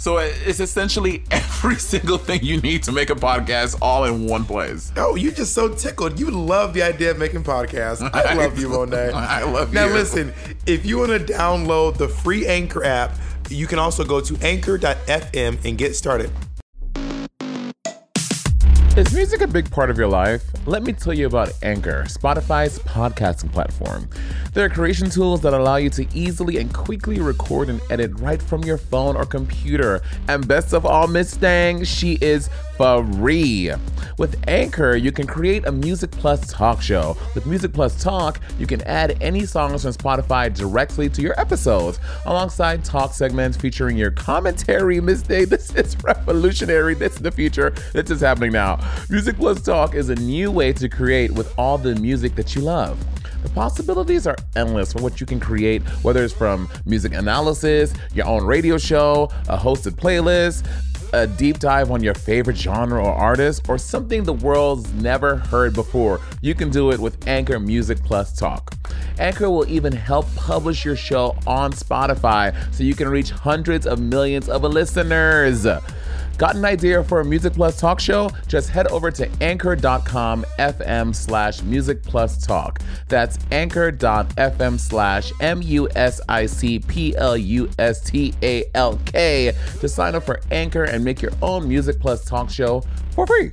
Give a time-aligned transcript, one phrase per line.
[0.00, 4.46] So it's essentially every single thing you need to make a podcast all in one
[4.46, 4.90] place.
[4.96, 6.18] Oh, you're just so tickled.
[6.18, 8.00] You love the idea of making podcasts.
[8.14, 9.10] I love you, Monet.
[9.14, 9.90] I love Now you.
[9.90, 10.32] Now, listen,
[10.64, 13.14] if you want to download the free Anchor app,
[13.50, 16.30] you can also go to anchor.fm and get started.
[18.96, 20.42] Is music a big part of your life?
[20.66, 24.10] Let me tell you about Anchor, Spotify's podcasting platform.
[24.52, 28.42] There are creation tools that allow you to easily and quickly record and edit right
[28.42, 30.02] from your phone or computer.
[30.26, 33.70] And best of all, Miss Stang, she is free.
[34.18, 37.16] With Anchor, you can create a Music Plus talk show.
[37.34, 42.00] With Music Plus Talk, you can add any songs from Spotify directly to your episodes,
[42.26, 45.00] alongside talk segments featuring your commentary.
[45.00, 46.94] Miss Day, this is revolutionary.
[46.94, 47.70] This is the future.
[47.92, 48.79] This is happening now.
[49.08, 52.62] Music Plus Talk is a new way to create with all the music that you
[52.62, 52.98] love.
[53.42, 58.26] The possibilities are endless for what you can create, whether it's from music analysis, your
[58.26, 60.66] own radio show, a hosted playlist,
[61.12, 65.74] a deep dive on your favorite genre or artist, or something the world's never heard
[65.74, 66.20] before.
[66.40, 68.74] You can do it with Anchor Music Plus Talk.
[69.18, 74.00] Anchor will even help publish your show on Spotify so you can reach hundreds of
[74.00, 75.66] millions of listeners.
[76.40, 78.30] Got an idea for a Music Plus talk show?
[78.46, 82.80] Just head over to anchor.com FM slash music plus talk.
[83.08, 88.98] That's anchor.fm slash M U S I C P L U S T A L
[89.04, 93.26] K to sign up for Anchor and make your own Music Plus talk show for
[93.26, 93.52] free.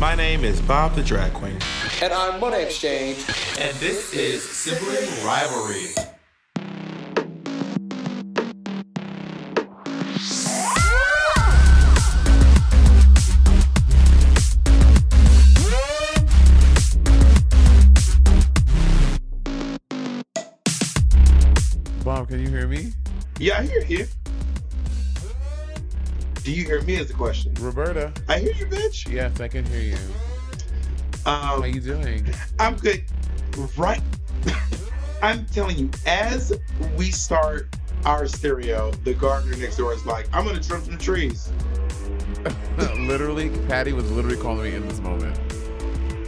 [0.00, 1.58] My name is Bob the Drag Queen,
[2.02, 3.18] And I'm Monet X Change.
[3.60, 5.92] and this is Sibling Rivalry.
[22.06, 22.92] Bob, can you hear me?
[23.40, 24.06] Yeah, I hear you.
[26.44, 26.94] Do you hear me?
[26.94, 27.52] Is the question.
[27.58, 28.12] Roberta?
[28.28, 29.12] I hear you, bitch.
[29.12, 29.96] Yes, I can hear you.
[31.24, 32.32] How Um, you doing?
[32.60, 33.02] I'm good.
[33.76, 34.00] Right.
[35.22, 36.52] I'm telling you, as
[36.96, 37.74] we start
[38.04, 41.50] our stereo, the gardener next door is like, I'm gonna trim some trees.
[42.98, 45.36] literally, Patty was literally calling me in this moment.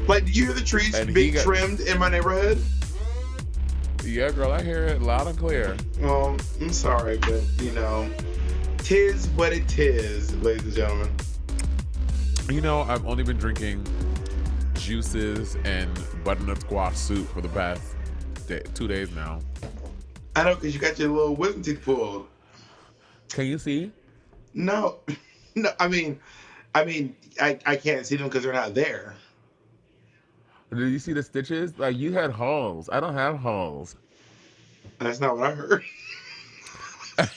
[0.08, 2.58] Like, do you hear the trees And being got- trimmed in my neighborhood?
[4.08, 5.76] Yeah, girl, I hear it loud and clear.
[6.00, 8.10] Well, I'm sorry, but you know,
[8.78, 11.10] tis what it is, ladies and gentlemen.
[12.48, 13.86] You know, I've only been drinking
[14.72, 15.90] juices and
[16.24, 17.82] butternut squash soup for the past
[18.46, 19.40] day, two days now.
[20.34, 22.28] I know, cause you got your little wisdom teeth pulled.
[23.28, 23.92] Can you see?
[24.54, 25.00] No,
[25.54, 25.70] no.
[25.78, 26.18] I mean,
[26.74, 29.16] I mean, I, I can't see them because they're not there.
[30.70, 31.78] Did you see the stitches?
[31.78, 32.88] Like you had holes.
[32.92, 33.96] I don't have holes.
[34.98, 35.84] That's not what I heard.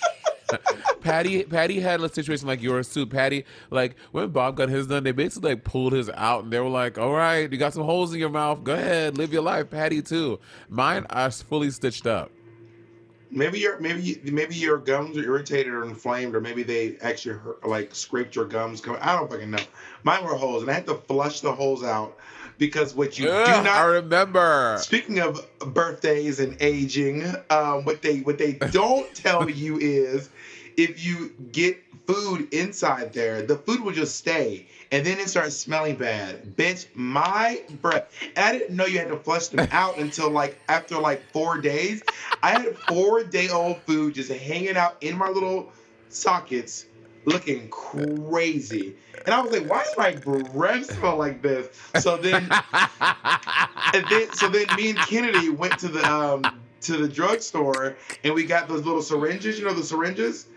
[1.02, 3.06] Patty, Patty had a situation like yours too.
[3.06, 6.60] Patty, like when Bob got his done, they basically like pulled his out and they
[6.60, 8.64] were like, "All right, you got some holes in your mouth.
[8.64, 10.40] Go ahead, live your life." Patty too.
[10.70, 12.32] Mine are fully stitched up.
[13.32, 17.66] Maybe your maybe maybe your gums are irritated or inflamed, or maybe they actually hurt,
[17.66, 18.82] like scraped your gums.
[19.00, 19.64] I don't fucking know.
[20.04, 22.18] Mine were holes, and I had to flush the holes out
[22.62, 23.82] because what you Ugh, do I not.
[23.86, 24.78] remember.
[24.80, 30.30] Speaking of birthdays and aging, um, what they what they don't tell you is
[30.78, 35.58] if you get food inside there, the food will just stay, and then it starts
[35.58, 36.56] smelling bad.
[36.56, 38.14] Bitch, my breath.
[38.36, 41.58] And I didn't know you had to flush them out until like after like four
[41.58, 42.04] days.
[42.44, 45.72] I had four day old food just hanging out in my little
[46.10, 46.86] sockets,
[47.26, 48.96] looking crazy.
[49.26, 51.68] And I was like, why does my breath smell like this?
[52.00, 52.50] So then
[53.94, 56.44] and then so then me and Kennedy went to the um
[56.82, 60.48] to the drugstore and we got those little syringes, you know the syringes?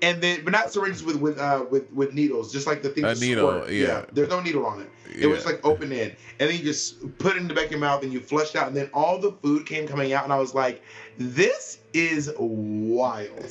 [0.00, 3.04] And then but not syringes with with uh with with needles, just like the thing
[3.04, 3.72] A needle, squirt.
[3.72, 4.04] yeah.
[4.12, 4.90] There's no needle on it.
[5.18, 6.14] It was like open end.
[6.38, 8.54] And then you just put it in the back of your mouth and you flushed
[8.54, 10.82] out and then all the food came coming out and I was like,
[11.18, 13.50] this is wild.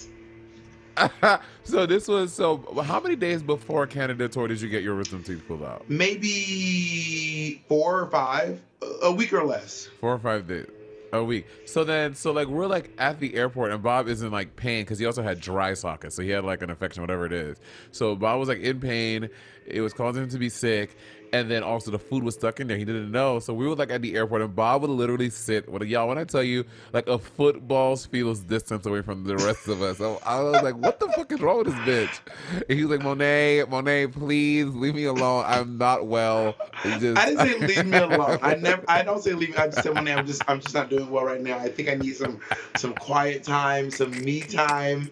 [1.63, 2.57] so this was so.
[2.83, 5.89] How many days before Canada tour did you get your wisdom teeth pulled out?
[5.89, 8.61] Maybe four or five,
[9.03, 9.89] a week or less.
[9.99, 10.67] Four or five days.
[11.13, 11.47] A week.
[11.65, 14.83] So then, so like we're like at the airport, and Bob is in like pain
[14.83, 17.57] because he also had dry sockets, so he had like an infection, whatever it is.
[17.91, 19.29] So Bob was like in pain.
[19.67, 20.95] It was causing him to be sick,
[21.33, 22.77] and then also the food was stuck in there.
[22.77, 23.39] He didn't know.
[23.39, 26.07] So we were like at the airport, and Bob would literally sit with y'all.
[26.07, 29.97] When I tell you, like a football's field's distance away from the rest of us.
[29.97, 32.97] So I was like, "What the fuck is wrong with this bitch?" And he was
[32.97, 35.43] like, "Monet, Monet, please leave me alone.
[35.45, 38.39] I'm not well." Just, I didn't say leave me alone.
[38.41, 38.83] I never.
[38.87, 39.55] I don't say leave me.
[39.57, 40.41] I just said one I'm just.
[40.47, 41.57] I'm just not doing well right now.
[41.57, 42.39] I think I need some
[42.77, 45.11] some quiet time, some me time.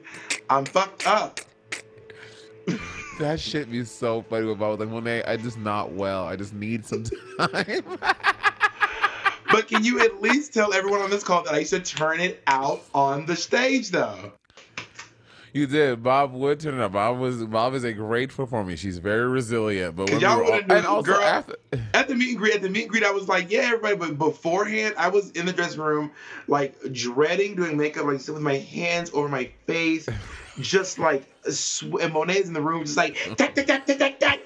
[0.49, 1.39] I'm fucked up.
[3.19, 4.79] That shit be so funny with Bob.
[4.79, 6.25] Like Monet, I just not well.
[6.25, 7.03] I just need some
[7.39, 7.83] time.
[9.51, 12.19] But can you at least tell everyone on this call that I used to turn
[12.19, 14.33] it out on the stage, though?
[15.53, 16.03] you did.
[16.03, 16.91] Bob would turn it up.
[16.91, 18.75] Bob was Bob is a great performer.
[18.75, 19.95] She's very resilient.
[19.95, 21.55] But when y'all we were do- and also girl, after,
[21.93, 23.95] At the meet and greet, at the meet and greet, I was like, yeah, everybody.
[23.95, 26.11] But beforehand, I was in the dressing room,
[26.47, 30.05] like dreading doing makeup, like with my hands over my face,
[30.59, 31.31] just like.
[31.45, 34.39] And Monet's in the room, just like tack, tack, tack, tack, tack, tack,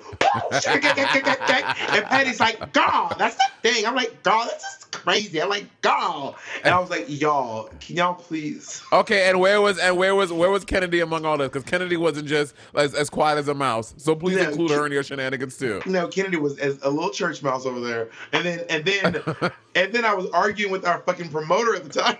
[1.93, 5.65] and Patty's like, "God, that's the thing." I'm like, "God, that's just crazy." I'm like,
[5.81, 6.35] "God,"
[6.65, 10.33] and I was like, "Y'all, can y'all please?" okay, and where was and where was
[10.33, 11.47] where was Kennedy among all this?
[11.47, 13.93] Because Kennedy wasn't just as, as quiet as a mouse.
[13.95, 15.81] So please Yeah, include her in your shenanigans too.
[15.85, 19.23] No, Kennedy was as a little church mouse over there, and then and then
[19.75, 22.17] and then I was arguing with our fucking promoter at the time.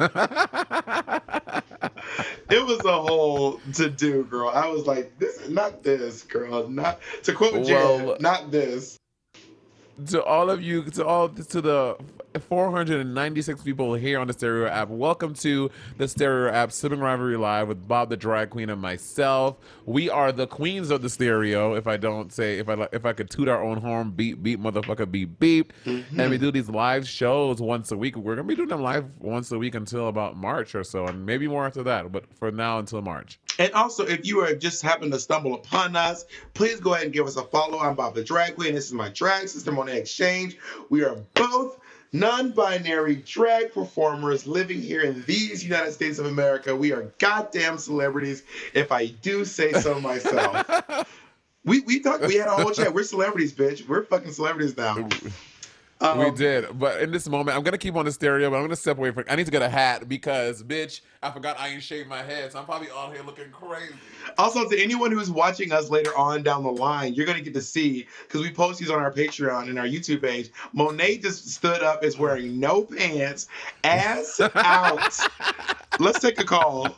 [0.00, 1.62] It
[2.66, 4.48] was a whole to do, girl.
[4.48, 6.68] I was like, this is not this, girl.
[6.68, 8.98] Not to quote Jared, Well- not this.
[10.08, 11.96] to all of you, to all to the
[12.40, 17.68] 496 people here on the Stereo app, welcome to the Stereo app Sibling Rivalry Live
[17.68, 19.56] with Bob the Drag Queen and myself.
[19.86, 21.74] We are the queens of the stereo.
[21.74, 24.58] If I don't say, if I if I could toot our own horn, beep beep,
[24.58, 26.18] motherfucker, beep beep, mm-hmm.
[26.18, 28.16] and we do these live shows once a week.
[28.16, 31.24] We're gonna be doing them live once a week until about March or so, and
[31.24, 32.10] maybe more after that.
[32.10, 33.38] But for now, until March.
[33.60, 37.14] And also, if you are just happen to stumble upon us, please go ahead and
[37.14, 37.78] give us a follow.
[37.78, 38.74] I'm Bob the Drag Queen.
[38.74, 40.58] This is my drag sister, Monet X Change.
[40.90, 41.78] We are both
[42.14, 46.74] non-binary drag performers living here in these United States of America.
[46.74, 51.06] We are goddamn celebrities, if I do say so myself.
[51.64, 52.26] we we talked.
[52.26, 52.94] We had a whole chat.
[52.94, 53.86] We're celebrities, bitch.
[53.88, 55.08] We're fucking celebrities now.
[56.04, 58.62] Um, we did, but in this moment, I'm gonna keep on the stereo, but I'm
[58.62, 59.24] gonna step away from.
[59.26, 62.52] I need to get a hat because, bitch, I forgot I ain't shaved my head,
[62.52, 63.94] so I'm probably out here looking crazy.
[64.36, 67.62] Also, to anyone who's watching us later on down the line, you're gonna get to
[67.62, 70.50] see because we post these on our Patreon and our YouTube page.
[70.74, 73.48] Monet just stood up, is wearing no pants,
[73.82, 75.18] ass out.
[75.98, 76.94] Let's take a call.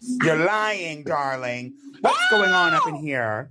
[0.00, 1.74] You're lying, darling.
[2.00, 3.50] What's going on up in here?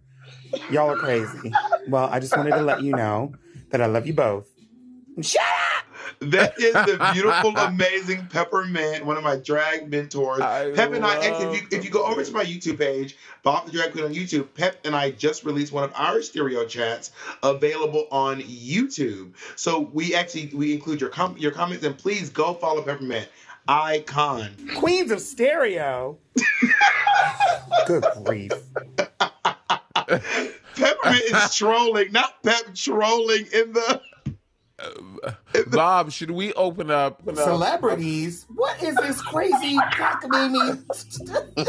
[0.71, 1.51] Y'all are crazy.
[1.87, 3.35] Well, I just wanted to let you know
[3.69, 4.54] that I love you both.
[5.21, 5.85] Shut up!
[6.19, 10.41] That is the beautiful, amazing Peppermint, one of my drag mentors.
[10.41, 13.17] I Pep and I, actually, if you, if you go over to my YouTube page,
[13.43, 16.65] Bob the Drag Queen on YouTube, Pep and I just released one of our stereo
[16.65, 17.11] chats
[17.43, 19.33] available on YouTube.
[19.55, 23.27] So we actually we include your com- your comments and please go follow Peppermint.
[23.67, 24.51] Icon.
[24.75, 26.19] Queens of Stereo.
[27.87, 28.51] Good grief.
[30.75, 34.01] Peppermint is trolling, not Pep trolling in the.
[35.67, 37.21] Bob, should we open up?
[37.35, 38.45] Celebrities?
[38.53, 40.83] What is this crazy cockamamie?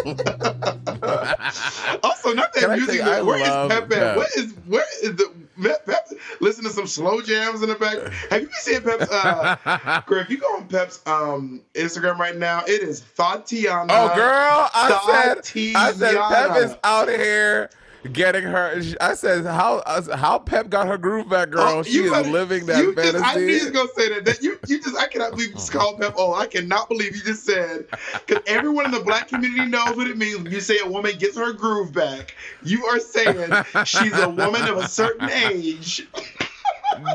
[2.03, 3.01] Also, not that Can music.
[3.01, 3.91] tell I where is love Pep at?
[3.91, 4.17] Pep.
[4.17, 5.31] Where is where is the
[5.63, 5.87] Pep?
[5.87, 6.09] Pep
[6.41, 7.99] listen to some slow jams in the back.
[8.31, 9.11] Have you been seeing Pep's?
[9.11, 13.93] Uh, girl, if you go on Pep's um Instagram right now, it is Tatiana.
[13.93, 15.39] Oh, girl, I said,
[15.77, 16.55] I said, Pep Tatiana.
[16.59, 17.71] is out here
[18.07, 18.81] getting her.
[19.01, 21.63] I said, how uh, how Pep got her groove back, girl.
[21.63, 24.25] Oh, she is better- living that you just- I knew you was gonna say that.
[24.25, 26.15] That you, you just, I cannot believe you just called Pep.
[26.17, 27.87] Oh, I cannot believe you just said,
[28.27, 31.17] because everyone in the black community knows what it means when you say a woman
[31.19, 32.35] gets her groove back.
[32.63, 33.53] You are saying
[33.85, 36.07] she's a woman of a certain age.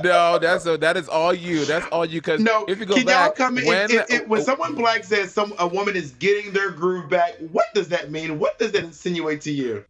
[0.04, 1.66] no, that's a, that is all you.
[1.66, 2.22] That's all you.
[2.22, 3.66] Because No, if you go can back, y'all come in?
[3.66, 3.90] when
[4.28, 7.88] when oh, someone black says some a woman is getting their groove back, what does
[7.90, 8.38] that mean?
[8.40, 9.84] What does that insinuate to you?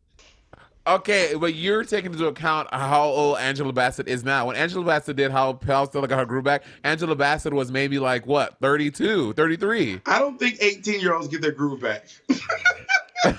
[0.88, 4.48] Okay, but you're taking into account how old Angela Bassett is now.
[4.48, 8.00] When Angela Bassett did how Pal still got her groove back, Angela Bassett was maybe
[8.00, 10.02] like what, 32, 33.
[10.08, 12.06] I don't think 18 year olds get their groove back.
[13.24, 13.38] That's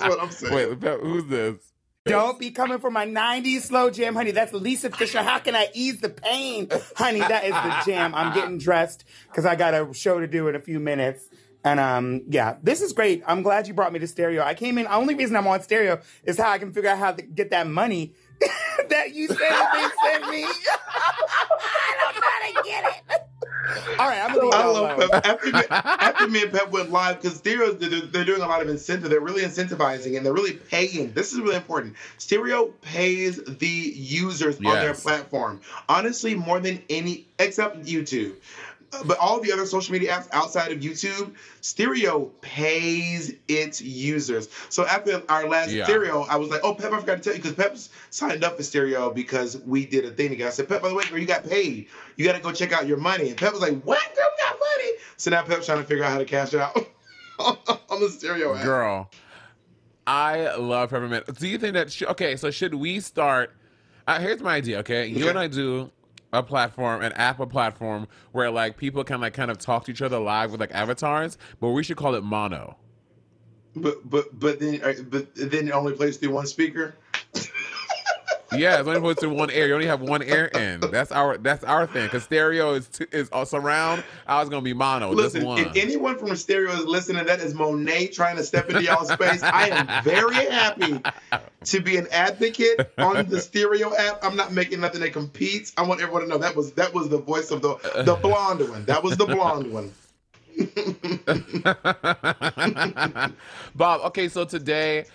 [0.00, 0.80] what I'm saying.
[0.80, 1.72] Wait, who's this?
[2.04, 4.32] Don't be coming for my 90s slow jam, honey.
[4.32, 5.22] That's Lisa Fischer.
[5.22, 6.68] How can I ease the pain?
[6.96, 8.12] Honey, that is the jam.
[8.16, 11.28] I'm getting dressed because I got a show to do in a few minutes.
[11.64, 13.22] And um, yeah, this is great.
[13.26, 14.42] I'm glad you brought me to stereo.
[14.42, 14.84] I came in.
[14.84, 17.50] The only reason I'm on stereo is how I can figure out how to get
[17.50, 18.14] that money
[18.88, 20.44] that you said they sent me.
[20.84, 23.22] I don't know how to get it.
[23.98, 25.10] All right, I'm gonna leave I love alone.
[25.10, 25.26] Pep.
[25.26, 28.60] After, me- after me and Pep went live, because Stereo, they're, they're doing a lot
[28.60, 29.08] of incentive.
[29.08, 31.12] They're really incentivizing and they're really paying.
[31.12, 31.94] This is really important.
[32.18, 35.60] Stereo pays the users on their platform.
[35.88, 38.34] Honestly, more than any, except YouTube.
[39.06, 44.48] But all the other social media apps outside of YouTube, Stereo pays its users.
[44.68, 45.84] So after our last Yeah.
[45.84, 48.58] Stereo, I was like, "Oh, Pep, I forgot to tell you because Pep's signed up
[48.58, 51.18] for Stereo because we did a thing together." I said, "Pep, by the way, girl,
[51.18, 51.88] you got paid.
[52.16, 54.00] You got to go check out your money." And Pep was like, "What?
[54.14, 56.60] Girl, we got money?" So now Pep's trying to figure out how to cash it
[56.60, 56.76] out
[57.88, 58.64] on the Stereo app.
[58.64, 59.10] Girl,
[60.06, 61.38] I love peppermint.
[61.38, 61.90] Do you think that?
[61.90, 63.54] Sh- okay, so should we start?
[64.06, 64.80] Uh, here's my idea.
[64.80, 65.28] Okay, you Okay.
[65.30, 65.90] and I do
[66.32, 69.90] a platform, an app, a platform where like people can like kind of talk to
[69.90, 72.76] each other live with like avatars, but we should call it mono.
[73.76, 76.96] But but but then uh, but then it only plays through one speaker.
[78.56, 79.66] Yeah, it's only supposed to one ear.
[79.66, 80.80] You only have one air in.
[80.80, 82.08] That's our that's our thing.
[82.08, 84.04] Cause stereo is t- is uh, surround.
[84.26, 85.12] I was gonna be mono.
[85.12, 85.60] Listen, just one.
[85.60, 89.42] if anyone from Stereo is listening, that is Monet trying to step into y'all's space.
[89.42, 91.00] I am very happy
[91.64, 94.24] to be an advocate on the Stereo app.
[94.24, 95.72] I'm not making nothing that competes.
[95.76, 98.68] I want everyone to know that was that was the voice of the the blonde
[98.68, 98.84] one.
[98.86, 99.92] That was the blonde one.
[103.74, 105.06] Bob, okay, so today,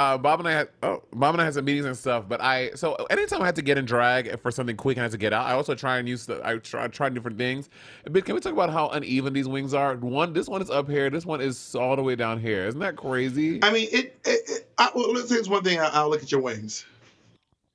[0.00, 2.24] uh, Bob and I had oh, Bob and I had some meetings and stuff.
[2.26, 5.04] But I so anytime I had to get in drag for something quick and I
[5.04, 7.68] had to get out, I also try and use the I try try different things.
[8.10, 9.94] But can we talk about how uneven these wings are?
[9.96, 11.10] One, this one is up here.
[11.10, 12.66] This one is all the way down here.
[12.66, 13.62] Isn't that crazy?
[13.62, 14.18] I mean, it.
[14.24, 15.78] it, it I, well, let's say it's one thing.
[15.78, 16.86] I, I'll look at your wings.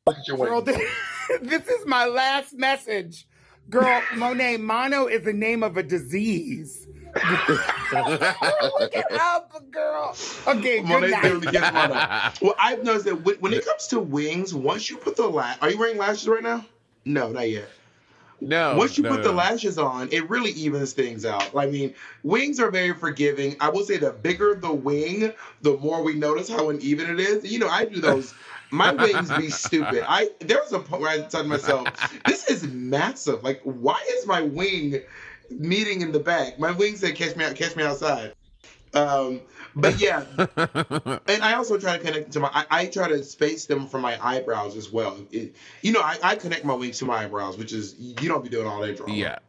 [0.08, 0.78] Look at your Girl, wings.
[0.78, 3.28] this, this is my last message.
[3.70, 6.85] Girl, Monet, mono is the name of a disease.
[7.16, 10.16] Look it up, girl.
[10.48, 11.24] Okay, good Monet night.
[11.24, 12.42] literally gets one up.
[12.42, 15.58] Well, I've noticed that when, when it comes to wings, once you put the lash,
[15.62, 16.66] are you wearing lashes right now?
[17.06, 17.70] No, not yet.
[18.42, 18.76] no.
[18.76, 21.56] Once you no, put no, the lashes on, it really evens things out.
[21.56, 21.94] I mean,
[22.24, 23.56] wings are very forgiving.
[23.60, 25.32] I will say the bigger the wing,
[25.62, 27.50] the more we notice how uneven it is.
[27.50, 28.34] You know, I do those.
[28.72, 30.04] My wings be stupid.
[30.08, 31.88] I there was a point where I thought to myself,
[32.26, 33.44] "This is massive.
[33.44, 35.02] Like, why is my wing
[35.50, 36.60] meeting in the back?
[36.60, 38.34] My wing said, "Catch me out, catch me outside."
[38.94, 39.42] Um,
[39.76, 42.50] but yeah, and I also try to connect to my.
[42.54, 45.18] I, I try to space them from my eyebrows as well.
[45.32, 48.44] It, you know, I, I connect my wings to my eyebrows, which is you don't
[48.44, 49.14] be doing all that drama.
[49.14, 49.40] Yeah.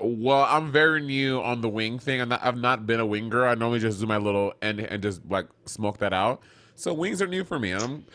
[0.00, 2.22] Well, I'm very new on the wing thing.
[2.22, 3.50] I'm not, I've not been a wing girl.
[3.50, 6.40] I normally just do my little and and just like smoke that out.
[6.76, 7.72] So wings are new for me.
[7.72, 8.06] I'm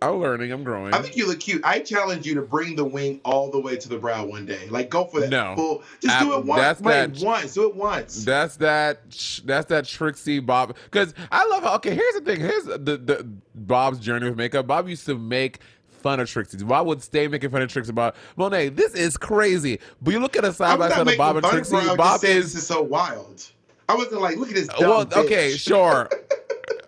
[0.00, 0.52] I'm learning.
[0.52, 0.94] I'm growing.
[0.94, 1.60] I think you look cute.
[1.64, 4.68] I challenge you to bring the wing all the way to the brow one day.
[4.68, 5.54] Like go for that No.
[5.56, 5.82] full.
[6.00, 6.60] Just Uh, do it once.
[6.62, 7.54] that's Wait, that- once.
[7.54, 8.24] Do it once.
[8.24, 9.00] That's that.
[9.44, 10.76] That's that Trixie Bob.
[10.84, 11.64] Because I love.
[11.64, 12.38] How, okay, here's the thing.
[12.40, 13.26] Here's the, the
[13.56, 14.66] Bob's journey with makeup.
[14.68, 16.58] Bob used to make fun of Trixie.
[16.62, 17.90] Bob would stay making fun of Trixie.
[17.92, 19.80] Bob Monet, this is crazy.
[20.00, 21.74] But you look at a side by side of Bob and Trixie.
[21.74, 21.90] for it.
[21.90, 23.44] I'm Bob is this is so wild.
[23.88, 24.68] I wasn't like, look at this.
[24.78, 25.08] Well.
[25.12, 26.08] Okay, sure.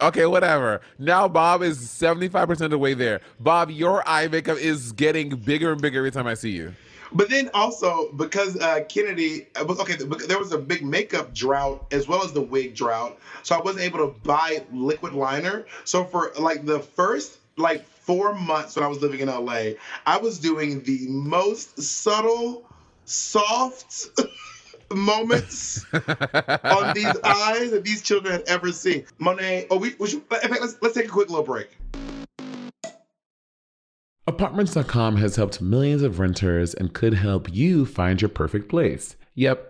[0.01, 0.81] Okay, whatever.
[0.99, 3.21] Now Bob is 75% of the way there.
[3.39, 6.73] Bob, your eye makeup is getting bigger and bigger every time I see you.
[7.13, 12.07] But then also because uh, Kennedy, uh, okay, there was a big makeup drought as
[12.07, 15.67] well as the wig drought, so I wasn't able to buy liquid liner.
[15.85, 19.73] So for like the first like four months when I was living in LA,
[20.07, 22.65] I was doing the most subtle,
[23.05, 24.07] soft
[24.95, 29.05] moments on these eyes that these children had ever seen.
[29.19, 31.69] Monet, oh, we, we should, in fact, let's let's take a quick little break.
[34.27, 39.17] Apartments.com has helped millions of renters and could help you find your perfect place.
[39.35, 39.70] Yep,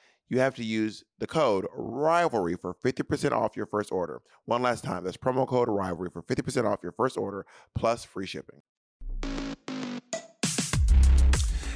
[0.31, 4.21] you have to use the code rivalry for 50% off your first order.
[4.45, 7.45] One last time, that's promo code rivalry for 50% off your first order
[7.75, 8.61] plus free shipping.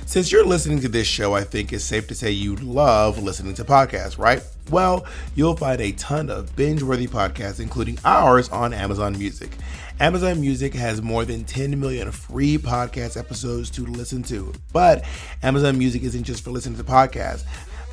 [0.06, 3.56] Since you're listening to this show, I think it's safe to say you love listening
[3.56, 4.42] to podcasts, right?
[4.70, 9.52] Well, you'll find a ton of binge worthy podcasts, including ours, on Amazon Music.
[10.00, 14.54] Amazon Music has more than 10 million free podcast episodes to listen to.
[14.72, 15.04] But
[15.44, 17.44] Amazon Music isn't just for listening to podcasts.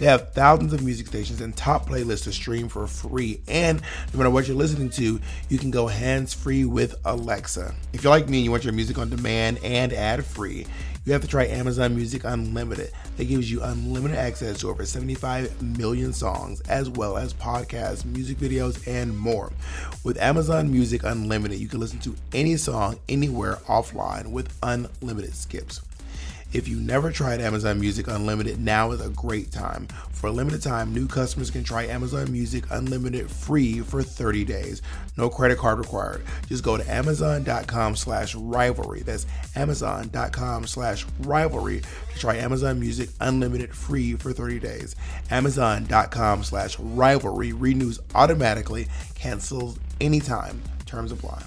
[0.03, 3.41] They have thousands of music stations and top playlists to stream for free.
[3.47, 3.81] And
[4.13, 7.73] no matter what you're listening to, you can go hands free with Alexa.
[7.93, 10.67] If you're like me and you want your music on demand and ad free,
[11.05, 12.91] you have to try Amazon Music Unlimited.
[13.17, 18.39] That gives you unlimited access to over 75 million songs, as well as podcasts, music
[18.39, 19.53] videos, and more.
[20.03, 25.81] With Amazon Music Unlimited, you can listen to any song anywhere offline with unlimited skips.
[26.53, 29.87] If you never tried Amazon Music Unlimited, now is a great time.
[30.13, 34.83] For a limited time, new customers can try Amazon Music Unlimited free for 30 days.
[35.17, 36.25] No credit card required.
[36.49, 39.01] Just go to amazon.com slash rivalry.
[39.01, 39.25] That's
[39.57, 44.95] amazon.com slash rivalry to try Amazon Music Unlimited free for 30 days.
[45.31, 50.61] Amazon.com slash rivalry renews automatically, cancels anytime.
[50.85, 51.45] Terms apply.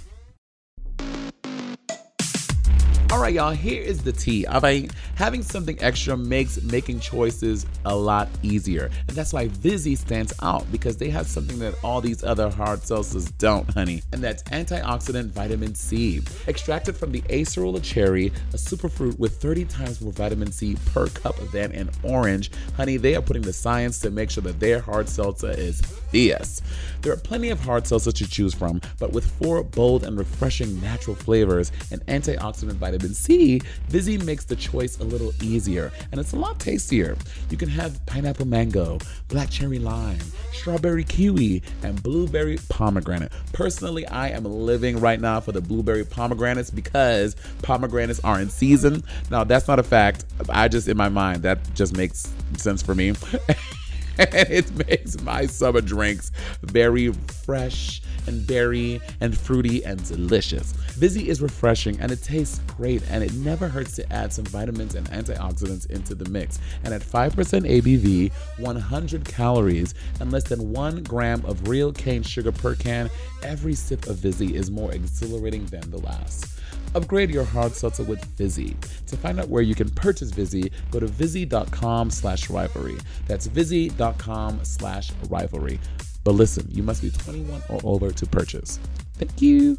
[3.15, 4.45] All right, y'all, here is the tea.
[4.45, 8.91] All right, having something extra makes making choices a lot easier.
[9.07, 12.81] And that's why Vizzy stands out because they have something that all these other hard
[12.81, 14.03] seltzers don't, honey.
[14.11, 16.23] And that's antioxidant vitamin C.
[16.45, 21.37] Extracted from the acerola cherry, a superfruit with 30 times more vitamin C per cup
[21.53, 22.51] than an orange.
[22.75, 25.81] Honey, they are putting the science to make sure that their hard seltzer is
[26.15, 30.79] There are plenty of hard seltzers to choose from, but with four bold and refreshing
[30.79, 36.31] natural flavors and antioxidant vitamin C, Vizzy makes the choice a little easier and it's
[36.31, 37.17] a lot tastier.
[37.49, 40.17] You can have pineapple mango, black cherry lime,
[40.53, 43.33] strawberry kiwi, and blueberry pomegranate.
[43.51, 49.03] Personally, I am living right now for the blueberry pomegranates because pomegranates are in season.
[49.29, 50.23] Now, that's not a fact.
[50.49, 53.13] I just, in my mind, that just makes sense for me.
[54.19, 60.71] and it makes my summer drinks very fresh and berry and fruity and delicious.
[60.93, 64.95] Vizzy is refreshing and it tastes great and it never hurts to add some vitamins
[64.95, 66.59] and antioxidants into the mix.
[66.83, 72.51] And at 5% ABV, 100 calories, and less than 1 gram of real cane sugar
[72.51, 73.09] per can,
[73.43, 76.54] every sip of Vizzy is more exhilarating than the last.
[76.95, 78.75] Upgrade your hard seltzer with Vizzy.
[79.07, 82.97] To find out where you can purchase Vizzy, go to vizzy.com slash rivalry.
[83.27, 85.79] That's vizzy.com slash rivalry.
[86.23, 88.79] But listen, you must be 21 or over to purchase.
[89.15, 89.77] Thank you.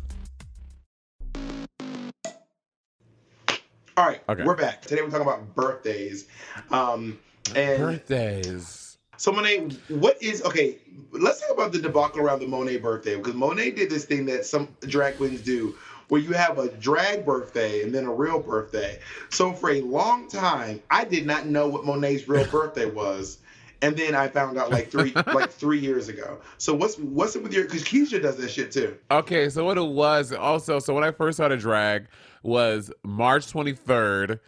[3.98, 4.44] All right, Okay.
[4.44, 4.83] we're back.
[4.83, 6.26] Today we're talking about birthdays.
[6.70, 7.18] Um,
[7.55, 8.98] and Birthdays.
[9.16, 10.76] so Monet, what is okay?
[11.12, 14.44] Let's talk about the debacle around the Monet birthday because Monet did this thing that
[14.44, 15.74] some drag queens do,
[16.09, 18.99] where you have a drag birthday and then a real birthday.
[19.31, 23.38] So for a long time, I did not know what Monet's real birthday was,
[23.83, 26.38] and then I found out like three like three years ago.
[26.59, 27.64] So what's what's it with your?
[27.64, 28.97] Because Keisha does that shit too.
[29.11, 32.09] Okay, so what it was also, so when I first started drag
[32.42, 34.38] was March 23rd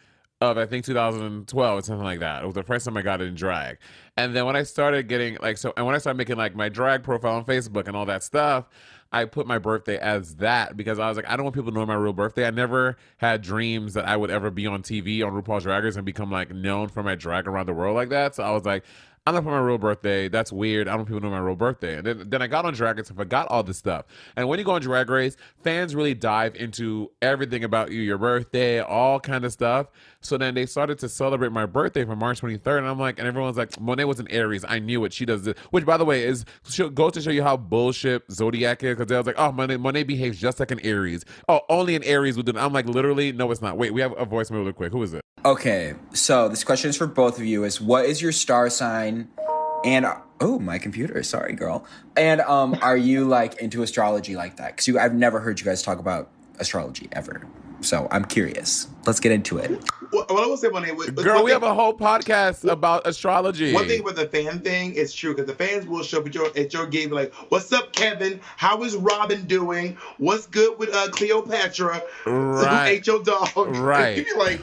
[0.40, 2.42] of I think 2012 or something like that.
[2.42, 3.79] It was the first time I got it in drag.
[4.16, 6.68] And then when I started getting like so, and when I started making like my
[6.68, 8.66] drag profile on Facebook and all that stuff,
[9.11, 11.79] I put my birthday as that because I was like, I don't want people to
[11.79, 12.47] know my real birthday.
[12.47, 15.97] I never had dreams that I would ever be on TV on RuPaul's Drag Race
[15.97, 18.35] and become like known for my drag around the world like that.
[18.35, 18.85] So I was like,
[19.29, 20.29] I'm not put my real birthday.
[20.29, 20.88] That's weird.
[20.88, 21.99] I don't want people know my real birthday.
[21.99, 24.07] And then, then I got on Drag Race and forgot all this stuff.
[24.37, 28.17] And when you go on Drag Race, fans really dive into everything about you, your
[28.17, 29.88] birthday, all kind of stuff.
[30.23, 32.79] So then they started to celebrate my birthday for March 23rd.
[32.79, 34.64] And I'm like, and everyone's like, Monet was an Aries.
[34.67, 35.12] I knew it.
[35.12, 35.59] She does this.
[35.73, 38.97] Which, by the way, is she goes to show you how bullshit Zodiac is.
[38.97, 41.27] Because I was like, oh, Monet, Monet behaves just like an Aries.
[41.51, 42.64] Oh, only an Aries would do that.
[42.64, 43.77] I'm like, literally, no, it's not.
[43.77, 44.91] Wait, we have a voicemail real quick.
[44.91, 45.23] Who is it?
[45.44, 47.64] Okay, so this question is for both of you.
[47.64, 49.29] Is what is your star sign?
[49.85, 50.07] And
[50.40, 51.22] oh, my computer.
[51.22, 51.87] Sorry, girl.
[52.16, 54.77] And um, are you like into astrology like that?
[54.77, 57.46] Because I've never heard you guys talk about astrology ever.
[57.81, 58.88] So I'm curious.
[59.07, 59.71] Let's get into it.
[60.12, 61.95] Well, what I will say, one thing, with- Girl, one we thing- have a whole
[61.97, 63.73] podcast about astrology.
[63.75, 66.35] One thing with the fan thing is true because the fans will show up at
[66.35, 68.41] your at your game like, "What's up, Kevin?
[68.57, 69.97] How is Robin doing?
[70.17, 72.03] What's good with uh, Cleopatra?
[72.25, 73.49] Who ate your dog?
[73.57, 74.27] Right.
[74.27, 74.61] you like,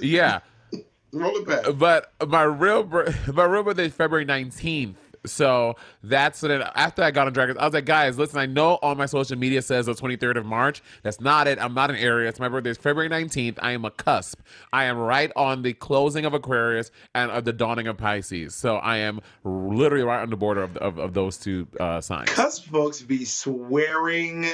[0.00, 0.40] yeah.
[1.12, 1.64] roll it back.
[1.78, 4.94] but my real bir- my real birthday is February 19th.
[5.26, 8.46] So that's then after I got on Drag Race, I was like, guys, listen, I
[8.46, 10.82] know all my social media says the 23rd of March.
[11.02, 11.58] That's not it.
[11.58, 12.28] I'm not an Aries.
[12.30, 13.58] It's My birthday is February 19th.
[13.60, 14.40] I am a cusp.
[14.72, 18.54] I am right on the closing of Aquarius and of the dawning of Pisces.
[18.54, 22.30] So I am literally right on the border of, of, of those two uh, signs.
[22.30, 24.46] Cusp folks be swearing.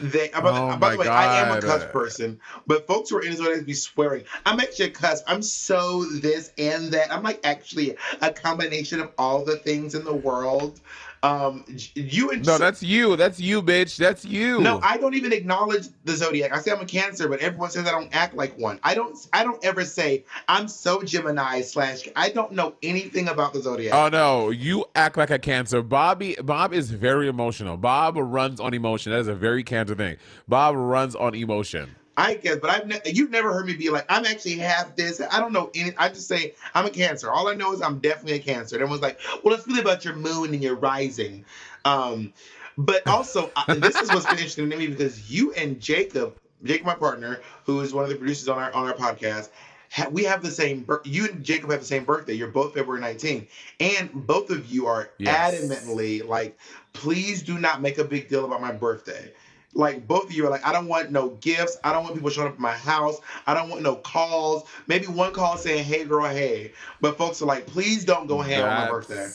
[0.00, 2.38] They, uh, by, the- Oh uh, by the my way, I am a cusp person,
[2.66, 4.24] but folks who are in zodiacs be swearing.
[4.46, 5.24] I'm actually a cusp.
[5.26, 7.12] I'm so this and that.
[7.12, 10.80] I'm like actually a combination of all the things in the world.
[11.22, 13.16] Um, you and No, that's you.
[13.16, 13.96] That's you, bitch.
[13.96, 14.60] That's you.
[14.60, 16.52] No, I don't even acknowledge the zodiac.
[16.52, 18.78] I say I'm a Cancer, but everyone says I don't act like one.
[18.82, 19.18] I don't.
[19.32, 22.08] I don't ever say I'm so Gemini slash.
[22.16, 23.94] I don't know anything about the zodiac.
[23.94, 25.82] Oh no, you act like a cancer.
[25.82, 27.76] Bobby Bob is very emotional.
[27.76, 29.12] Bob runs on emotion.
[29.12, 30.16] That is a very cancer thing.
[30.46, 31.94] Bob runs on emotion.
[32.18, 35.20] I guess, but I've ne- you've never heard me be like I'm actually half this.
[35.20, 35.92] I don't know any.
[35.96, 37.30] I just say I'm a Cancer.
[37.30, 38.76] All I know is I'm definitely a Cancer.
[38.76, 41.44] And everyone's like, well, it's really about your moon and your rising.
[41.84, 42.32] Um,
[42.76, 46.86] but also uh, this is what's been interesting to me because you and Jacob, Jacob,
[46.86, 49.48] my partner, who is one of the producers on our on our podcast.
[49.90, 50.82] ha- We have the same.
[50.82, 52.34] bir- You and Jacob have the same birthday.
[52.34, 53.46] You're both February 19th,
[53.78, 55.54] and both of you are Yes.
[55.54, 56.58] adamantly like,
[56.92, 59.32] please do not make a big deal about my birthday.
[59.74, 61.78] Like both of you are like, I don't want no gifts.
[61.84, 63.20] I don't want people showing up at my house.
[63.46, 64.68] I don't want no calls.
[64.86, 68.64] Maybe one call saying, "Hey, girl, hey." But folks are like, please don't go ham
[68.64, 69.28] on my birthday.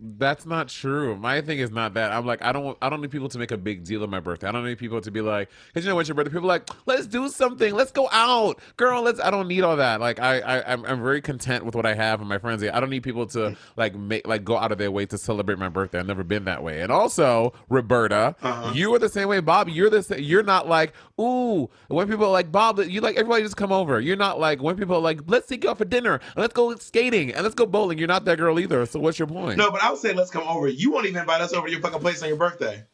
[0.00, 1.16] That's- not true.
[1.16, 2.12] My thing is not that.
[2.12, 4.20] I'm like, I don't I don't need people to make a big deal of my
[4.20, 4.46] birthday.
[4.48, 6.44] I don't need people to be like, because you know, when it's your birthday, people
[6.46, 9.02] are like, let's do something, let's go out, girl.
[9.02, 9.18] Let's.
[9.20, 10.00] I don't need all that.
[10.00, 12.62] Like, I, I, I'm, I'm very content with what I have and my friends.
[12.62, 15.58] I don't need people to like make, like, go out of their way to celebrate
[15.58, 15.98] my birthday.
[15.98, 16.80] I've never been that way.
[16.80, 18.72] And also, Roberta, Uh-huh.
[18.74, 19.68] you are the same way, Bob.
[19.68, 23.42] You're the, sa- you're not like, ooh, when people are like, Bob, you like everybody
[23.42, 24.00] just come over.
[24.00, 26.54] You're not like when people are like, let's take you out for dinner and let's
[26.54, 27.98] go skating and let's go bowling.
[27.98, 28.86] You're not that girl either.
[28.86, 29.58] So what's your point?
[29.58, 30.68] No, but I would say let's come over.
[30.68, 32.84] You won't even invite us over to your fucking place on your birthday.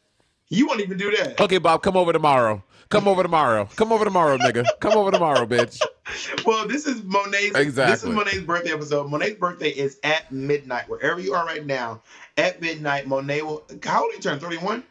[0.49, 1.39] You won't even do that.
[1.39, 2.63] Okay, Bob, come over tomorrow.
[2.89, 3.67] Come over tomorrow.
[3.75, 4.63] Come over tomorrow, nigga.
[4.79, 5.81] Come over tomorrow, bitch.
[6.45, 7.53] Well, this is Monet's.
[7.53, 8.11] This is Exactly.
[8.11, 9.09] Monet's birthday episode.
[9.09, 10.87] Monet's birthday is at midnight.
[10.87, 12.03] Wherever you are right now,
[12.37, 13.65] at midnight, Monet will.
[13.83, 14.39] How old are you turn?
[14.39, 14.83] Thirty-one.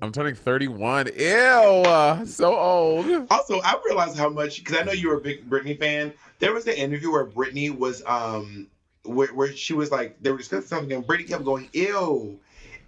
[0.00, 1.08] I'm turning 31.
[1.16, 3.06] Ew, uh, so old.
[3.30, 6.12] Also, I realized how much because I know you were a big Britney fan.
[6.38, 8.68] There was an interview where Britney was um
[9.06, 12.36] where, where she was like they were discussing something and Britney kept going ill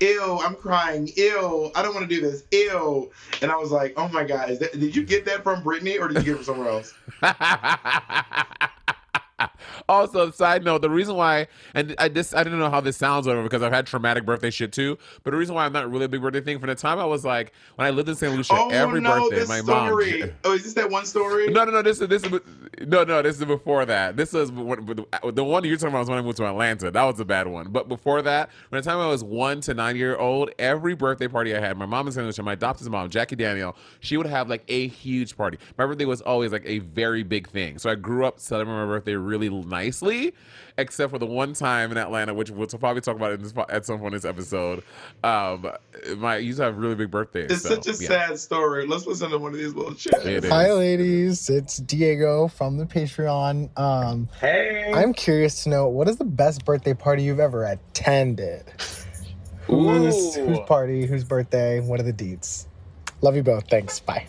[0.00, 1.11] ill I'm crying.
[1.16, 2.44] ill I don't want to do this.
[2.50, 3.11] ill
[3.42, 6.09] and I was like, "Oh my god, that, did you get that from Britney or
[6.09, 6.94] did you get it from somewhere else?"
[9.88, 13.27] also, side note, the reason why, and I just I didn't know how this sounds
[13.27, 14.98] over because I've had traumatic birthday shit too.
[15.22, 17.05] But the reason why I'm not really a big birthday thing from the time I
[17.05, 18.35] was like when I lived in St.
[18.35, 20.20] Lucia, oh every no, birthday my story.
[20.20, 20.31] mom.
[20.44, 21.48] Oh, is this that one story?
[21.48, 21.83] No, no, no.
[21.83, 22.33] This is this is
[22.87, 23.22] no, no.
[23.22, 24.16] This is before that.
[24.16, 26.90] This is the one you're talking about was when I moved to Atlanta.
[26.90, 27.70] That was a bad one.
[27.70, 31.29] But before that, when the time I was one to nine year old, every birthday
[31.29, 34.64] party I had, my mom in my adopted mom, Jackie Danielle, she would have like
[34.68, 35.59] a huge party.
[35.77, 37.79] My birthday was always like a very big thing.
[37.79, 40.32] So I grew up celebrating my birthday really nicely,
[40.78, 43.84] except for the one time in Atlanta, which we'll probably talk about in this at
[43.86, 44.82] some point in this episode.
[45.22, 45.70] Um,
[46.16, 47.50] my I used to have really big birthdays.
[47.50, 48.08] It's so, such a yeah.
[48.08, 48.86] sad story.
[48.86, 50.24] Let's listen to one of these little chats.
[50.46, 51.50] Hi, ladies.
[51.50, 53.70] It's Diego from the Patreon.
[53.78, 54.92] Um, Hey.
[54.94, 58.64] I'm curious to know what is the best birthday party you've ever attended?
[59.66, 61.06] Who's whose party?
[61.06, 61.80] Whose birthday?
[61.80, 62.68] What are the deeds?
[63.20, 63.68] Love you both.
[63.68, 64.00] Thanks.
[64.00, 64.26] Bye.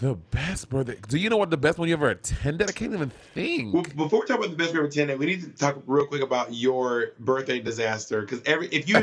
[0.00, 0.96] The best birthday.
[1.08, 2.68] Do you know what the best one you ever attended?
[2.68, 3.74] I can't even think.
[3.74, 6.06] Well, before we talk about the best we ever attended, we need to talk real
[6.06, 8.20] quick about your birthday disaster.
[8.20, 8.96] Because every if you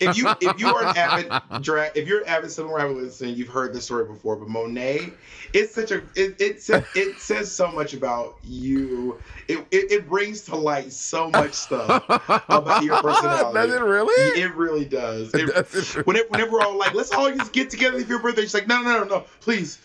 [0.00, 3.28] if you if you are an avid drag if you're an avid summer avid listener,
[3.28, 4.34] you've heard this story before.
[4.34, 5.12] But Monet,
[5.52, 9.20] it's such a it it, it says so much about you.
[9.46, 12.04] It, it it brings to light so much stuff
[12.48, 13.54] about your personality.
[13.54, 14.40] Does it really?
[14.40, 15.32] It really does.
[15.34, 16.04] It, Does really?
[16.04, 18.42] whenever, whenever we're all like, let's all just get together for your birthday.
[18.42, 19.78] She's like, no, no, no, no, please,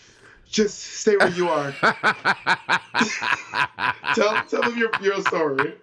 [0.50, 1.72] just stay where you are.
[4.16, 5.74] tell tell them your your story.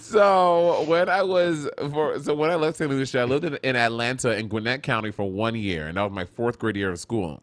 [0.00, 2.90] So when I was for so when I left St.
[2.90, 6.12] Lucia, I lived in, in Atlanta in Gwinnett County for one year, and that was
[6.12, 7.42] my fourth grade year of school.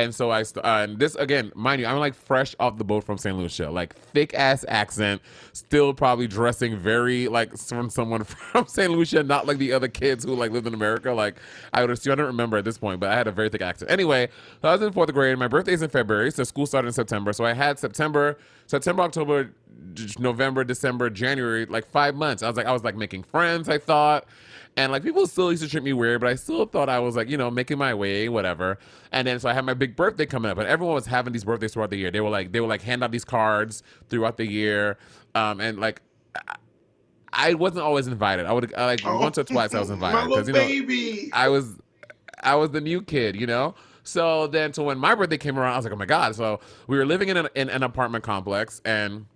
[0.00, 2.84] And so I, st- uh, and this again, mind you, I'm like fresh off the
[2.84, 3.36] boat from St.
[3.36, 8.90] Lucia, like thick ass accent, still probably dressing very like from someone from St.
[8.90, 11.12] Lucia, not like the other kids who like lived in America.
[11.12, 11.36] Like
[11.72, 13.62] I would assume, I don't remember at this point, but I had a very thick
[13.62, 13.90] accent.
[13.90, 14.28] Anyway,
[14.62, 15.38] so I was in fourth grade.
[15.38, 17.32] My birthday's in February, so school started in September.
[17.32, 19.52] So I had September, September, October,
[20.18, 22.42] November, December, January, like five months.
[22.42, 23.68] I was like, I was like making friends.
[23.68, 24.26] I thought.
[24.80, 27.14] And like people still used to treat me weird, but I still thought I was
[27.14, 28.78] like, you know, making my way, whatever.
[29.12, 31.44] And then so I had my big birthday coming up, and everyone was having these
[31.44, 32.10] birthdays throughout the year.
[32.10, 34.96] They were like, they were like hand out these cards throughout the year,
[35.34, 36.02] um, and like.
[36.34, 36.56] I-
[37.32, 38.46] I wasn't always invited.
[38.46, 41.30] I would I, like once or twice I was invited because you know baby.
[41.32, 41.76] I was
[42.42, 43.76] I was the new kid, you know.
[44.02, 46.34] So then, so when my birthday came around, I was like, oh my god!
[46.34, 49.26] So we were living in an, in an apartment complex, and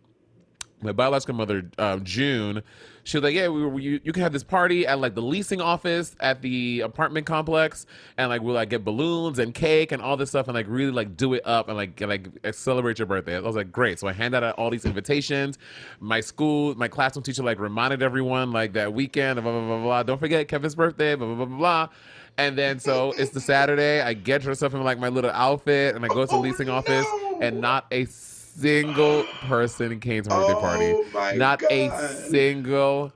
[0.84, 2.62] my biological mother, uh, June,
[3.04, 5.60] she was like, yeah, we you, you can have this party at like the leasing
[5.60, 10.16] office at the apartment complex, and like we'll like get balloons and cake and all
[10.16, 13.36] this stuff, and like really like do it up and like like celebrate your birthday.
[13.36, 13.98] I was like, great.
[13.98, 15.58] So I handed out all these invitations.
[16.00, 20.02] My school, my classroom teacher like reminded everyone like that weekend, blah blah blah blah.
[20.02, 21.56] Don't forget Kevin's birthday, blah blah blah blah.
[21.86, 21.88] blah.
[22.36, 24.00] And then so it's the Saturday.
[24.00, 26.40] I get dressed up in like my little outfit, and I go to the Oh,
[26.40, 27.06] leasing office,
[27.40, 28.06] and not a
[28.56, 30.94] single person came to my birthday party.
[30.96, 31.90] Oh my Not a
[32.28, 33.12] single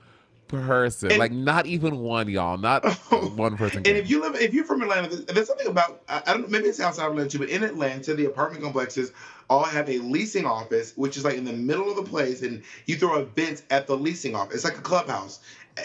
[0.49, 1.09] person.
[1.11, 2.57] And- like not even one, y'all.
[2.57, 2.83] Not
[3.35, 3.95] one person And came.
[3.97, 6.47] if you live, if you're from Atlanta, there's, there's something about I, I don't know,
[6.47, 9.11] maybe it's outside of Atlanta too, but in Atlanta, the apartment complexes
[9.49, 12.61] all have a leasing office, which is like in the middle of the place, and
[12.85, 14.55] you throw events at the leasing office.
[14.55, 15.39] It's like a clubhouse,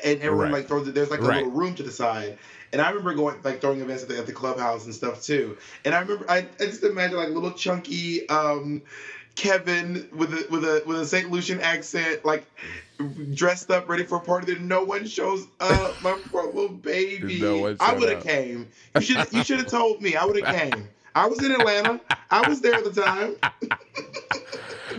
[0.04, 0.52] and everyone Right.
[0.52, 0.94] like throws it.
[0.94, 1.36] There's like a Right.
[1.44, 2.38] little room to the side.
[2.72, 5.56] And I remember going like throwing events at the, at the clubhouse and stuff too.
[5.84, 8.82] And I remember I, I just imagine like little chunky um,
[9.36, 11.30] Kevin with a with a with a St.
[11.30, 12.46] Lucian accent, like
[13.34, 14.54] dressed up, ready for a party.
[14.54, 16.00] That no one shows up.
[16.02, 17.40] My poor little baby.
[17.40, 18.68] No I would have came.
[18.94, 20.16] You should you should have told me.
[20.16, 20.88] I would have came.
[21.14, 22.00] I was in Atlanta.
[22.30, 23.36] I was there at the time.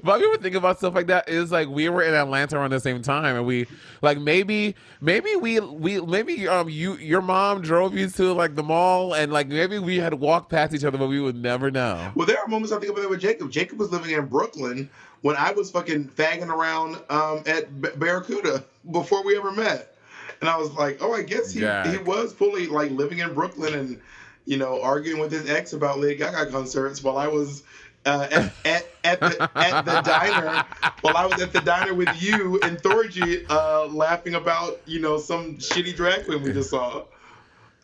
[0.03, 1.27] But we were thinking about stuff like that.
[1.29, 3.65] Is like we were in Atlanta around the same time, and we
[4.01, 8.63] like maybe maybe we we maybe um you your mom drove you to like the
[8.63, 12.11] mall, and like maybe we had walked past each other, but we would never know.
[12.13, 13.51] Well, there are moments I think about that with Jacob.
[13.51, 14.89] Jacob was living in Brooklyn
[15.21, 19.95] when I was fucking fagging around um, at B- Barracuda before we ever met,
[20.41, 23.73] and I was like, oh, I guess he he was fully like living in Brooklyn
[23.73, 24.01] and
[24.45, 27.63] you know arguing with his ex about Lady Gaga concerts while I was.
[28.07, 30.63] Uh, at, at, at, the, at the diner,
[31.01, 35.17] while I was at the diner with you and Thorgy, uh, laughing about you know
[35.17, 37.05] some shitty drag queen we just saw.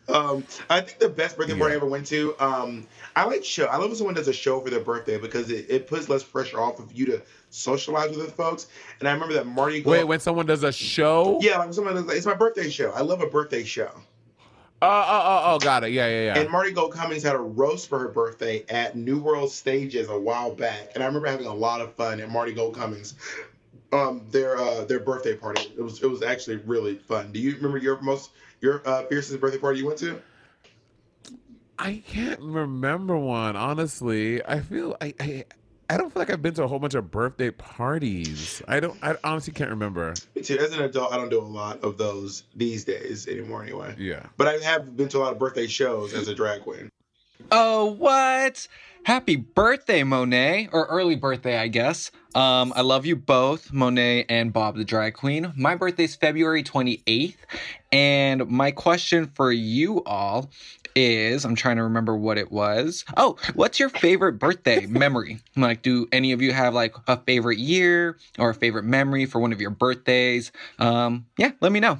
[0.08, 2.34] Um, I think the best birthday party I ever went to.
[2.40, 3.66] Um, I like show.
[3.66, 6.22] I love when someone does a show for their birthday because it, it puts less
[6.22, 8.66] pressure off of you to socialize with other folks.
[8.98, 9.82] And I remember that Marty.
[9.82, 11.38] Wait, when someone does a show?
[11.40, 12.90] yeah, like when someone does, it's my birthday show.
[12.90, 13.90] I love a birthday show.
[14.84, 15.92] Oh, oh, oh, oh, got it.
[15.92, 16.38] Yeah, yeah, yeah.
[16.40, 20.18] And Marti Gould Cummings had a roast for her birthday at New World Stages a
[20.18, 23.14] while back, and I remember having a lot of fun at Marti Gould Cummings.
[23.92, 25.72] Um, their uh, their birthday party.
[25.76, 27.30] It was it was actually really fun.
[27.30, 30.20] Do you remember your most your uh, fiercest birthday party you went to?
[31.78, 34.44] I can't remember one, honestly.
[34.44, 35.44] I feel I, I
[35.90, 38.62] I don't feel like I've been to a whole bunch of birthday parties.
[38.66, 40.14] I don't I honestly can't remember.
[40.34, 40.58] Me too.
[40.58, 43.94] As an adult, I don't do a lot of those these days anymore, anyway.
[43.98, 44.26] Yeah.
[44.36, 46.90] But I have been to a lot of birthday shows as a drag queen.
[47.50, 48.66] Oh, what?
[49.04, 52.12] Happy birthday, Monet, or early birthday, I guess.
[52.36, 55.52] Um, I love you both, Monet and Bob the Drag Queen.
[55.56, 57.36] My birthday's February 28th,
[57.90, 60.50] and my question for you all
[60.94, 63.04] is I'm trying to remember what it was.
[63.16, 65.38] Oh, what's your favorite birthday memory?
[65.56, 69.40] Like, do any of you have like a favorite year or a favorite memory for
[69.40, 70.52] one of your birthdays?
[70.78, 71.98] Um, yeah, let me know.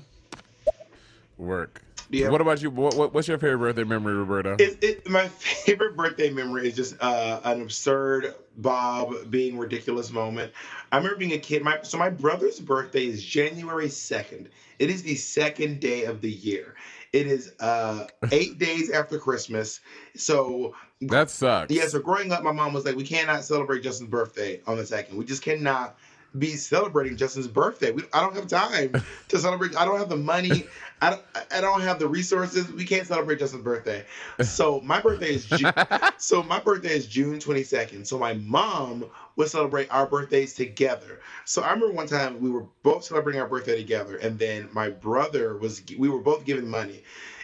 [1.38, 1.82] Work.
[2.12, 2.28] Yeah.
[2.28, 2.70] What about you?
[2.70, 4.56] What, what, what's your favorite birthday memory, Roberta?
[4.58, 10.52] It, it, my favorite birthday memory is just uh, an absurd Bob being ridiculous moment.
[10.92, 11.62] I remember being a kid.
[11.62, 14.50] My so my brother's birthday is January second.
[14.78, 16.74] It is the second day of the year.
[17.12, 19.80] It is uh, eight days after Christmas.
[20.16, 21.74] So that sucks.
[21.74, 21.86] yeah.
[21.86, 25.16] So growing up, my mom was like, "We cannot celebrate Justin's birthday on the second.
[25.18, 25.96] We just cannot."
[26.38, 27.90] Be celebrating Justin's birthday.
[27.90, 29.76] We, I don't have time to celebrate.
[29.76, 30.66] I don't have the money.
[31.00, 32.70] I don't, I don't have the resources.
[32.72, 34.04] We can't celebrate Justin's birthday.
[34.42, 35.72] So my birthday is June.
[36.16, 38.06] so my birthday is June 22nd.
[38.06, 39.04] So my mom
[39.36, 41.20] would celebrate our birthdays together.
[41.44, 44.90] So I remember one time we were both celebrating our birthday together, and then my
[44.90, 45.82] brother was.
[45.98, 47.02] We were both given money.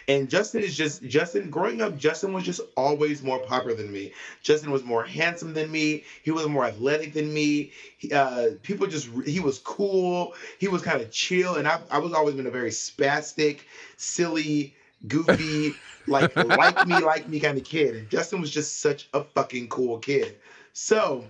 [0.09, 1.51] And Justin is just Justin.
[1.51, 4.11] Growing up, Justin was just always more popular than me.
[4.41, 6.03] Justin was more handsome than me.
[6.23, 7.71] He was more athletic than me.
[7.99, 10.33] He, uh, people just he was cool.
[10.57, 13.59] He was kind of chill, and I I was always been a very spastic,
[13.97, 14.73] silly,
[15.07, 15.75] goofy,
[16.07, 17.95] like like me, like me kind of kid.
[17.95, 20.37] And Justin was just such a fucking cool kid.
[20.73, 21.23] So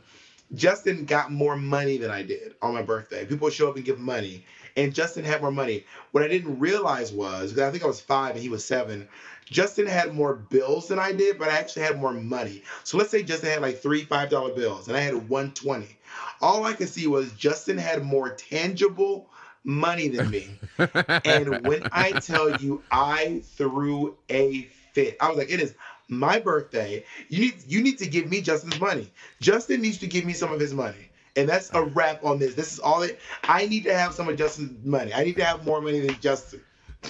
[0.55, 3.25] Justin got more money than I did on my birthday.
[3.25, 5.85] People would show up and give money, and Justin had more money.
[6.11, 9.07] What I didn't realize was, because I think I was five and he was seven,
[9.45, 12.63] Justin had more bills than I did, but I actually had more money.
[12.83, 15.97] So let's say Justin had like three five dollar bills, and I had one twenty.
[16.41, 19.29] All I could see was Justin had more tangible
[19.63, 20.47] money than me.
[21.25, 25.17] and when I tell you, I threw a fit.
[25.19, 25.75] I was like, it is
[26.07, 27.03] my birthday.
[27.29, 29.11] You need you need to give me Justin's money.
[29.39, 31.08] Justin needs to give me some of his money.
[31.39, 32.53] And that's a wrap on this.
[32.53, 35.13] This is all it I need to have some of Justin's money.
[35.13, 36.61] I need to have more money than Justin.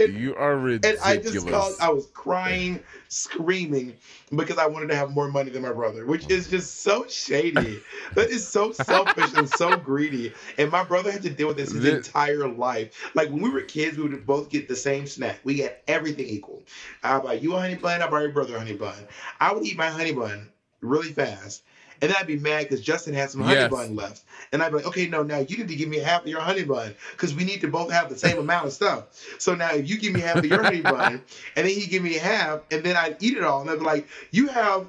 [0.00, 1.04] And- you are ridiculous.
[1.04, 1.18] and.
[1.18, 3.94] I just called, I was crying, screaming
[4.34, 7.82] because I wanted to have more money than my brother, which is just so shady.
[8.14, 10.32] that is so selfish and so greedy.
[10.56, 13.10] And my brother had to deal with this his This- entire life.
[13.14, 15.40] Like when we were kids, we would both get the same snack.
[15.44, 16.62] We had everything equal.
[17.02, 18.96] I buy you a honey bun, I buy your brother a honey bun.
[19.40, 20.48] I would eat my honey bun
[20.80, 21.62] really fast.
[22.02, 23.70] And I'd be mad because Justin had some honey Yes.
[23.70, 24.22] bun left.
[24.52, 26.40] And I'd be like, okay, no, now you need to give me half of your
[26.40, 29.04] honey bun because we need to both have the same amount of stuff.
[29.38, 31.22] So now if you give me half of your honey bun
[31.56, 33.84] and then he give me half and then I'd eat it all and I'd be
[33.84, 34.86] like, you have,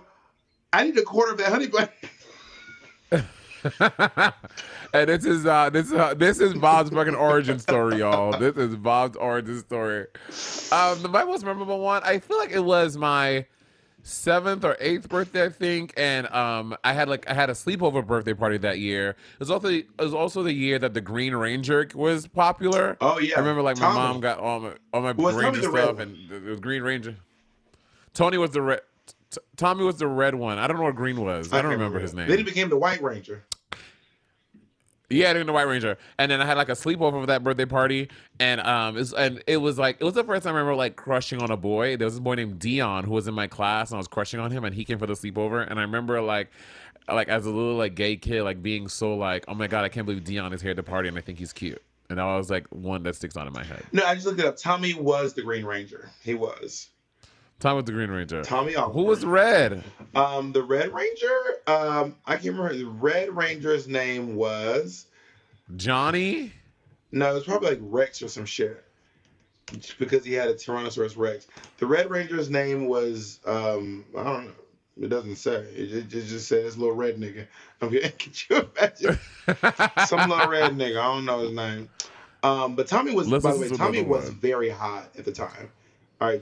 [0.73, 1.89] I need a quarter of that honey bun.
[4.93, 8.33] and this is uh this is uh, this is Bob's fucking origin story, y'all.
[8.37, 10.05] This is Bob's origin story.
[10.71, 13.45] Um, the my most memorable one, I feel like it was my
[14.07, 18.05] seventh or eighth birthday, I think, and um, I had like I had a sleepover
[18.05, 19.09] birthday party that year.
[19.09, 22.97] It was also it was also the year that the Green Ranger was popular.
[23.01, 23.35] Oh yeah.
[23.35, 23.99] I remember like my Tommy.
[23.99, 27.15] mom got all my all my Tommy Ranger stuff, and the, Green Ranger.
[28.13, 28.81] Tony was the red.
[29.57, 30.57] Tommy was the red one.
[30.57, 31.51] I don't know what green was.
[31.51, 32.27] I don't can't remember his name.
[32.27, 33.43] Then he became the White Ranger.
[35.09, 37.65] Yeah, in the White Ranger, and then I had like a sleepover for that birthday
[37.65, 38.09] party,
[38.41, 40.97] and um, it's, and it was like it was the first time I remember like
[40.97, 41.95] crushing on a boy.
[41.95, 44.41] There was this boy named Dion who was in my class, and I was crushing
[44.41, 46.51] on him, and he came for the sleepover, and I remember like,
[47.07, 49.89] like as a little like gay kid, like being so like, oh my god, I
[49.89, 52.25] can't believe Dion is here at the party, and I think he's cute, and that
[52.25, 53.85] was like one that sticks out in my head.
[53.93, 54.57] No, I just looked it up.
[54.57, 56.09] Tommy was the Green Ranger.
[56.21, 56.89] He was.
[57.59, 58.43] Tom was the Green Ranger.
[58.43, 58.93] Tommy Oliver.
[58.93, 59.83] Who was red?
[60.13, 61.37] Um, the Red Ranger.
[61.65, 62.75] Um, I can't remember.
[62.75, 65.07] The Red Ranger's name was.
[65.75, 66.53] Johnny.
[67.11, 68.83] No, it was probably like Rex or some shit.
[69.99, 71.47] Because he had a Tyrannosaurus Rex.
[71.77, 73.39] The Red Ranger's name was.
[73.45, 74.51] Um, I don't know.
[75.01, 75.55] It doesn't say.
[75.55, 77.47] It just, it just says little red nigga.
[77.81, 79.19] Okay, could you imagine?
[80.07, 80.99] some little red nigga.
[80.99, 81.89] I don't know his name.
[82.43, 83.27] Um, but Tommy was.
[83.27, 85.69] Let's by the way, Tommy was very hot at the time.
[86.21, 86.41] All right.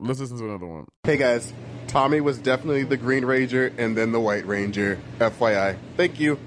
[0.00, 0.86] Let's listen to another one.
[1.04, 1.52] Hey guys,
[1.86, 4.98] Tommy was definitely the Green Ranger and then the White Ranger.
[5.18, 5.76] FYI.
[5.96, 6.38] Thank you.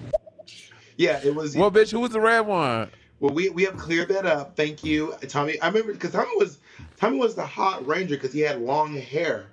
[0.98, 1.56] Yeah, it was.
[1.56, 2.90] Well, bitch, who was the red one?
[3.20, 4.56] Well, we we have cleared that up.
[4.56, 5.62] Thank you, Tommy.
[5.62, 6.58] I remember because Tommy was
[6.98, 9.46] Tommy was the hot ranger because he had long hair.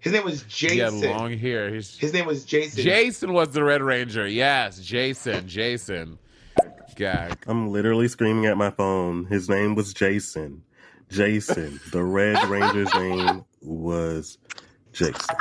[0.00, 0.76] His name was Jason.
[0.76, 1.10] He had Jason.
[1.10, 1.72] long hair.
[1.72, 2.82] He's His name was Jason.
[2.82, 4.26] Jason was the Red Ranger.
[4.26, 5.46] Yes, Jason.
[5.48, 6.18] Jason.
[6.96, 7.44] Gag.
[7.46, 9.26] I'm literally screaming at my phone.
[9.26, 10.62] His name was Jason.
[11.10, 11.80] Jason.
[11.92, 14.38] The Red Ranger's name was
[14.92, 15.36] Jason.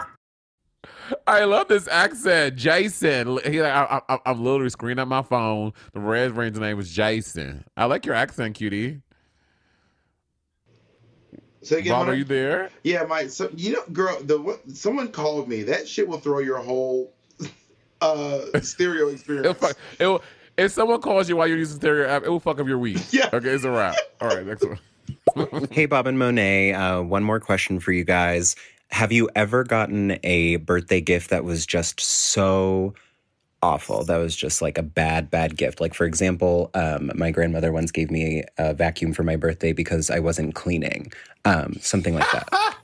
[1.28, 3.39] I love this accent, Jason.
[3.45, 5.73] He like, I, I, I'm literally screaming at my phone.
[5.93, 7.63] The Red Ranger's name was Jason.
[7.78, 9.01] I like your accent, cutie.
[11.62, 12.69] So again, Bob, are you there?
[12.84, 15.63] Yeah, my so you know, girl, the what someone called me.
[15.63, 17.11] That shit will throw your whole
[18.01, 19.57] uh stereo It'll experience.
[19.57, 20.22] fuck, it will,
[20.57, 22.99] if someone calls you while you're using stereo app, it will fuck up your week.
[23.11, 23.30] Yeah.
[23.34, 23.95] Okay, it's a wrap.
[24.22, 24.78] All right, next one.
[25.71, 26.73] Hey, Bob and Monet.
[26.73, 28.55] Uh, one more question for you guys.
[28.91, 32.93] Have you ever gotten a birthday gift that was just so
[33.65, 34.03] awful.
[34.03, 35.81] That was just like a bad, bad gift.
[35.81, 40.11] Like for example, um, my grandmother once gave me a vacuum for my birthday because
[40.11, 41.11] I wasn't cleaning.
[41.45, 42.47] Um, something like that.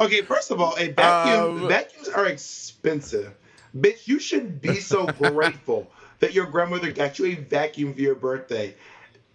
[0.00, 3.34] Okay, first of all, a vacuum Um, vacuums are expensive.
[3.76, 8.16] Bitch, you should be so grateful that your grandmother got you a vacuum for your
[8.16, 8.74] birthday.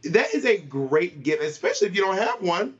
[0.04, 2.76] That is a great gift, especially if you don't have one.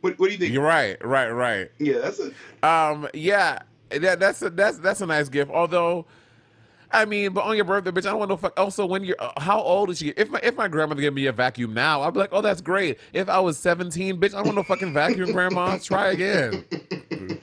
[0.00, 0.52] What, what do you think?
[0.52, 1.70] You're right, right, right.
[1.78, 3.60] Yeah, that's a Um, yeah,
[3.90, 5.50] that, that's a that's that's a nice gift.
[5.50, 6.06] Although,
[6.90, 8.58] I mean, but on your birthday, bitch, I don't want no fuck.
[8.58, 10.08] Also, when you're, uh, how old is she?
[10.16, 12.62] If my if my grandmother gave me a vacuum now, I'd be like, oh, that's
[12.62, 12.98] great.
[13.12, 15.76] If I was 17, bitch, I don't want no fucking vacuum, grandma.
[15.78, 16.64] Try again.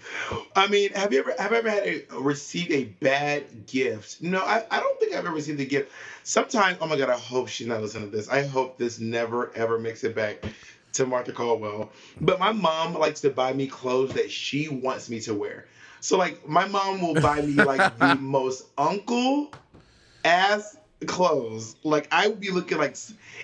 [0.58, 4.24] I mean, have you ever have you ever had a received a bad gift?
[4.24, 5.92] No, I, I don't think I've ever received a gift.
[6.24, 8.28] Sometimes, oh my god, I hope she's not listening to this.
[8.28, 10.44] I hope this never ever makes it back
[10.94, 11.92] to Martha Caldwell.
[12.20, 15.66] But my mom likes to buy me clothes that she wants me to wear.
[16.00, 19.52] So like my mom will buy me like the most uncle
[20.26, 21.76] ass clothes.
[21.84, 22.98] Like I would be looking like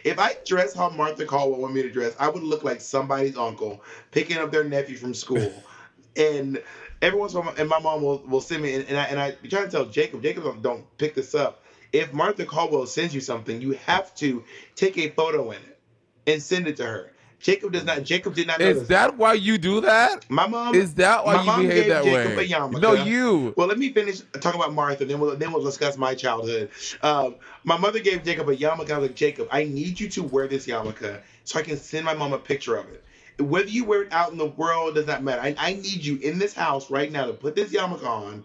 [0.03, 3.37] if I dress how Martha Caldwell wanted me to dress, I would look like somebody's
[3.37, 5.53] uncle picking up their nephew from school.
[6.15, 6.61] and
[7.03, 9.03] every once in a while, and my mom will, will send me, and, and I
[9.05, 11.63] and I be trying to tell Jacob, Jacob don't, don't pick this up.
[11.91, 14.43] If Martha Caldwell sends you something, you have to
[14.75, 15.79] take a photo in it
[16.25, 17.11] and send it to her.
[17.39, 18.03] Jacob does not.
[18.03, 18.87] Jacob did not know Is this.
[18.87, 20.25] that why you do that?
[20.29, 22.45] My mom Is that why you behave gave that Jacob way?
[22.45, 22.81] a yarmulke.
[22.81, 23.53] No, you.
[23.57, 26.69] Well, let me finish talking about Martha, then we'll then we'll discuss my childhood.
[27.01, 27.35] Um,
[27.65, 28.91] my mother gave Jacob a yarmulke.
[28.91, 32.05] I was like, Jacob, I need you to wear this yarmulke so I can send
[32.05, 33.03] my mom a picture of it.
[33.39, 35.41] Whether you wear it out in the world does not matter.
[35.41, 38.43] I, I need you in this house right now to put this yarmulke on,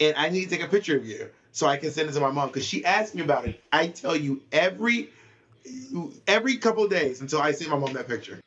[0.00, 2.20] and I need to take a picture of you so I can send it to
[2.20, 3.62] my mom because she asked me about it.
[3.72, 5.10] I tell you every
[6.26, 8.40] every couple days until I send my mom that picture.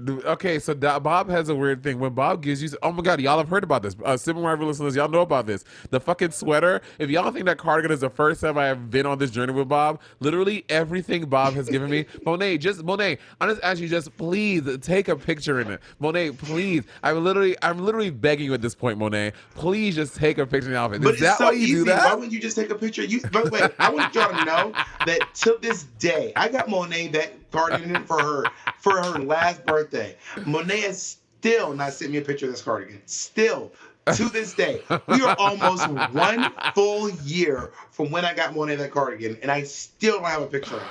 [0.00, 1.98] Okay, so Da- Bob has a weird thing.
[2.00, 3.94] When Bob gives you, oh my god, y'all have heard about this.
[4.04, 5.64] Uh, Rival listeners, y'all know about this.
[5.90, 6.80] The fucking sweater.
[6.98, 9.52] If y'all think that cardigan is the first time I have been on this journey
[9.52, 13.88] with Bob, literally everything Bob has given me, Monet, just Monet, I just ask you,
[13.88, 16.32] just please take a picture in it, Monet.
[16.32, 19.32] Please, I'm literally, I'm literally begging you at this point, Monet.
[19.54, 21.02] Please just take a picture in the outfit.
[21.02, 21.74] But Is that it's so why you easy.
[21.74, 22.04] do that?
[22.04, 23.04] Why wouldn't you just take a picture?
[23.04, 24.72] You, the way, I want y'all to know
[25.06, 28.44] that to this day, I got Monet that cardigan for her
[28.78, 30.16] for her last birthday.
[30.44, 33.00] Monet has still not sent me a picture of this cardigan.
[33.06, 33.72] Still.
[34.16, 38.90] To this day, we are almost one full year from when I got Monet that
[38.90, 40.88] cardigan, and I still don't have a picture of it.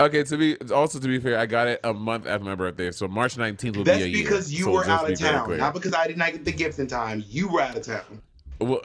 [0.00, 2.90] Okay, to be also to be fair, I got it a month after my birthday,
[2.90, 4.16] so March 19th will That's be a year.
[4.16, 6.50] That's because you so were out of town, not because I did not get the
[6.50, 7.22] gift in time.
[7.28, 8.20] You were out of town.
[8.60, 8.82] Well,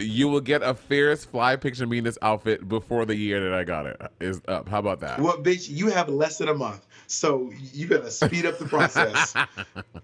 [0.00, 3.42] you will get a Ferris fly picture of me in this outfit before the year
[3.42, 4.68] that I got it is up.
[4.68, 5.20] How about that?
[5.20, 9.34] Well, bitch, you have less than a month, so you better speed up the process.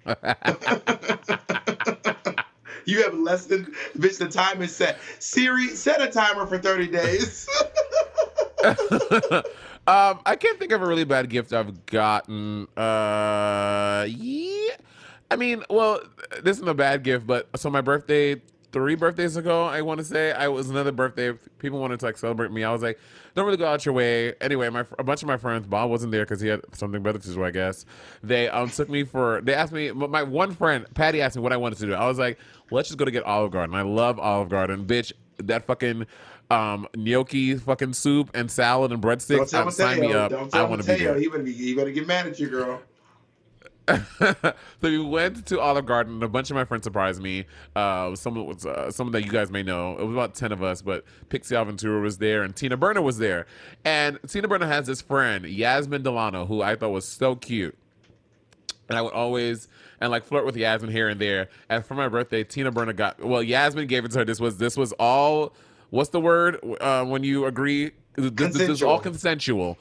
[2.86, 3.64] you have less than
[3.98, 4.18] bitch.
[4.18, 4.98] The time is set.
[5.18, 7.48] Siri, set a timer for thirty days.
[8.64, 12.66] um, I can't think of a really bad gift I've gotten.
[12.76, 14.76] Uh, yeah.
[15.30, 16.00] I mean, well,
[16.42, 18.40] this isn't a bad gift, but so my birthday
[18.76, 21.32] three birthdays ago, I want to say, I was another birthday.
[21.58, 22.62] People wanted to like celebrate me.
[22.62, 22.98] I was like,
[23.34, 24.34] don't really go out your way.
[24.42, 27.18] Anyway, my a bunch of my friends, Bob wasn't there because he had something better
[27.18, 27.86] to do, I guess.
[28.22, 29.40] They um took me for.
[29.40, 29.92] They asked me.
[29.92, 31.94] My one friend, Patty, asked me what I wanted to do.
[31.94, 32.38] I was like,
[32.70, 33.74] let's just go to get Olive Garden.
[33.74, 35.10] I love Olive Garden, bitch.
[35.38, 36.06] That fucking
[36.50, 39.38] um gnocchi fucking soup and salad and breadsticks.
[39.38, 40.32] Don't tell Um, sign me up.
[40.32, 41.18] Don't I want to be there.
[41.18, 41.52] He better be.
[41.54, 42.82] He better get mad at you, girl.
[44.18, 46.14] so we went to Olive Garden.
[46.14, 47.46] and A bunch of my friends surprised me.
[47.74, 49.96] Uh, someone was uh, someone that you guys may know.
[49.98, 53.18] It was about ten of us, but Pixie Aventura was there and Tina Burner was
[53.18, 53.46] there.
[53.84, 57.76] And Tina Burner has this friend Yasmin Delano, who I thought was so cute.
[58.88, 59.68] And I would always
[60.00, 61.48] and like flirt with Yasmin here and there.
[61.68, 63.42] And for my birthday, Tina Burner got well.
[63.42, 64.24] Yasmin gave it to her.
[64.24, 65.54] This was this was all.
[65.90, 67.92] What's the word uh, when you agree?
[68.16, 69.78] This, this is all consensual.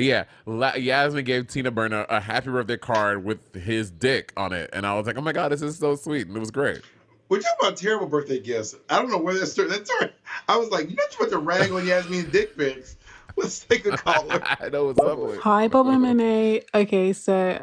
[0.00, 4.70] Yeah, La- Yasmin gave Tina Burner a happy birthday card with his dick on it,
[4.72, 6.80] and I was like, "Oh my god, this is so sweet!" And it was great.
[7.28, 8.74] We're talking about terrible birthday gifts.
[8.88, 9.72] I don't know where that started.
[9.72, 10.12] That started.
[10.48, 12.96] I was like, you know, you want to rag on Yasmin's dick pics.
[13.36, 14.42] Let's take a caller.
[14.60, 15.38] I know what's up with.
[15.38, 16.64] Hi, Bob and Monet.
[16.74, 17.60] Okay, so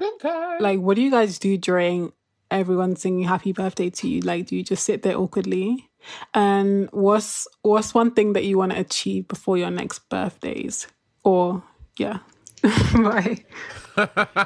[0.62, 2.14] like, what do you guys do during
[2.50, 4.22] everyone singing happy birthday to you?
[4.22, 5.90] Like, do you just sit there awkwardly?
[6.34, 10.88] And what's what's one thing that you want to achieve before your next birthdays?
[11.26, 11.62] Or
[11.98, 12.20] yeah,
[12.64, 13.44] bye.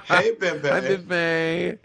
[0.06, 0.68] Hey, Bebe.
[0.70, 1.78] Hi, Bebe.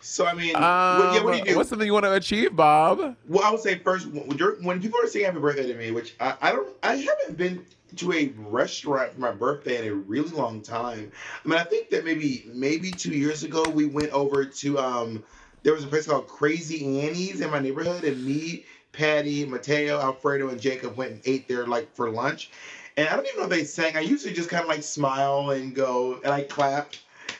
[0.00, 1.56] So I mean, Um, what, yeah, what do you do?
[1.56, 3.16] What's something you want to achieve, Bob?
[3.26, 5.92] Well, I would say first when, you're- when people are saying happy birthday to me,
[5.92, 7.64] which I, I don't, I haven't been
[7.96, 11.10] to a restaurant for my birthday in a really long time.
[11.44, 15.24] I mean, I think that maybe maybe two years ago we went over to um,
[15.62, 20.48] there was a place called Crazy Annie's in my neighborhood, and me, Patty, Mateo, Alfredo,
[20.48, 22.50] and Jacob went and ate there like for lunch.
[22.96, 23.96] And I don't even know if they sang.
[23.96, 26.92] I usually just kind of like smile and go, and I clap,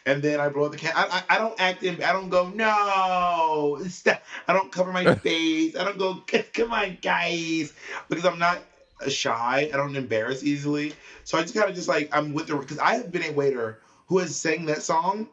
[0.05, 0.93] and then I blow the can.
[0.97, 2.03] I, I, I don't act in.
[2.03, 3.79] I don't go no.
[3.89, 4.23] Stop.
[4.49, 5.77] I don't cover my face.
[5.77, 6.23] I don't go.
[6.55, 7.73] Come on, guys,
[8.09, 8.59] because I'm not
[9.09, 9.71] shy.
[9.73, 10.93] I don't embarrass easily.
[11.25, 13.33] So I just kind of just like I'm with the because I have been a
[13.33, 15.29] waiter who has sang that song.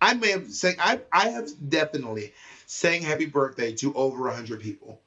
[0.00, 0.76] I may have sang.
[0.80, 2.32] I I have definitely
[2.66, 5.00] sang "Happy Birthday" to over hundred people.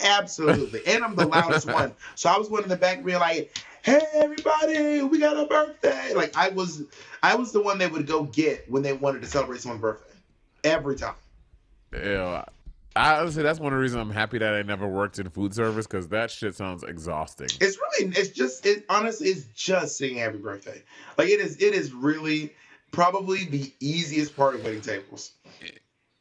[0.00, 1.92] Absolutely, and I'm the loudest one.
[2.14, 6.12] So I was one in the back being like, "Hey, everybody, we got a birthday!"
[6.14, 6.82] Like I was,
[7.22, 10.14] I was the one they would go get when they wanted to celebrate someone's birthday.
[10.64, 11.14] Every time.
[11.92, 12.44] Yeah.
[12.96, 15.54] I honestly, that's one of the reasons I'm happy that I never worked in food
[15.54, 17.48] service because that shit sounds exhausting.
[17.60, 20.82] It's really, it's just, it honestly, it's just singing happy birthday.
[21.18, 22.54] Like it is, it is really
[22.92, 25.32] probably the easiest part of waiting tables.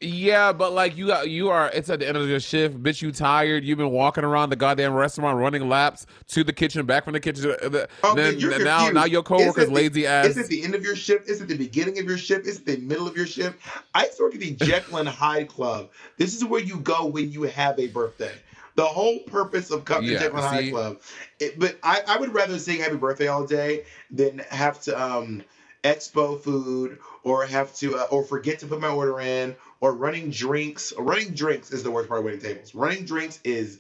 [0.02, 3.02] Yeah, but like you got you are it's at the end of your shift, bitch.
[3.02, 3.64] You tired?
[3.64, 7.20] You've been walking around the goddamn restaurant, running laps to the kitchen, back from the
[7.22, 7.43] kitchen.
[7.43, 8.93] to The, Okay, then you're now confused.
[8.93, 10.26] now your coworker's the- lazy ass.
[10.26, 11.30] It's at the end of your shift.
[11.30, 12.46] It's at the beginning of your shift.
[12.46, 13.58] It's at the middle of your shift.
[13.96, 15.89] I used to work at the Jekyll and Hyde Club.
[16.18, 18.34] This is where you go when you have a birthday.
[18.76, 20.72] The whole purpose of coming Yeah, to Jekyll and Hyde?
[20.72, 20.98] Club.
[21.39, 25.41] It, but I, I would rather sing happy birthday all day than have to um
[25.86, 29.56] expo food or have to uh, or forget to put my order in
[29.86, 30.94] or running drinks.
[30.98, 32.74] Running drinks is the worst part of waiting tables.
[32.74, 33.80] Running drinks is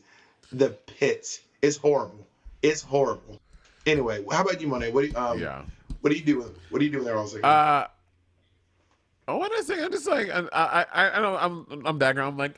[0.51, 1.41] the pit.
[1.63, 2.27] It's horrible.
[2.61, 3.41] It's horrible.
[3.87, 4.91] Anyway, how about you, Monet?
[4.91, 5.63] What do you, um, yeah.
[6.01, 6.53] what are you doing?
[6.69, 7.45] What are you doing there all second?
[7.45, 7.87] Uh,
[9.27, 9.83] oh, what I say?
[9.83, 12.33] I'm just like I I I, I know I'm I'm background.
[12.33, 12.55] I'm like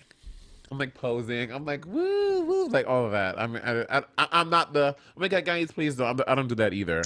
[0.72, 1.52] I'm like posing.
[1.52, 3.40] I'm like woo woo like all of that.
[3.40, 6.48] I mean I, I I'm not the oh my god guys please don't I don't
[6.48, 7.04] do that either.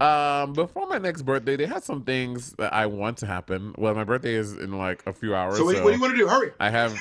[0.00, 3.74] Um, before my next birthday, they had some things that I want to happen.
[3.76, 5.56] Well, my birthday is in like a few hours.
[5.56, 6.28] so what, what do you want to do?
[6.28, 6.52] Hurry.
[6.60, 6.96] I have.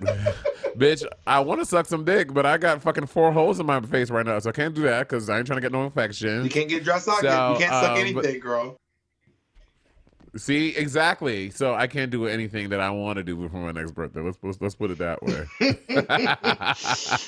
[0.76, 3.80] Bitch, I want to suck some dick, but I got fucking four holes in my
[3.80, 5.84] face right now, so I can't do that because I ain't trying to get no
[5.84, 6.44] infection.
[6.44, 7.30] You can't get dry socket.
[7.30, 8.78] So, you can't suck um, anything, but- girl.
[10.36, 11.50] See, exactly.
[11.50, 14.20] So I can't do anything that I want to do before my next birthday.
[14.20, 15.46] Let's let's, let's put it that way.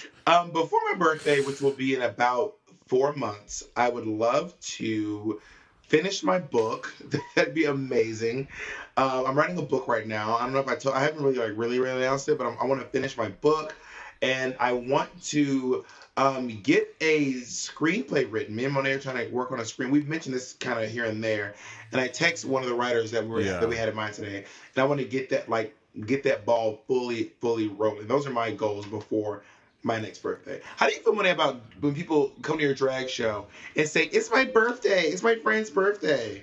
[0.26, 2.55] Um, before my birthday, which will be in about
[2.86, 5.38] four months, I would love to
[5.82, 6.94] finish my book.
[7.34, 8.48] That'd be amazing.
[8.96, 10.36] Um, I'm writing a book right now.
[10.36, 10.94] I don't know if I told.
[10.96, 13.28] I haven't really like really really announced it, but I'm, I want to finish my
[13.28, 13.74] book,
[14.22, 15.84] and I want to
[16.16, 18.54] um, get a screenplay written.
[18.54, 19.90] Me and Monet are trying to work on a screen.
[19.90, 21.54] We've mentioned this kind of here and there,
[21.92, 23.58] and I text one of the writers that we Yeah.
[23.60, 24.44] that we had in mind today,
[24.74, 25.74] and I want to get that like
[26.06, 28.06] get that ball fully fully rolling.
[28.06, 29.42] Those are my goals before
[29.82, 30.60] my next birthday.
[30.76, 33.46] How do you feel Monet, about when people come to your drag show
[33.76, 36.42] and say it's my birthday, it's my friend's birthday?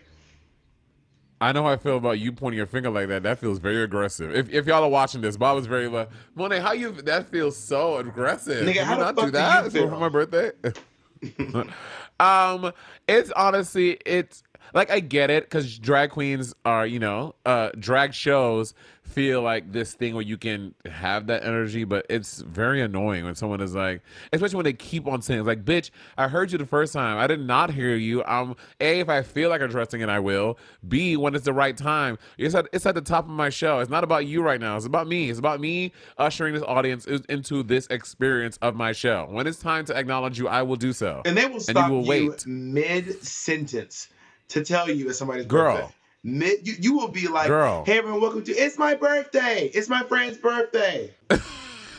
[1.41, 3.23] I know how I feel about you pointing your finger like that.
[3.23, 4.33] That feels very aggressive.
[4.35, 6.91] If, if y'all are watching this, Bob was very like, Monet, how you?
[6.91, 8.67] That feels so aggressive.
[8.67, 10.51] Nigga, Can how not fuck do that for my birthday?
[12.19, 12.71] um,
[13.07, 18.13] it's honestly, it's like I get it because drag queens are, you know, uh, drag
[18.13, 23.25] shows feel like this thing where you can have that energy, but it's very annoying
[23.25, 24.01] when someone is like,
[24.31, 27.17] especially when they keep on saying, like, bitch, I heard you the first time.
[27.17, 28.23] I did not hear you.
[28.23, 30.57] Um, A, if I feel like addressing it, I will.
[30.87, 32.17] B, when it's the right time.
[32.37, 33.79] It's at, it's at the top of my show.
[33.79, 34.77] It's not about you right now.
[34.77, 35.29] It's about me.
[35.29, 39.27] It's about me ushering this audience into this experience of my show.
[39.29, 41.21] When it's time to acknowledge you, I will do so.
[41.25, 42.45] And they will And stop you you, will wait.
[42.47, 44.07] mid sentence
[44.51, 45.75] to tell you it's somebody's Girl.
[46.23, 46.57] birthday.
[46.63, 47.83] You, you will be like, Girl.
[47.85, 49.71] hey everyone, welcome to It's My Birthday.
[49.73, 51.13] It's my friend's birthday.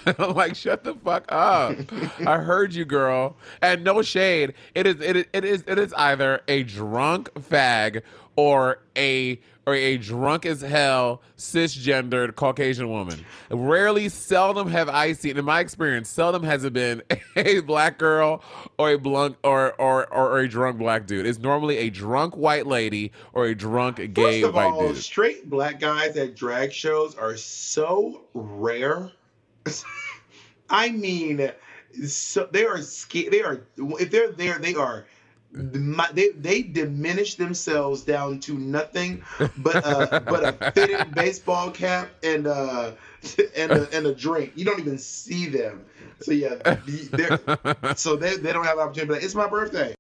[0.06, 1.76] I'm like, shut the fuck up.
[2.26, 3.36] I heard you, girl.
[3.62, 4.54] And no shade.
[4.74, 8.02] It is it is it is it is either a drunk fag
[8.36, 13.24] or a or a drunk as hell cisgendered Caucasian woman.
[13.50, 17.02] Rarely, seldom have I seen, in my experience, seldom has it been
[17.36, 18.42] a black girl
[18.78, 21.26] or a blunt or or or a drunk black dude.
[21.26, 24.96] It's normally a drunk white lady or a drunk gay First of white all, dude.
[24.98, 29.12] straight black guys at drag shows are so rare.
[30.70, 31.52] I mean,
[32.06, 33.32] so they are scared.
[33.32, 35.06] They are if they're there, they are.
[35.52, 39.22] My, they they diminish themselves down to nothing
[39.58, 42.92] but uh, but a fitted baseball cap and uh
[43.54, 44.52] and a, and a drink.
[44.54, 45.84] You don't even see them.
[46.20, 46.78] So yeah,
[47.96, 49.00] so they they don't have the opportunity.
[49.00, 49.94] to be like, it's my birthday.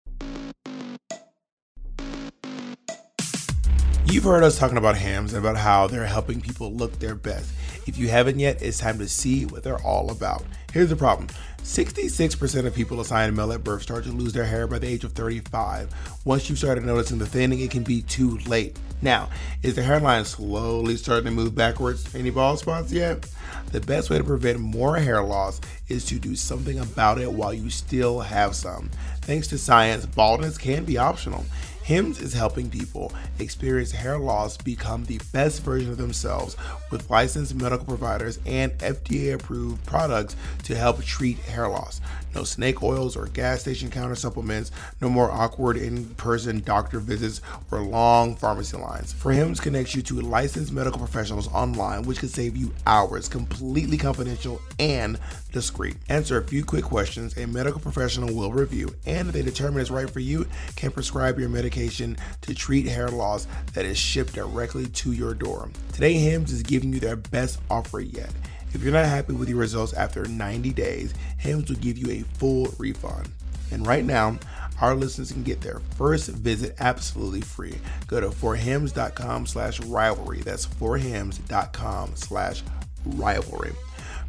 [4.06, 7.50] You've heard us talking about Hims and about how they're helping people look their best.
[7.86, 10.44] If you haven't yet, it's time to see what they're all about.
[10.72, 11.28] Here's the problem
[11.62, 15.04] 66% of people assigned male at birth start to lose their hair by the age
[15.04, 15.94] of 35.
[16.24, 18.76] Once you started noticing the thinning, it can be too late.
[19.00, 19.30] Now,
[19.62, 22.14] is the hairline slowly starting to move backwards?
[22.14, 23.28] Any bald spots yet?
[23.70, 27.54] The best way to prevent more hair loss is to do something about it while
[27.54, 28.90] you still have some.
[29.22, 31.44] Thanks to science, baldness can be optional.
[31.82, 36.56] Hims is helping people experience hair loss become the best version of themselves
[36.90, 42.00] with licensed medical providers and FDA approved products to help treat hair loss.
[42.34, 44.70] No snake oils or gas station counter supplements,
[45.00, 49.14] no more awkward in person doctor visits or long pharmacy lines.
[49.22, 54.60] Hims connects you to licensed medical professionals online, which can save you hours, completely confidential
[54.78, 55.18] and
[55.52, 55.96] discreet.
[56.08, 59.90] Answer a few quick questions, a medical professional will review, and if they determine it's
[59.90, 64.86] right for you, can prescribe your medication to treat hair loss that is shipped directly
[64.86, 65.70] to your door.
[65.92, 68.30] Today, Hims is giving you their best offer yet.
[68.74, 72.24] If you're not happy with your results after 90 days, Hims will give you a
[72.38, 73.28] full refund.
[73.70, 74.38] And right now,
[74.80, 77.78] our listeners can get their first visit absolutely free.
[78.06, 80.40] Go to forhims.com slash rivalry.
[80.40, 82.62] That's forhims.com slash
[83.04, 83.72] rivalry.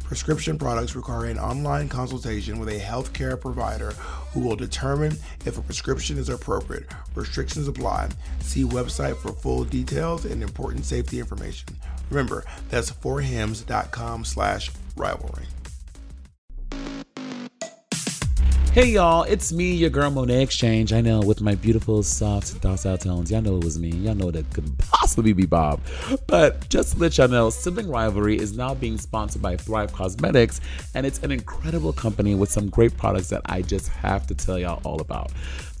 [0.04, 3.92] Prescription products require an online consultation with a healthcare provider
[4.32, 5.16] who will determine
[5.46, 6.86] if a prescription is appropriate.
[7.14, 8.10] Restrictions apply.
[8.40, 11.68] See website for full details and important safety information.
[12.10, 15.46] Remember, that's forhims.com slash rivalry.
[18.74, 20.92] Hey y'all, it's me, your girl Monet X Change.
[20.92, 23.30] I know with my beautiful, soft, docile tones.
[23.30, 23.90] Y'all know it was me.
[23.90, 25.80] Y'all know that couldn't possibly be Bob.
[26.26, 30.60] But just to let y'all know, Sibling Rivalry is now being sponsored by Thrive Cosmetics,
[30.96, 34.58] and it's an incredible company with some great products that I just have to tell
[34.58, 35.30] y'all all about.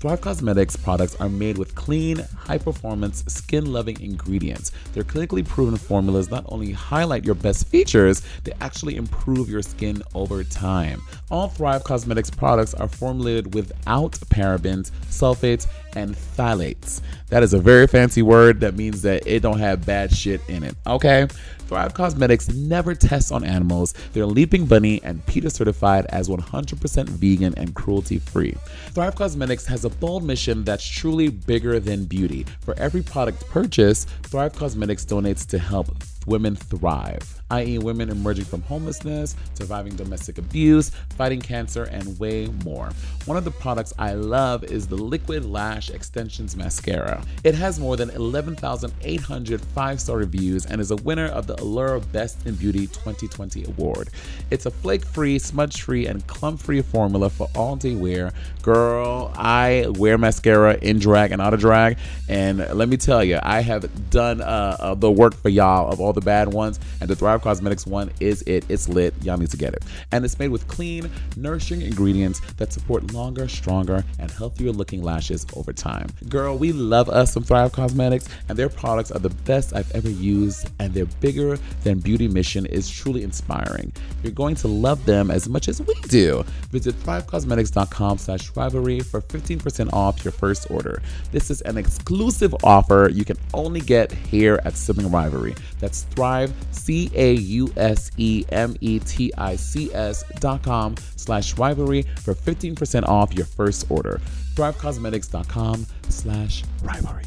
[0.04, 4.70] Thrive Cosmetics products are made with clean, high performance, skin loving ingredients.
[4.92, 10.02] Their clinically proven formulas not only highlight your best features, they actually improve your skin
[10.14, 11.00] over time.
[11.30, 17.00] All Thrive Cosmetics products are formulated without parabens, sulfates, and phthalates.
[17.30, 20.64] That is a very fancy word that means that it don't have bad shit in
[20.64, 20.76] it.
[20.86, 21.28] Okay?
[21.74, 23.94] Thrive Cosmetics never tests on animals.
[24.12, 28.54] They're Leaping Bunny and PETA certified as 100% vegan and cruelty free.
[28.90, 32.46] Thrive Cosmetics has a bold mission that's truly bigger than beauty.
[32.60, 35.88] For every product purchased, Thrive Cosmetics donates to help
[36.28, 42.90] women thrive, i.e., women emerging from homelessness, surviving domestic abuse, fighting cancer, and way more.
[43.26, 47.22] One of the products I love is the Liquid Lash Extensions Mascara.
[47.44, 52.00] It has more than 11,800 five star reviews and is a winner of the Allure
[52.00, 54.10] Best in Beauty 2020 award.
[54.50, 58.32] It's a flake free, smudge free, and clump free formula for all day wear.
[58.62, 63.38] Girl, I wear mascara in drag and out of drag, and let me tell you,
[63.42, 67.08] I have done uh, uh, the work for y'all of all the bad ones, and
[67.08, 68.64] the Thrive Cosmetics one is it.
[68.68, 69.14] It's lit.
[69.22, 69.82] Y'all need to get it.
[70.12, 75.46] And it's made with clean, nourishing ingredients that support longer, stronger, and healthier looking lashes
[75.54, 76.08] over time.
[76.28, 80.10] Girl, we love us some Thrive Cosmetics, and their products are the best I've ever
[80.10, 83.92] used, and their bigger than beauty mission is truly inspiring.
[84.22, 86.44] You're going to love them as much as we do.
[86.70, 91.02] Visit thrivecosmetics.com slash rivalry for 15% off your first order.
[91.32, 95.54] This is an exclusive offer you can only get here at Sibling Rivalry.
[95.80, 100.96] That's Thrive, C A U S E M E T I C S dot com
[101.16, 104.20] slash rivalry for 15% off your first order.
[104.54, 107.24] ThriveCosmetics.com slash rivalry.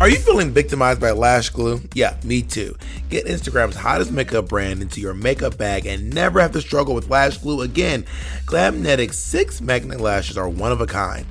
[0.00, 1.80] Are you feeling victimized by lash glue?
[1.92, 2.76] Yeah, me too.
[3.08, 7.10] Get Instagram's hottest makeup brand into your makeup bag and never have to struggle with
[7.10, 8.04] lash glue again.
[8.46, 11.26] Glamnetic 6 magnet lashes are one of a kind.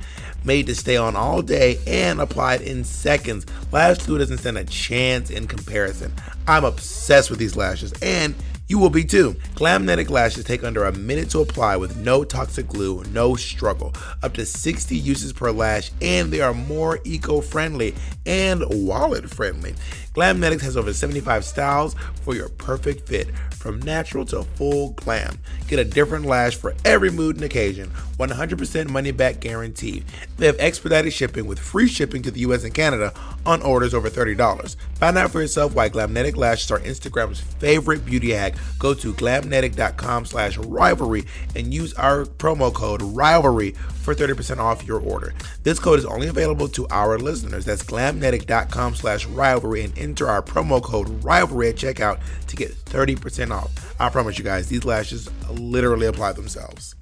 [0.48, 3.46] Made to stay on all day and applied in seconds.
[3.74, 6.14] Lash glue doesn't stand a chance in comparison.
[6.48, 8.34] I'm obsessed with these lashes and
[8.70, 9.36] you will be too.
[9.56, 13.94] Glamnetic lashes take under a minute to apply with no toxic glue, no struggle.
[14.24, 17.96] Up to 60 uses per lash, and they are more eco friendly
[18.26, 19.76] and wallet friendly.
[20.18, 25.38] Glamnetics has over 75 styles for your perfect fit, from natural to full glam.
[25.68, 27.92] Get a different lash for every mood and occasion.
[28.18, 30.04] 100% money back guarantee.
[30.38, 33.14] They have expedited shipping with free shipping to the US and Canada
[33.46, 34.76] on orders over $30.
[34.96, 38.56] Find out for yourself why Glamnetic lashes are Instagram's favorite beauty hack.
[38.80, 43.76] Go to glamnetic.com slash rivalry and use our promo code rivalry
[44.08, 45.34] for 30% off your order.
[45.64, 47.66] This code is only available to our listeners.
[47.66, 53.52] That's glamnetic.com slash rivalry and enter our promo code rivalry at checkout to get 30%
[53.52, 53.96] off.
[54.00, 56.96] I promise you guys, these lashes literally apply themselves.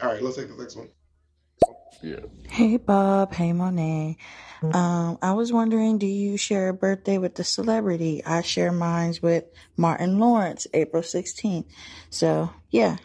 [0.00, 0.88] All right, let's take the next one.
[2.02, 2.20] Yeah.
[2.48, 4.16] Hey Bob, hey Monet.
[4.62, 8.24] Um, I was wondering, do you share a birthday with the celebrity?
[8.24, 9.44] I share mine with
[9.76, 11.66] Martin Lawrence, April 16th.
[12.08, 12.96] So yeah,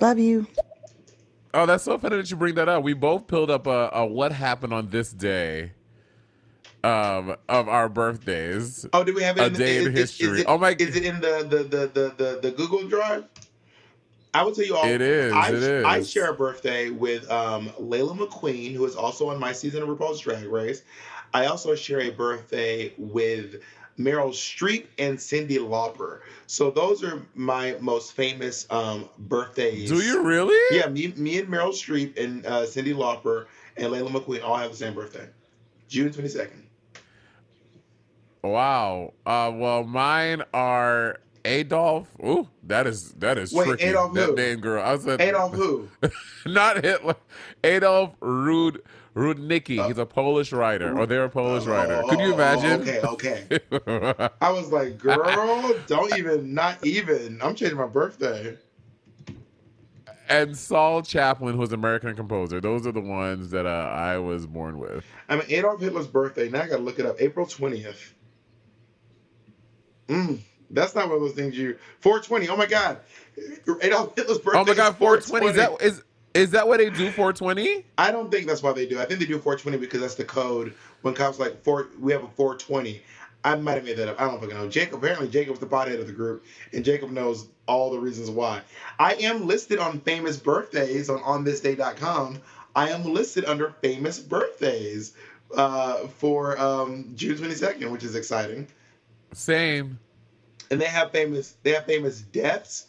[0.00, 0.46] love you.
[1.54, 2.82] Oh, that's so funny that you bring that up.
[2.82, 5.72] We both pulled up a, a what happened on this day
[6.82, 8.86] um of our birthdays.
[8.92, 10.40] Oh, do we have it a in the, day is, in is- is history?
[10.40, 10.88] it- oh my god.
[10.88, 13.24] Is it in the the, the, the, the the Google Drive?
[14.32, 14.84] I will tell you all.
[14.86, 19.28] It is, I, it I share a birthday with um, Laila McQueen, who is also
[19.28, 20.82] on my season of RuPaul's Drag Race.
[21.34, 23.56] I also share a birthday with
[23.98, 26.20] Meryl Streep and Cyndi Lauper.
[26.46, 29.90] So those are my most famous um, birthdays.
[29.90, 30.76] Do you really?
[30.76, 34.70] Yeah, me, me and Meryl Streep and uh, Cyndi Lauper and Laila McQueen all have
[34.70, 35.28] the same birthday,
[35.88, 36.66] June twenty second.
[38.42, 39.12] Wow.
[39.26, 42.08] Uh well mine are Adolf.
[42.24, 43.84] Ooh, that is that is Wait, tricky.
[43.84, 44.34] Adolf that who?
[44.36, 44.82] name girl.
[44.82, 45.88] I said Adolf who?
[46.46, 47.16] not Hitler.
[47.64, 48.78] Adolf Rud
[49.16, 49.84] Rudnicki.
[49.86, 52.02] He's a Polish writer, or they're a Polish writer.
[52.08, 52.80] Could you Oh, imagine?
[52.82, 54.28] okay, okay.
[54.40, 57.40] I was like, girl, don't even, not even.
[57.42, 58.56] I'm changing my birthday.
[60.28, 62.60] and Saul Chaplin, who's an American composer.
[62.60, 65.04] Those are the ones that uh, I was born with.
[65.28, 66.48] I mean, Adolf Hitler's birthday.
[66.48, 67.16] Now I gotta look it up.
[67.20, 68.12] April 20th.
[70.08, 70.40] Mm,
[70.70, 71.76] that's not one of those things you.
[72.00, 72.48] 420.
[72.48, 72.98] Oh my God.
[73.82, 74.58] Adolf Hitler's birthday.
[74.58, 75.46] Oh my God, 420.
[75.46, 76.02] Is that is
[76.32, 77.10] is that what they do?
[77.10, 77.84] 420?
[77.98, 79.00] I don't think that's why they do.
[79.00, 80.74] I think they do 420 because that's the code.
[81.02, 83.02] When cops like four, we have a 420.
[83.42, 84.20] I might have made that up.
[84.20, 84.68] I don't fucking know.
[84.68, 88.60] Jacob apparently Jacob's the pothead of the group, and Jacob knows all the reasons why.
[88.98, 92.40] I am listed on famous birthdays on onthisday.com.
[92.76, 95.14] I am listed under famous birthdays
[95.56, 98.66] uh, for um, June 22nd, which is exciting.
[99.32, 99.98] Same.
[100.70, 102.86] And they have famous they have famous deaths.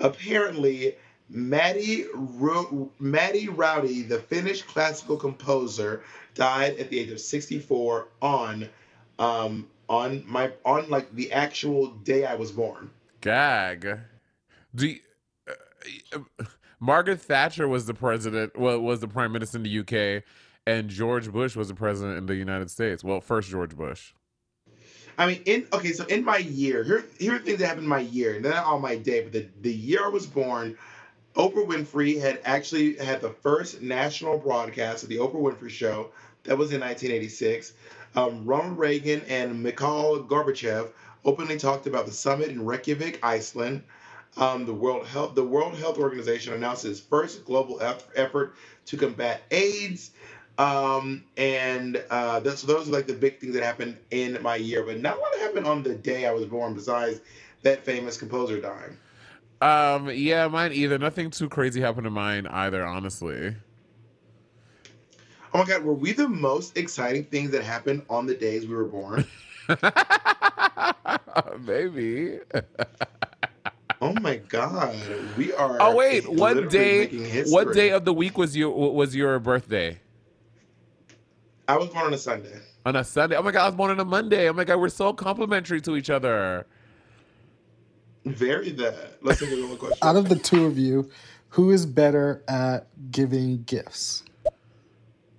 [0.00, 0.94] Apparently,
[1.30, 6.02] Ro- Maddie Rowdy, the Finnish classical composer,
[6.34, 8.68] died at the age of 64 on
[9.18, 12.90] um on my on like the actual day I was born.
[13.20, 14.00] Gag.
[14.74, 15.00] Do you-
[15.48, 16.44] uh, uh,
[16.80, 20.22] Margaret Thatcher was the president, well, was the prime minister in the UK,
[20.66, 23.02] and George Bush was the president in the United States.
[23.02, 24.12] Well, first George Bush.
[25.16, 27.88] I mean, in okay, so in my year, here here are things that happened in
[27.88, 30.76] my year, not on my day, but the the year I was born,
[31.36, 36.10] Oprah Winfrey had actually had the first national broadcast of the Oprah Winfrey Show.
[36.44, 37.72] That was in 1986.
[38.16, 40.90] Um, Ronald Reagan and Mikhail Gorbachev
[41.24, 43.82] openly talked about the summit in Reykjavik, Iceland.
[44.36, 47.80] Um, the World Health the World Health Organization announced its first global
[48.16, 48.54] effort
[48.86, 50.10] to combat AIDS.
[50.58, 54.56] Um, and uh, that's, so those are like the big things that happened in my
[54.56, 57.20] year, but not a lot happened on the day I was born besides
[57.62, 58.96] that famous composer dying.
[59.60, 60.98] Um, yeah, mine either.
[60.98, 63.54] Nothing too crazy happened to mine either, honestly.
[65.52, 68.74] Oh my God, were we the most exciting things that happened on the days we
[68.74, 69.24] were born?
[71.60, 72.40] Maybe.
[74.02, 74.96] oh my God,
[75.36, 75.80] we are.
[75.80, 77.06] Oh wait, what day?
[77.46, 80.00] What day of the week was your was your birthday?
[81.68, 82.60] I was born on a Sunday.
[82.84, 83.36] On a Sunday.
[83.36, 84.48] Oh my god, I was born on a Monday.
[84.48, 86.66] Oh my god, we're so complimentary to each other.
[88.24, 89.18] Very that.
[89.22, 89.98] Let's take another question.
[90.02, 91.10] Out of the two of you,
[91.50, 94.24] who is better at giving gifts?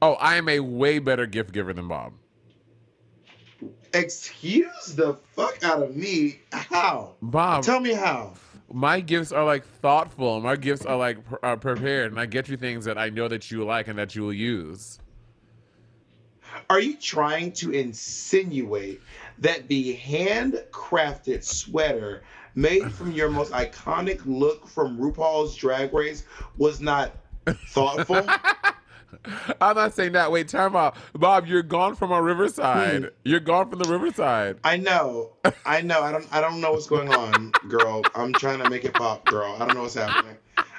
[0.02, 2.14] Oh, I am a way better gift giver than Bob.
[3.94, 6.40] Excuse the fuck out of me.
[6.52, 7.14] How?
[7.22, 8.34] Bob, Tell me how.
[8.72, 10.42] my gifts are like thoughtful.
[10.42, 13.28] My gifts are like pr- uh, prepared, and I get you things that I know
[13.28, 15.00] that you like and that you will use.
[16.70, 19.02] Are you trying to insinuate
[19.40, 22.24] that the handcrafted sweater
[22.56, 26.26] made from your most iconic look from RuPaul's Drag Race
[26.58, 27.12] was not
[27.68, 28.26] thoughtful?
[29.62, 30.32] I'm not saying that.
[30.32, 31.48] Wait, time out, Bob.
[31.48, 33.04] You're gone from our Riverside.
[33.04, 33.08] Hmm.
[33.24, 34.60] You're gone from the Riverside.
[34.64, 35.32] I know.
[35.66, 36.02] I know.
[36.02, 38.04] I don't I don't know what's going on, girl.
[38.14, 39.56] I'm trying to make it pop, girl.
[39.56, 40.38] I don't know what's happening.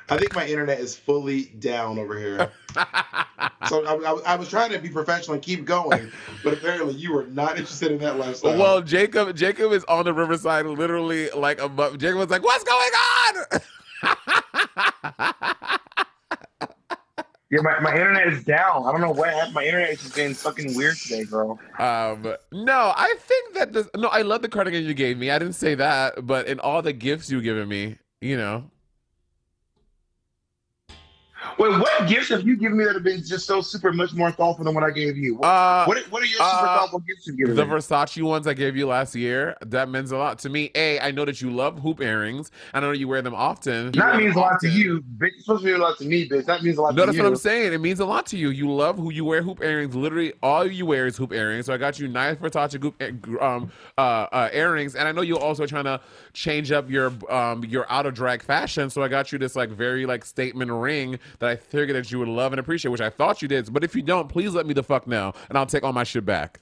[0.08, 2.50] I think my internet is fully down over here.
[3.68, 6.12] So I, I, I was trying to be professional and keep going,
[6.44, 8.56] but apparently you were not interested in that lifestyle.
[8.56, 11.68] Well, Jacob, Jacob is on the Riverside, literally like a.
[11.68, 12.90] bu- Jacob was like, "What's going
[13.52, 13.60] on?"
[17.48, 18.86] Yeah, my, my internet is down.
[18.86, 19.54] I don't know what happened.
[19.54, 21.52] My internet is just being fucking weird today, bro.
[21.78, 23.88] Um, no, I think that this.
[23.96, 25.30] No, I love the cardigan you gave me.
[25.30, 28.68] I didn't say that, but in all the gifts you've given me, you know,
[31.58, 34.30] Wait, what gifts have you given me that have been just so super much more
[34.30, 35.36] thoughtful than what I gave you?
[35.36, 37.70] What, Uh, what, what are your super uh, thoughtful gifts you've given The me?
[37.72, 40.70] Versace ones I gave you last year, that means a lot to me.
[40.74, 42.50] A, I know that you love hoop earrings.
[42.74, 43.86] I know you wear them often.
[43.94, 45.28] You That means a lot to you, bitch.
[45.36, 46.44] It's supposed to mean a lot to me, bitch.
[46.46, 47.22] That means a lot No, that's you.
[47.22, 47.72] what I'm saying.
[47.72, 48.50] It means a lot to you.
[48.50, 49.94] You love who you wear hoop earrings.
[49.94, 51.66] Literally, all you wear is hoop earrings.
[51.66, 55.38] So I got you nice Versace hoop, um, uh, uh, earrings, and I know you're
[55.38, 56.00] also trying to
[56.36, 58.90] change up your um, your out of drag fashion.
[58.90, 62.18] So I got you this like very like statement ring that I figured that you
[62.18, 63.72] would love and appreciate, which I thought you did.
[63.72, 66.04] But if you don't, please let me the fuck know, and I'll take all my
[66.04, 66.60] shit back.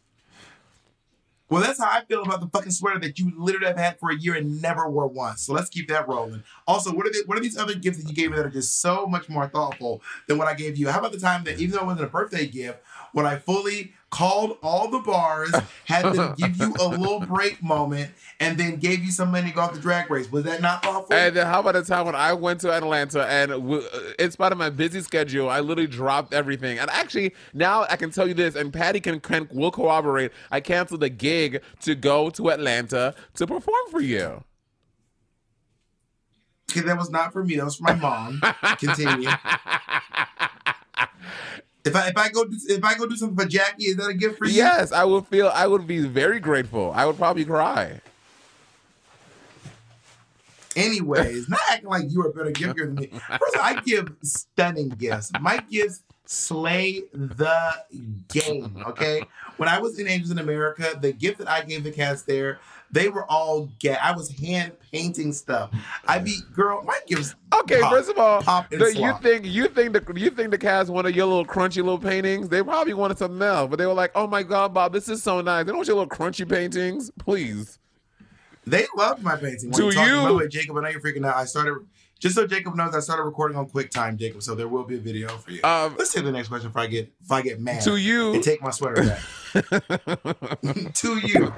[1.51, 4.11] Well, that's how I feel about the fucking sweater that you literally have had for
[4.11, 5.43] a year and never wore once.
[5.43, 6.43] So let's keep that rolling.
[6.67, 8.51] Also, what are the, what are these other gifts that you gave me that are
[8.51, 10.89] just so much more thoughtful than what I gave you?
[10.89, 13.93] How about the time that even though it wasn't a birthday gift, when I fully
[14.15, 15.53] called all the bars,
[15.87, 19.55] had them give you a little break moment, and then gave you some money to
[19.55, 20.31] go off the drag race?
[20.31, 21.17] Was that not thoughtful?
[21.17, 24.31] And then how about the time when I went to Atlanta and w- uh, in
[24.31, 26.79] spite of my busy schedule, I literally dropped everything.
[26.79, 30.31] And actually, now I can tell you this, and Patty can, can will corroborate.
[30.53, 34.45] I canceled a gig to go to Atlanta to perform for you.
[36.71, 37.57] Okay, that was not for me.
[37.57, 38.41] That was for my mom.
[38.79, 39.29] Continue.
[41.85, 44.09] If I if I go do, if I go do something for Jackie, is that
[44.09, 44.55] a gift for you?
[44.55, 45.49] Yes, I would feel.
[45.49, 46.93] I would be very grateful.
[46.95, 48.01] I would probably cry.
[50.77, 53.07] Anyways, not acting like you are a better gift giver than me.
[53.07, 55.31] First, I give stunning gifts.
[55.41, 57.73] My gifts slay the
[58.29, 58.83] game.
[58.87, 59.23] Okay.
[59.57, 62.59] When I was in Angels in America, the gift that I gave the cast there,
[62.91, 64.03] they were all get.
[64.05, 65.71] I was hand painting stuff.
[66.09, 66.83] I be girl.
[66.83, 67.37] My gifts.
[67.53, 70.51] Okay, pop, first of all, pop and the- you think you think the you think
[70.51, 72.49] the cast wanted your little crunchy little paintings?
[72.49, 75.23] They probably wanted something else, but they were like, "Oh my god, Bob, this is
[75.23, 77.79] so nice." They don't want your little crunchy paintings, please.
[78.67, 79.71] They loved my painting.
[79.71, 80.21] Do talking- you?
[80.23, 81.37] By the way, Jacob, I know you're freaking out.
[81.37, 81.75] I started
[82.25, 82.95] just so Jacob knows.
[82.95, 84.43] I started recording on QuickTime, Jacob.
[84.43, 85.61] So there will be a video for you.
[85.63, 87.77] Let's take the next question if I get if I get mad.
[87.77, 88.33] Um, To you.
[88.33, 89.21] and take my sweater back.
[90.95, 91.51] to you.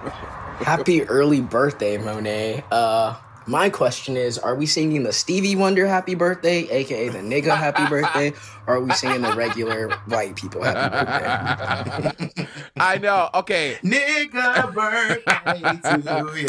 [0.67, 2.65] Happy early birthday, Monet.
[2.73, 3.15] Uh,
[3.47, 7.87] my question is: Are we singing the Stevie Wonder Happy Birthday, aka the nigga Happy
[7.87, 8.33] Birthday,
[8.67, 12.49] or are we singing the regular white people Happy Birthday?
[12.77, 13.31] I know.
[13.35, 13.79] Okay.
[13.85, 15.61] Nigga birthday
[16.03, 16.49] to ya.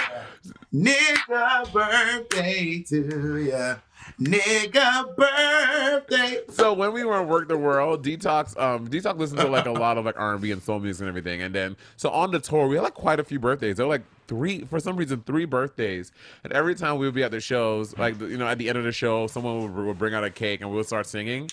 [0.73, 3.75] Nigga birthday to ya.
[4.19, 6.41] Nigga birthday.
[6.49, 9.71] So when we were in Werq the World, Detox, um, Detox listened to like a
[9.71, 11.43] lot of like R and B and soul music and everything.
[11.43, 13.77] And then so on the tour, we had like quite a few birthdays.
[13.77, 16.11] There were like three for some reason three birthdays.
[16.43, 18.79] And every time we would be at the shows, like you know, at the end
[18.79, 21.51] of the show, someone would, would bring out a cake and we would start singing.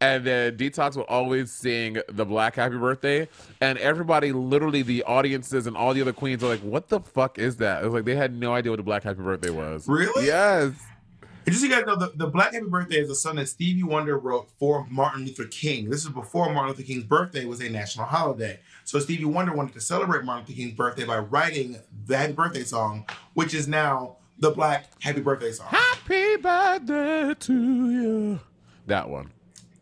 [0.00, 3.28] And then Detox would always sing the Black Happy Birthday,
[3.60, 7.36] and everybody, literally the audiences and all the other queens, are like, "What the fuck
[7.36, 9.88] is that?" It was like they had no idea what the Black Happy Birthday was.
[9.88, 10.26] Really?
[10.26, 10.72] Yes.
[11.48, 13.48] And just so you guys know, the, the Black Happy Birthday is a song that
[13.48, 15.88] Stevie Wonder wrote for Martin Luther King.
[15.88, 18.60] This is before Martin Luther King's birthday was a national holiday.
[18.84, 22.64] So Stevie Wonder wanted to celebrate Martin Luther King's birthday by writing the Happy Birthday
[22.64, 25.68] song, which is now the Black Happy Birthday song.
[25.70, 28.40] Happy birthday to you.
[28.86, 29.30] That one.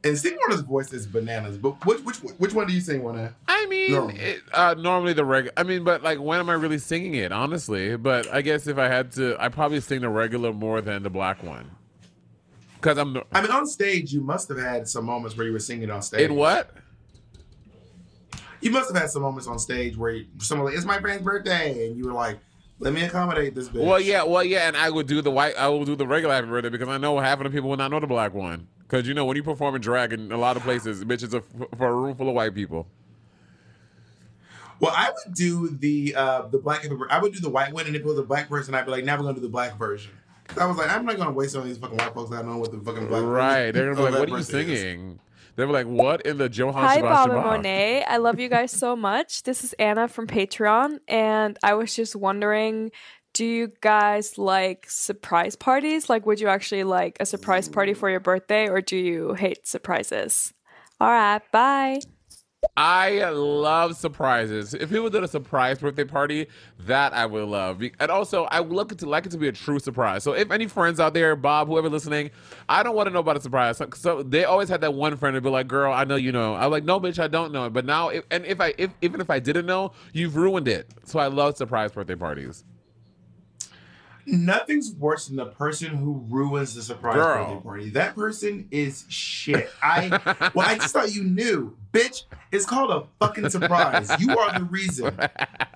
[0.06, 1.58] And Stevie Wonder's voice is bananas.
[1.58, 3.18] But which which which one do you sing, One?
[3.18, 3.32] At?
[3.48, 4.18] I mean, Normally.
[4.18, 5.52] it, uh, normally the regular.
[5.56, 7.32] I mean, but like, when am I really singing it?
[7.32, 11.02] Honestly, but I guess if I had to, I probably sing the regular more than
[11.02, 11.70] the black one.
[12.76, 15.58] Because I'm I mean, on stage, you must have had some moments where you were
[15.58, 16.20] singing on stage.
[16.20, 16.70] in what?
[18.60, 21.22] You must have had some moments on stage where you, someone like, "It's my friend's
[21.22, 22.38] birthday," and you were like,
[22.78, 25.56] "Let me accommodate this bitch." Well, yeah, well, yeah, and I would do the white.
[25.58, 27.76] I will do the regular happy birthday because I know half of the people will
[27.76, 28.68] not know the black one.
[28.88, 31.38] Because you know when you perform in drag in a lot of places, bitches are
[31.38, 32.86] f- for a room full of white people.
[34.78, 36.82] Well, I would do the uh the black.
[36.82, 38.74] Happy Bir- I would do the white one, and if it was a black person,
[38.74, 40.12] I'd be like, "Now we're gonna do the black version.
[40.60, 42.30] I was like, I'm not gonna waste on these fucking white folks.
[42.30, 43.72] I don't know what the fucking black Right?
[43.72, 45.18] They're gonna be like, "What are you birthday is." singing?"
[45.56, 48.04] They were like, "What in the Johann Hi, Bob and Bach?" Monet.
[48.04, 49.44] I love you guys so much.
[49.44, 52.92] This is Anna from Patreon, and I was just wondering
[53.36, 56.08] do you guys like surprise parties?
[56.08, 59.66] Like, would you actually like a surprise party for your birthday, or do you hate
[59.66, 60.54] surprises?
[61.02, 62.00] All right, bye.
[62.78, 64.72] I love surprises.
[64.72, 66.46] If people did a surprise birthday party,
[66.80, 67.82] that I would love.
[68.00, 70.24] And also, I would look to like it to be a true surprise.
[70.24, 72.30] So if any friends out there, Bob, whoever listening,
[72.70, 73.76] I don't want to know about a surprise.
[73.76, 76.32] So, so they always had that one friend to be like, "Girl, I know you
[76.32, 78.92] know." I'm like, "No, bitch, I don't know." But now, if, and if I, if
[79.02, 80.90] even if I didn't know, you've ruined it.
[81.04, 82.64] So I love surprise birthday parties.
[84.26, 87.44] Nothing's worse than the person who ruins the surprise Girl.
[87.46, 87.90] birthday party.
[87.90, 89.70] That person is shit.
[89.82, 90.08] I
[90.54, 92.24] well, I just thought you knew, bitch.
[92.50, 94.10] It's called a fucking surprise.
[94.18, 95.16] You are the reason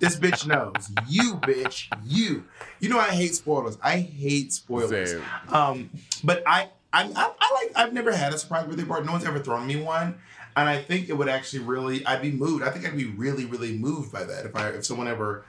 [0.01, 0.91] this bitch knows.
[1.09, 1.87] You, bitch.
[2.05, 2.45] You.
[2.81, 3.79] You know I hate spoilers.
[3.83, 5.13] I hate spoilers.
[5.13, 5.23] Same.
[5.51, 5.91] Um,
[6.25, 7.73] but I I, I, I like.
[7.77, 9.07] I've never had a surprise birthday party.
[9.07, 10.19] No one's ever thrown me one,
[10.57, 12.05] and I think it would actually really.
[12.05, 12.65] I'd be moved.
[12.65, 15.45] I think I'd be really, really moved by that if I if someone ever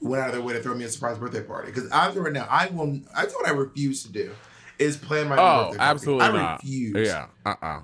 [0.00, 1.72] went out of their way to throw me a surprise birthday party.
[1.72, 3.00] Because I'm right now, I will.
[3.14, 4.32] That's what I refuse to do.
[4.78, 5.90] Is plan my own Oh, birthday party.
[5.90, 6.62] absolutely I not.
[6.62, 7.08] refuse.
[7.08, 7.26] Yeah.
[7.44, 7.54] Uh.
[7.62, 7.80] uh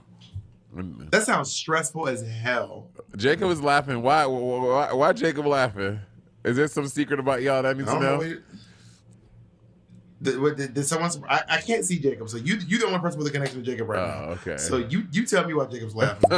[1.10, 2.88] That sounds stressful as hell.
[3.16, 4.02] Jacob is laughing.
[4.02, 4.24] Why?
[4.26, 4.92] Why?
[4.92, 6.00] Why Jacob laughing?
[6.44, 8.20] Is there some secret about y'all that I need I to know.
[8.20, 8.36] know?
[10.22, 11.10] Did, did, did someone?
[11.28, 13.70] I, I can't see Jacob, so you you the only person with a connection to
[13.70, 14.24] Jacob right now.
[14.30, 14.56] okay.
[14.56, 16.30] So you you tell me why Jacob's laughing.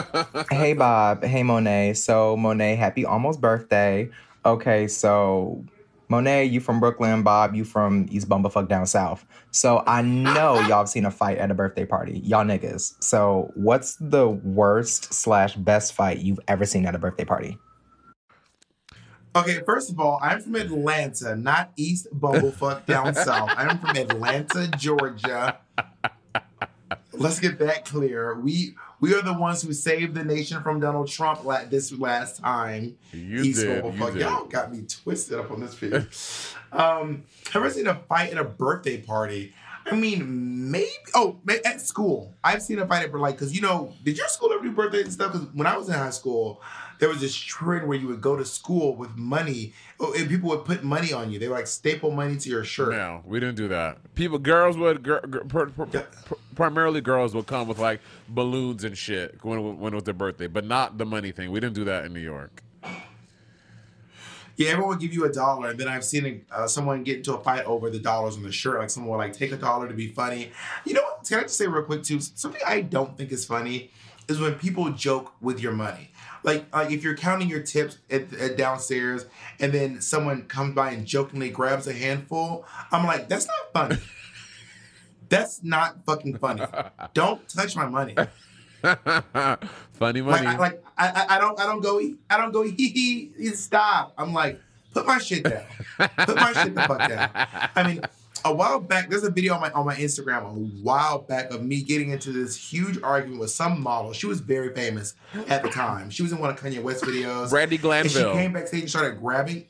[0.51, 1.95] Hey Bob, hey Monet.
[1.95, 4.11] So Monet, happy almost birthday.
[4.45, 5.65] Okay, so
[6.09, 9.27] Monet, you from Brooklyn, Bob, you from East Bumblefuck down south.
[9.51, 12.95] So I know y'all have seen a fight at a birthday party, y'all niggas.
[13.03, 17.59] So what's the worst slash best fight you've ever seen at a birthday party?
[19.37, 23.51] Okay, first of all, I'm from Atlanta, not East Bumblefuck down south.
[23.57, 25.59] I'm from Atlanta, Georgia.
[27.19, 28.35] Let's get that clear.
[28.39, 32.39] We we are the ones who saved the nation from Donald Trump la- this last
[32.39, 32.97] time.
[33.13, 34.13] You East did, you Bumblefuck.
[34.13, 34.23] did.
[34.23, 36.07] Y'all got me twisted up on this video.
[36.73, 39.55] um, have ever seen a fight at a birthday party?
[39.91, 40.89] I mean, maybe.
[41.15, 44.53] Oh, at school, I've seen a fight at like because you know, did your school
[44.53, 45.33] ever do birthdays and stuff?
[45.33, 46.61] Because when I was in high school,
[46.99, 50.49] there was this trend where you would go to school with money, oh, and people
[50.51, 51.39] would put money on you.
[51.39, 52.91] They would like staple money to your shirt.
[52.93, 54.15] No, we didn't do that.
[54.15, 58.85] People, girls would, gir- gir- pr- pr- pr- primarily girls would come with like balloons
[58.85, 61.51] and shit when, when it was their birthday, but not the money thing.
[61.51, 62.63] We didn't do that in New York.
[64.57, 67.33] Yeah, everyone would give you a dollar, and then I've seen uh, someone get into
[67.33, 68.81] a fight over the dollars on the shirt.
[68.81, 70.51] Like someone would like take a dollar to be funny.
[70.85, 71.25] You know what?
[71.29, 72.19] Can I just say real quick too?
[72.19, 73.93] Something I don't think is funny
[74.29, 76.11] is when people joke with your money.
[76.45, 79.27] Like, like if you're counting your tips at, at downstairs,
[79.59, 82.65] and then someone comes by and jokingly grabs a handful.
[82.93, 84.01] I'm like, that's not funny.
[85.29, 86.63] that's not fucking funny.
[87.15, 88.15] Don't touch my money.
[89.95, 90.47] Funny Like, money.
[90.47, 92.01] I, like I, I- I don't I don't go
[92.31, 94.15] I don't go hee hee stop.
[94.17, 94.61] I'm like
[94.95, 95.65] put my shit down.
[95.99, 97.29] Put my shit the fuck down.
[97.75, 98.01] I mean,
[98.45, 101.63] a while back, there's a video on my on my Instagram a while back of
[101.63, 104.13] me getting into this huge argument with some model.
[104.13, 105.15] She was very famous
[105.49, 106.11] at the time.
[106.11, 107.51] She was in one of Kanye West videos.
[107.51, 108.33] Brandi And Glanville.
[108.33, 109.67] she came backstage and started grabbing.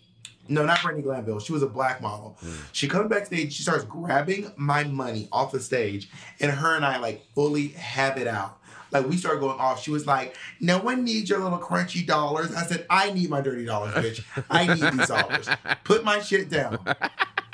[0.48, 1.40] No, not Brandi Glanville.
[1.40, 2.36] She was a black model.
[2.40, 2.52] Hmm.
[2.72, 3.52] She comes backstage.
[3.52, 6.08] She starts grabbing my money off the stage,
[6.40, 8.58] and her and I like fully have it out.
[8.90, 9.82] Like we started going off.
[9.82, 13.42] She was like, "No one needs your little crunchy dollars." I said, "I need my
[13.42, 14.44] dirty dollars, bitch.
[14.48, 15.46] I need these dollars.
[15.84, 16.78] Put my shit down."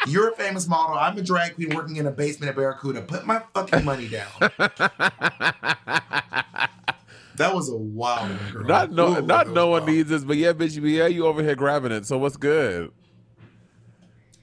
[0.06, 0.96] You're a famous model.
[0.96, 3.02] I'm a drag queen working in a basement at Barracuda.
[3.02, 4.28] Put my fucking money down.
[7.36, 8.66] that was a wild girl.
[8.66, 11.54] not no, Ooh, not no one needs this, but yeah, bitch, yeah, you over here
[11.54, 12.06] grabbing it.
[12.06, 12.92] So what's good?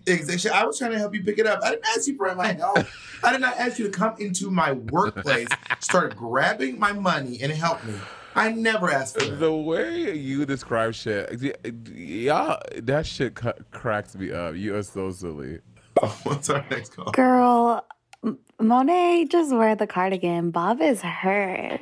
[0.08, 0.50] Exactly.
[0.50, 1.60] I was trying to help you pick it up.
[1.64, 2.80] I didn't ask you for my help.
[3.24, 5.50] I did not ask you to come into my workplace,
[5.80, 7.94] start grabbing my money, and help me.
[8.36, 9.40] I never asked for that.
[9.40, 14.56] The way you describe shit, y- y'all, that shit cu- cracks me up.
[14.56, 15.60] You are so silly.
[16.24, 17.12] What's our next call?
[17.12, 17.86] Girl,
[18.24, 20.52] M- Monet, just wear the cardigan.
[20.52, 21.82] Bob is hurt.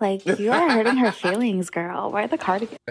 [0.00, 2.10] Like, you are hurting her feelings, girl.
[2.10, 2.78] Wear the cardigan.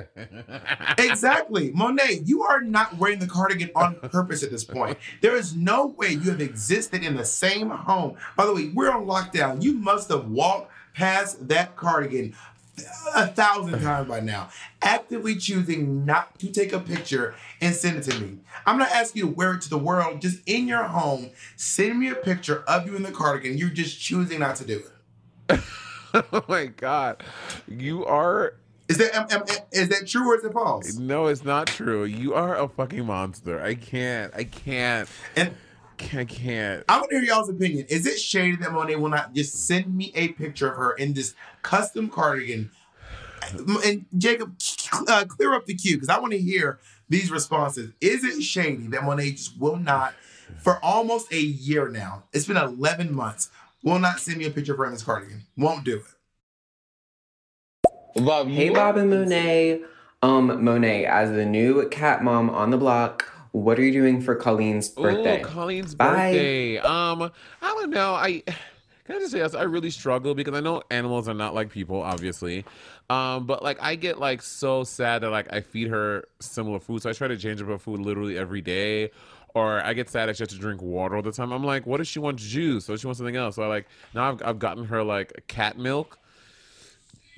[0.97, 1.71] Exactly.
[1.71, 4.97] Monet, you are not wearing the cardigan on purpose at this point.
[5.21, 8.15] There is no way you have existed in the same home.
[8.37, 9.61] By the way, we're on lockdown.
[9.63, 12.35] You must have walked past that cardigan
[13.15, 14.49] a thousand times by now,
[14.81, 18.39] actively choosing not to take a picture and send it to me.
[18.65, 20.21] I'm not asking you to wear it to the world.
[20.21, 23.57] Just in your home, send me a picture of you in the cardigan.
[23.57, 24.83] You're just choosing not to do
[25.49, 25.59] it.
[26.13, 27.23] oh my god,
[27.67, 28.55] you are.
[28.89, 30.97] Is that am- am- is that true or is it false?
[30.97, 32.03] No, it's not true.
[32.03, 33.61] You are a fucking monster.
[33.61, 34.33] I can't.
[34.35, 35.07] I can't.
[35.35, 35.55] And
[36.13, 36.83] I can't.
[36.89, 37.85] I want to hear y'all's opinion.
[37.89, 41.13] Is it shady that Monet will not just send me a picture of her in
[41.13, 42.71] this custom cardigan?
[43.83, 44.55] And Jacob,
[45.07, 47.91] uh, clear up the queue because I want to hear these responses.
[47.99, 50.13] Is it shady that Monet just will not,
[50.59, 53.49] for almost a year now, it's been 11 months,
[53.83, 55.41] will not send me a picture of her in this cardigan?
[55.57, 55.97] Won't do
[58.15, 58.23] it.
[58.23, 59.81] Bob, Hey, Bob and Monet.
[60.21, 64.35] Um, Monet, as the new cat mom on the block, what are you doing for
[64.35, 65.41] Colleen's birthday?
[65.41, 66.13] Ooh, Colleen's Bye.
[66.13, 66.77] birthday.
[66.77, 67.23] Um,
[67.61, 68.13] I don't know.
[68.13, 68.43] I
[69.11, 69.53] can I just say this?
[69.53, 72.65] I really struggle because I know animals are not like people, obviously.
[73.09, 77.01] Um, but like I get like so sad that like I feed her similar food,
[77.01, 79.11] so I try to change up her food literally every day.
[79.53, 81.51] Or I get sad that she has to drink water all the time.
[81.51, 82.89] I'm like, what if she wants juice?
[82.89, 83.55] Or she wants something else?
[83.55, 86.17] So I like now I've I've gotten her like cat milk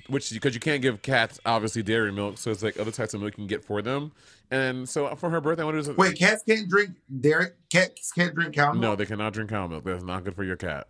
[0.08, 3.20] which because you can't give cats obviously dairy milk, so it's like other types of
[3.20, 4.12] milk you can get for them.
[4.50, 7.46] And so for her birthday, I want to Wait, cats can't drink dairy.
[7.72, 8.82] Cats can't drink cow milk.
[8.82, 9.84] No, they cannot drink cow milk.
[9.84, 10.88] That's not good for your cat.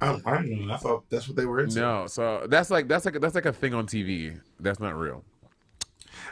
[0.00, 0.72] I, I don't know.
[0.72, 1.78] I thought that's what they were into.
[1.80, 4.40] No, so that's like that's like that's like a thing on TV.
[4.60, 5.24] That's not real.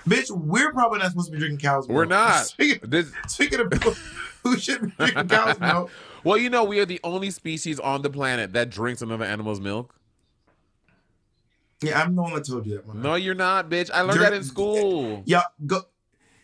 [0.08, 1.96] Bitch, we're probably not supposed to be drinking cow's milk.
[1.96, 2.44] We're not.
[2.46, 3.92] Speaking, This- speaking of people
[4.42, 5.90] who shouldn't be drinking cow's milk,
[6.24, 9.60] well, you know, we are the only species on the planet that drinks another animal's
[9.60, 9.94] milk.
[11.82, 12.94] yeah, I'm the one that told you that.
[12.94, 13.90] No, you're not, bitch.
[13.92, 15.22] I learned Drink- that in school.
[15.26, 15.82] Y'all go,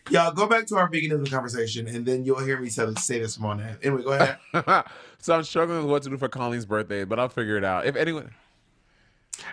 [0.09, 3.35] y'all go back to our veganism conversation, and then you'll hear me say, say this
[3.35, 3.77] from on that.
[3.83, 4.37] Anyway, go ahead.
[5.19, 7.85] so I'm struggling with what to do for Colleen's birthday, but I'll figure it out.
[7.85, 8.31] If anyone,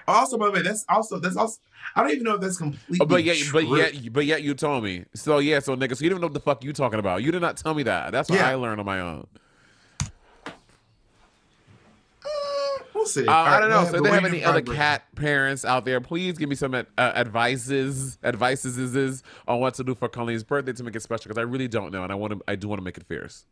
[0.07, 1.61] oh, Also, by the way, that's also that's also.
[1.97, 2.99] I don't even know if that's completely.
[3.01, 3.77] oh, but yet, but true.
[3.79, 5.05] yet, but yet, you told me.
[5.15, 7.23] So yeah, so nigga, so you don't know what the fuck you talking about.
[7.23, 8.13] You did not tell me that.
[8.13, 8.49] That's what Yeah.
[8.49, 9.27] I learned on my own.
[12.99, 13.27] We'll see.
[13.27, 13.85] Uh, I don't know.
[13.85, 16.85] So if they have any other cat parents out there, please give me some uh,
[16.99, 21.29] advices, advices is, is on what to do for Colleen's birthday to make it special
[21.29, 23.05] because I really don't know, and I want to, I do want to make it
[23.05, 23.45] fierce.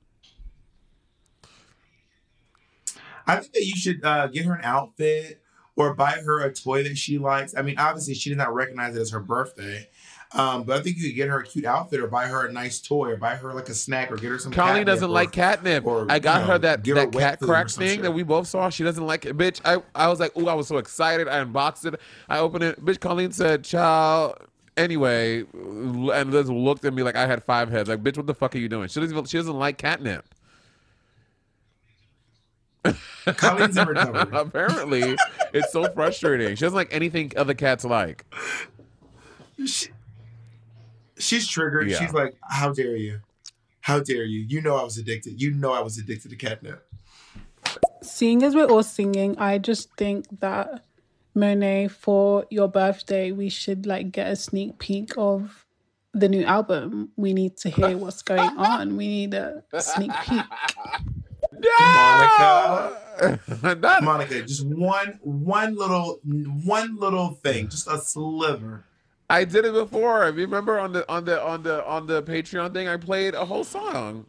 [3.27, 5.43] I think that you should uh, get her an outfit
[5.75, 7.55] or buy her a toy that she likes.
[7.57, 9.89] I mean, obviously, she does not recognize it as her birthday.
[10.33, 12.53] Um, but I think you could get her a cute outfit or buy her a
[12.53, 15.13] nice toy or buy her like a snack or get her some Colleen doesn't or-
[15.13, 15.87] like catnip.
[15.87, 18.47] or, I got you her know, that, her that cat crack thing that we both
[18.49, 18.69] saw.
[18.69, 19.37] She doesn't like it.
[19.39, 21.29] Bitch, I, I was like, oh, I was so excited.
[21.29, 22.01] I unboxed it.
[22.29, 22.85] I opened it.
[22.85, 24.37] Bitch, Colleen said, child.
[24.77, 27.89] Anyway, and just looked at me like I had five heads.
[27.89, 28.89] Like, bitch, what the fuck are you doing?
[28.89, 30.27] She doesn't, even- she doesn't like catnip.
[33.37, 34.29] Colleen's in recovery.
[34.39, 35.17] Apparently,
[35.53, 36.55] it's so frustrating.
[36.57, 38.25] She doesn't like anything other cats like.
[39.65, 39.89] She,
[41.19, 41.89] she's triggered.
[41.91, 41.99] Yeah.
[41.99, 43.21] She's like, "How dare you?
[43.81, 44.41] How dare you?
[44.41, 45.41] You know I was addicted.
[45.41, 46.87] You know I was addicted to catnip."
[48.03, 50.85] Seeing as we're all singing, I just think that
[51.35, 55.67] Monet, for your birthday, we should like get a sneak peek of
[56.15, 57.11] the new album.
[57.17, 58.97] We need to hear what's going on.
[58.97, 60.45] We need a sneak peek.
[61.79, 63.01] Monica,
[64.03, 68.85] Monica, just one, one little, one little thing, just a sliver.
[69.29, 70.21] I did it before.
[70.31, 73.65] Remember on the on the on the on the Patreon thing, I played a whole
[73.65, 74.27] song.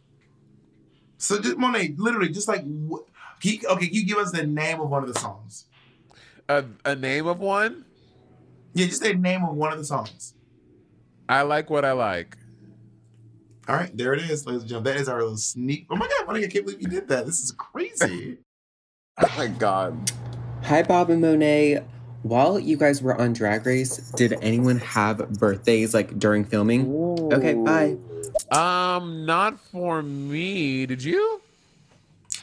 [1.18, 3.02] So just Monet, literally, just like, wh-
[3.40, 5.66] can you- okay, you give us the name of one of the songs.
[6.48, 7.84] A, a name of one?
[8.72, 10.34] Yeah, just a name of one of the songs.
[11.28, 12.36] I like what I like.
[13.68, 14.94] All right, there it is, ladies and gentlemen.
[14.94, 15.86] That is our little sneak.
[15.90, 17.26] Oh my god, Monica, I can't believe you did that.
[17.26, 18.38] This is crazy.
[19.20, 20.12] Oh my god.
[20.62, 21.82] Hi, Bob and Monet.
[22.22, 26.92] While you guys were on Drag Race, did anyone have birthdays like during filming?
[27.32, 27.96] Okay, bye.
[28.50, 30.84] Um, not for me.
[30.86, 31.40] Did you?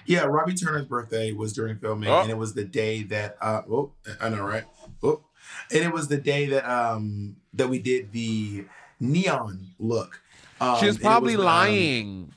[0.06, 2.22] Yeah, Robbie Turner's birthday was during filming, Oh.
[2.22, 4.64] and it was the day that uh oh, I know, right?
[5.04, 5.22] Oh.
[5.72, 8.66] And it was the day that um that we did the
[9.00, 10.22] neon look.
[10.62, 12.34] Um, She's probably was, um, lying.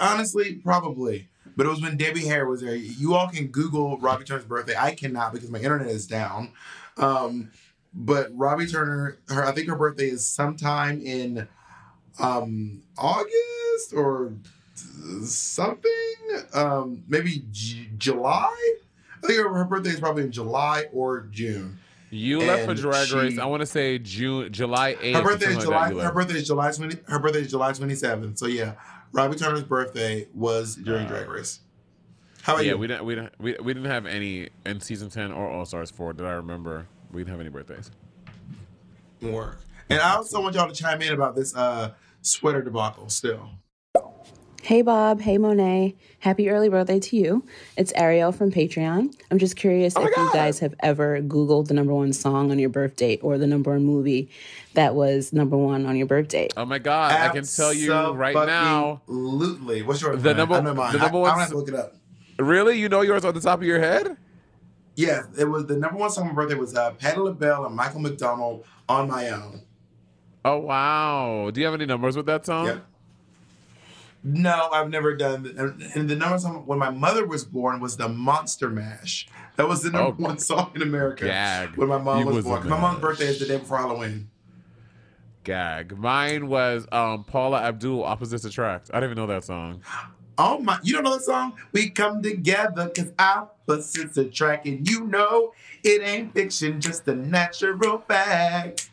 [0.00, 1.28] honestly, probably.
[1.60, 2.74] But it was when Debbie Harry was there.
[2.74, 4.74] You all can Google Robbie Turner's birthday.
[4.78, 6.52] I cannot because my internet is down.
[6.96, 7.50] Um,
[7.92, 11.46] but Robbie Turner, her I think her birthday is sometime in
[12.18, 14.32] um August or
[15.22, 15.90] something.
[16.54, 18.78] Um, maybe J- July.
[19.22, 21.78] I think her, her birthday is probably in July or June.
[22.08, 23.38] You left for Drag she- Race.
[23.38, 25.14] I want to say June, July eighth.
[25.14, 25.92] Her birthday is July.
[25.92, 26.96] Her birthday is July twenty.
[27.06, 28.38] Her birthday is July twenty seventh.
[28.38, 28.76] So yeah,
[29.12, 31.60] Robbie Turner's birthday was during Drag Race.
[32.42, 32.78] How about yeah, you?
[32.78, 35.90] we didn't we didn't we, we didn't have any in season ten or All Stars
[35.90, 36.86] four that I remember.
[37.12, 37.90] We didn't have any birthdays.
[39.20, 39.60] Work.
[39.90, 41.92] And I also want y'all to chime in about this uh
[42.22, 43.08] sweater debacle.
[43.08, 43.50] Still,
[44.62, 45.96] Hey Bob, hey Monet.
[46.20, 47.44] Happy early birthday to you.
[47.76, 49.14] It's Ariel from Patreon.
[49.30, 52.68] I'm just curious if you guys have ever Googled the number one song on your
[52.68, 54.30] birthday or the number one movie
[54.74, 56.48] that was number one on your birthday.
[56.56, 59.00] Oh my god, I can tell you right now.
[59.08, 59.82] Absolutely.
[59.82, 60.92] What's your The number I know mine.
[60.92, 61.30] the number I, one.
[61.30, 61.96] I don't have to look it up.
[62.38, 64.16] Really, you know yours on the top of your head?
[64.94, 67.74] Yeah, it was the number one song on my birthday was uh, Patti LaBelle and
[67.74, 69.62] Michael McDonald on my own.
[70.44, 71.50] Oh wow!
[71.50, 72.66] Do you have any numbers with that song?
[72.66, 72.78] Yeah.
[74.22, 75.54] No, I've never done.
[75.56, 79.26] And and the number song when my mother was born was the Monster Mash.
[79.56, 80.26] That was the number Oh.
[80.26, 81.24] one song in America.
[81.24, 81.70] Gag.
[81.76, 82.68] When my mom was, was born.
[82.68, 84.28] My mom's birthday is the day before Halloween.
[85.44, 85.96] Gag.
[85.96, 88.90] Mine was um Paula Abdul, Opposites Attract.
[88.92, 89.82] I didn't even know that song.
[90.42, 90.78] Oh my!
[90.82, 91.52] You don't know that song?
[91.72, 95.52] We come together because opposites attract, and you know
[95.84, 98.88] it ain't fiction, just a natural fact.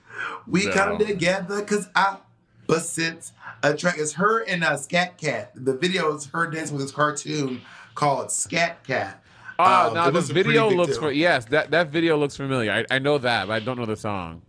[0.46, 0.74] We No.
[0.74, 3.32] come together because opposites
[3.72, 4.00] attract.
[4.00, 5.52] It's her and uh, Skat Kat.
[5.56, 7.62] The video is her dancing with this cartoon
[7.96, 9.24] called Skat Kat.
[9.60, 12.72] Oh, Um, now it the a video looks for yes, that that video looks familiar.
[12.72, 14.44] I, I know that, but I don't know the song.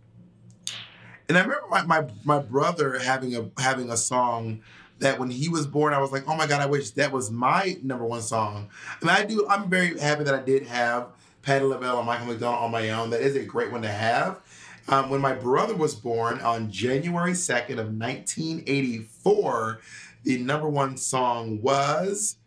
[1.27, 4.61] And I remember my, my, my brother having a having a song
[4.99, 7.31] that when he was born, I was like, oh my God, I wish that was
[7.31, 8.69] my number one song.
[9.01, 11.07] And I do, I'm very happy that I did have
[11.41, 13.09] Patti LaBelle and Michael McDonald on my own.
[13.11, 14.41] That is a great one to have.
[14.89, 19.79] Um, when my brother was born on January 2nd of 1984,
[20.23, 22.37] the number one song was,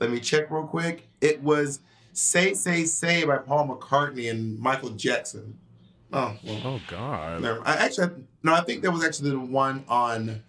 [0.00, 1.06] let me check real quick.
[1.20, 1.78] It was
[2.12, 5.58] Say, Say, Say by Paul McCartney and Michael Jackson.
[6.12, 7.40] Oh, well, Oh God.
[7.64, 8.10] I actually
[8.42, 8.52] no.
[8.52, 10.42] I think that was actually the one on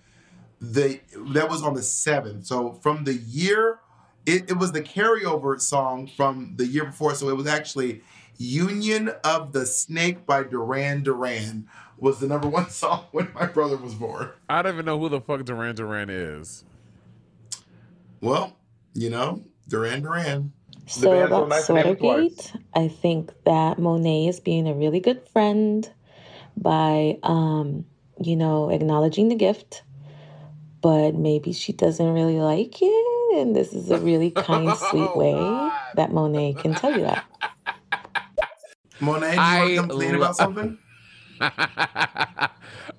[0.60, 2.46] the that was on the seventh.
[2.48, 3.80] So from the year,
[4.26, 7.16] it, it was the carryover song from the year before.
[7.16, 8.02] So it was actually
[8.38, 13.78] "Union of the Snake" by Duran Duran was the number one song when my brother
[13.78, 14.32] was born.
[14.50, 16.64] I don't even know who the fuck Duran Duran is.
[18.22, 18.58] Well,
[18.94, 20.54] you know Duran Duran.
[20.86, 25.90] So about Sweatergate, I think that Monet is being a really good friend
[26.58, 27.86] by, um,
[28.22, 29.84] you know, acknowledging the gift,
[30.82, 35.34] but maybe she doesn't really like it, and this is a really kind, sweet way
[35.96, 37.26] that Monet can tell you that.
[38.99, 40.78] Monet, do you want to complain lo- about something?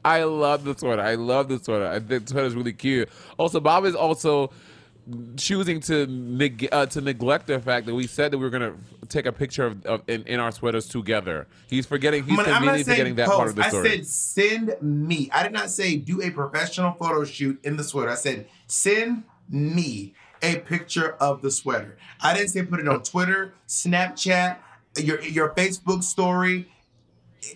[0.04, 1.02] I love the sweater.
[1.02, 1.86] I love the sweater.
[1.86, 3.08] I think the sweater is really cute.
[3.38, 4.50] Also, Bob is also
[5.36, 8.74] choosing to neg- uh, to neglect the fact that we said that we were gonna
[9.08, 11.46] take a picture of, of in, in our sweaters together.
[11.68, 12.24] He's forgetting.
[12.24, 13.36] He's Monet, I'm not conveniently forgetting that post.
[13.36, 13.88] part of the story.
[13.88, 15.30] I said send me.
[15.32, 18.10] I did not say do a professional photo shoot in the sweater.
[18.10, 21.96] I said send me a picture of the sweater.
[22.20, 24.58] I didn't say put it on Twitter, Snapchat,
[24.96, 26.68] your your Facebook story,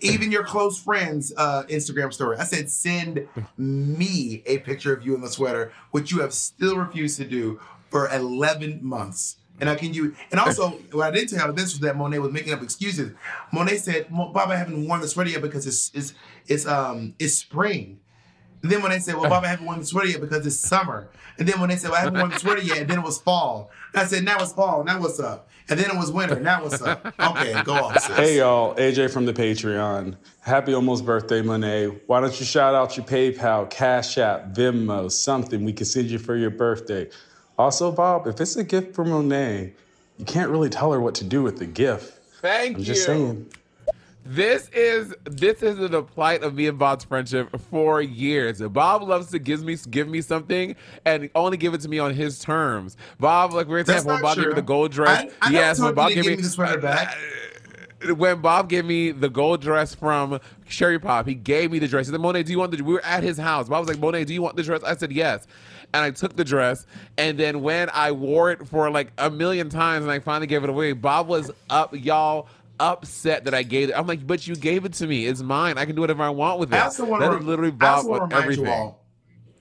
[0.01, 2.37] even your close friends' uh, Instagram story.
[2.39, 6.77] I said send me a picture of you in the sweater, which you have still
[6.77, 7.61] refused to do
[7.91, 9.37] for 11 months.
[9.61, 12.21] And I can you and also what I didn't tell you this was that Monet
[12.21, 13.13] was making up excuses.
[13.53, 16.15] Monet said, "Mo- "Bob, I haven't worn the sweater yet because it's it's
[16.47, 17.99] it's um it's spring."
[18.63, 20.57] And then when they said, "Well, Bob, I haven't worn the sweater yet because it's
[20.57, 21.09] summer,"
[21.39, 23.05] and then when they said, "Well, I haven't worn the sweater yet," and then it
[23.05, 23.71] was fall.
[23.95, 24.85] And I said, "Now it's fall.
[24.85, 26.41] Now what's up?" And then it was winter.
[26.41, 27.07] Now what's up?
[27.21, 28.01] Okay, go off.
[28.01, 28.17] Sis.
[28.17, 30.17] Hey y'all, AJ from the Patreon.
[30.41, 31.89] Happy almost birthday, Monet.
[32.07, 36.19] Why don't you shout out your PayPal, Cash App, Venmo, something we can send you
[36.19, 37.11] for your birthday?
[37.59, 39.75] Also, Bob, if it's a gift for Monet,
[40.17, 42.19] you can't really tell her what to do with the gift.
[42.41, 42.75] Thank you.
[42.75, 42.85] I'm you.
[42.87, 43.53] just saying.
[44.31, 48.61] This is this is the plight of me and Bob's friendship for years.
[48.61, 50.77] Bob loves to give me give me something
[51.07, 52.99] and only give it to me on his terms.
[53.19, 55.33] Bob, like That's example, when Bob gave me the gold dress.
[55.41, 57.17] I, I yes, when Bob gave give me me the sweater back.
[58.17, 60.39] when Bob gave me the gold dress from
[60.69, 62.07] Sherry Pop, he gave me the dress.
[62.07, 63.69] He said, Monet, do you want the We were at his house.
[63.69, 64.83] Bob was like, Monet, do you want the dress?
[64.85, 65.47] I said, yes.
[65.95, 66.87] And I took the dress.
[67.17, 70.63] And then when I wore it for like a million times and I finally gave
[70.63, 72.49] it away, Bob was up, y'all,
[72.81, 73.93] upset that I gave it.
[73.93, 75.27] I'm like, but you gave it to me.
[75.27, 75.79] It's mine.
[75.79, 76.77] I can do whatever I want with it.
[76.77, 78.65] I also want that to literally Bob with everything.
[78.67, 79.05] you all.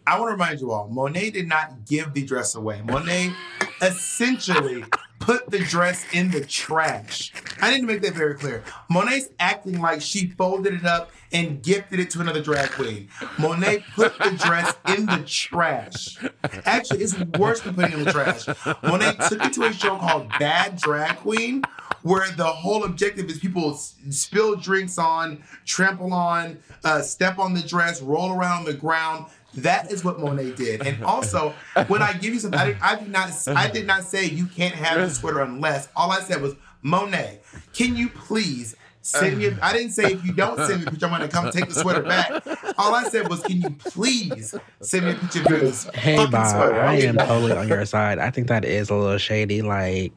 [0.05, 0.87] I want to remind you all.
[0.87, 2.81] Monet did not give the dress away.
[2.81, 3.33] Monet
[3.81, 4.85] essentially
[5.19, 7.33] put the dress in the trash.
[7.61, 8.63] I need to make that very clear.
[8.89, 13.09] Monet's acting like she folded it up and gifted it to another drag queen.
[13.37, 16.17] Monet put the dress in the trash.
[16.65, 18.47] Actually, it's worse than putting it in the trash.
[18.83, 21.63] Monet took it to a show called Bad Drag Queen,
[22.07, 27.61] where the whole objective is people spill drinks on, trample on, uh, step on the
[27.61, 29.25] dress, roll around on the ground.
[29.55, 30.85] That is what Monet did.
[30.85, 31.53] And also,
[31.87, 34.45] when I give you something, I did, I did not I did not say you
[34.45, 35.89] can't have the sweater unless.
[35.95, 37.41] All I said was, Monet,
[37.73, 38.75] can you please
[39.07, 39.45] send me?
[39.47, 41.67] a- I didn't say if you don't send me a picture, I'm gonna come take
[41.69, 42.31] the sweater back.
[42.77, 46.31] All I said was, can you please send me a picture of this Hey fucking
[46.31, 46.79] Bob, sweater?
[46.81, 48.19] I am totally on your side.
[48.19, 49.61] I think that is a little shady.
[49.61, 50.11] Like,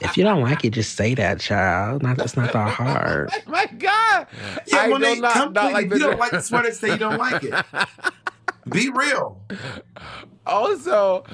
[0.00, 2.02] if you don't like it, just say that, child.
[2.02, 3.30] Not it's not that hard.
[3.46, 4.26] My God.
[4.66, 5.72] Yeah, I Monet, do not, come not clean.
[5.74, 7.54] like if you don't like the sweater, say you don't like it.
[8.70, 9.40] Be real.
[10.46, 11.24] Also,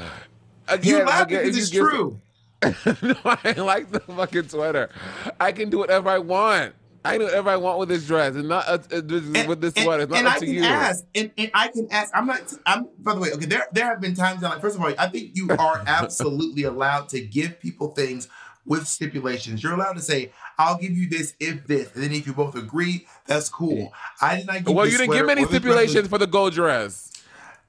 [0.69, 2.21] again, You laugh because it's you give- true.
[3.03, 4.91] no, I like the fucking sweater.
[5.39, 6.75] I can do whatever I want.
[7.05, 9.61] I can do whatever I want with this dress, and not uh, uh, this- with
[9.61, 10.03] this sweater.
[10.05, 10.65] It's not and up I to can you.
[10.65, 12.11] ask, and, and I can ask.
[12.15, 12.53] I'm not.
[12.65, 12.89] I'm.
[12.99, 13.47] By the way, okay.
[13.47, 16.65] There, there have been times that, like, first of all, I think you are absolutely
[16.65, 18.29] allowed to give people things
[18.65, 19.63] with stipulations.
[19.63, 22.57] You're allowed to say, "I'll give you this if this," and then if you both
[22.57, 23.93] agree, that's cool.
[24.21, 24.75] I did not give.
[24.75, 27.13] Well, you didn't give me any stipulations for the gold dress.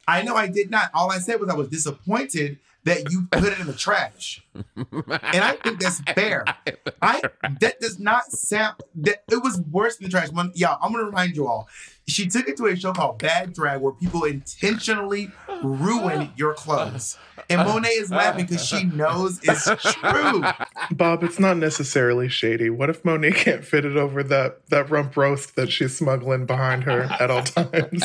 [0.07, 0.89] I know I did not.
[0.93, 4.43] All I said was I was disappointed that you put it in the trash.
[4.75, 6.45] and I think that's fair.
[7.01, 7.21] I
[7.59, 10.29] that does not sound that it was worse than trash.
[10.31, 11.67] One, y'all, I'm gonna remind you all.
[12.07, 15.29] She took it to a show called Bad Drag where people intentionally
[15.61, 17.17] ruin your clothes.
[17.49, 20.43] And Monet is laughing because she knows it's true.
[20.91, 22.69] Bob, it's not necessarily shady.
[22.69, 26.83] What if Monet can't fit it over that that rump roast that she's smuggling behind
[26.85, 28.03] her at all times?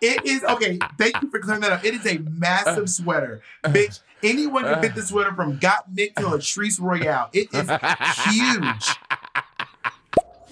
[0.00, 0.78] It is okay.
[0.98, 1.84] Thank you for clearing that up.
[1.84, 4.00] It is a massive sweater, bitch.
[4.22, 7.30] Anyone can fit the sweater from Got Gottmik to Latrice Royale.
[7.32, 7.70] It is
[8.34, 8.96] huge.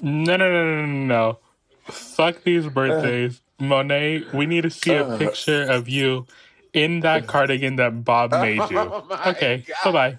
[0.01, 1.39] No, no, no, no, no, no.
[1.91, 3.41] Fuck these birthdays.
[3.61, 3.65] Uh.
[3.65, 5.19] Monet, we need to see a uh.
[5.19, 6.27] picture of you
[6.73, 8.79] in that cardigan that Bob made you.
[8.79, 10.19] Oh okay, bye bye.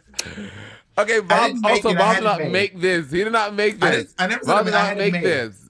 [0.97, 1.55] Okay, Bob.
[1.63, 2.51] Also, it, Bob did not made.
[2.51, 3.11] make this.
[3.11, 3.95] He did not make this.
[3.95, 5.23] didn't- I never said Bob I did made- I not had make made.
[5.23, 5.69] this.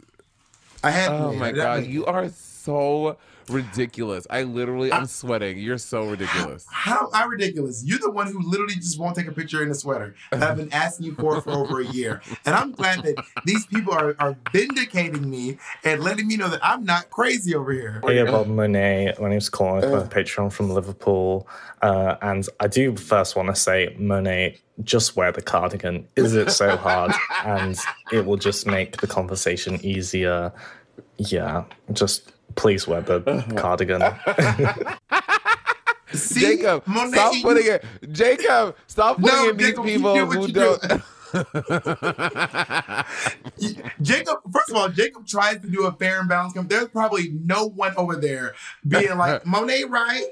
[0.84, 1.11] I had.
[1.11, 3.17] Oh made my god, you are so
[3.49, 4.26] ridiculous.
[4.30, 5.57] I literally, I'm sweating.
[5.57, 6.65] You're so ridiculous.
[6.69, 7.84] How I ridiculous.
[7.85, 10.57] You're the one who literally just won't take a picture in a sweater that I've
[10.57, 12.21] been asking you for for over a year.
[12.45, 16.59] And I'm glad that these people are, are vindicating me and letting me know that
[16.63, 18.01] I'm not crazy over here.
[18.05, 19.15] Hey, Bob Monet.
[19.19, 19.84] My name's Colin.
[19.84, 21.47] I'm a Patreon from Liverpool.
[21.81, 26.07] Uh, and I do first want to say, Monet, just wear the cardigan.
[26.15, 27.11] Is it so hard?
[27.45, 27.77] and
[28.11, 30.51] it will just make the conversation easier.
[31.17, 33.22] Yeah, just please wear the
[33.56, 34.02] cardigan.
[36.34, 37.86] Jacob, Monet, stop putting it.
[38.11, 40.81] Jacob, stop putting No, in these Jacob, people do who you don't.
[44.02, 46.56] Jacob, first of all, Jacob tries to do a fair and balanced.
[46.56, 48.56] com- There's probably no one over there
[48.88, 50.26] being like, Monet, right?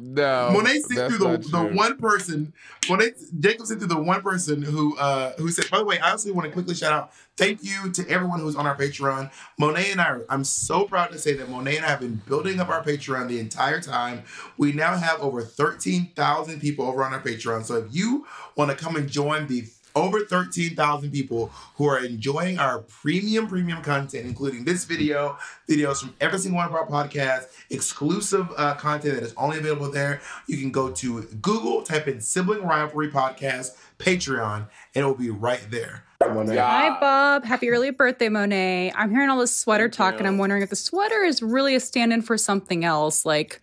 [0.00, 2.52] No, Monet sent through the, the one person.
[2.88, 5.70] Monet Jacob sent through the one person who uh who said.
[5.70, 7.12] By the way, I also want to quickly shout out.
[7.36, 9.30] Thank you to everyone who's on our Patreon.
[9.58, 10.18] Monet and I.
[10.28, 13.28] I'm so proud to say that Monet and I have been building up our Patreon
[13.28, 14.24] the entire time.
[14.56, 17.64] We now have over thirteen thousand people over on our Patreon.
[17.64, 19.64] So if you want to come and join the
[19.94, 21.46] over 13,000 people
[21.76, 25.38] who are enjoying our premium, premium content, including this video,
[25.68, 29.90] videos from every single one of our podcasts, exclusive uh, content that is only available
[29.90, 30.20] there.
[30.46, 35.30] You can go to Google, type in Sibling Rivalry Podcast, Patreon, and it will be
[35.30, 36.04] right there.
[36.22, 37.44] Hi, Bob.
[37.44, 38.92] Happy early birthday, Monet.
[38.94, 41.80] I'm hearing all this sweater talk, and I'm wondering if the sweater is really a
[41.80, 43.60] stand in for something else, like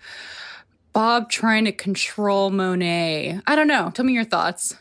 [0.91, 3.39] Bob trying to control Monet.
[3.45, 3.91] I don't know.
[3.93, 4.75] Tell me your thoughts.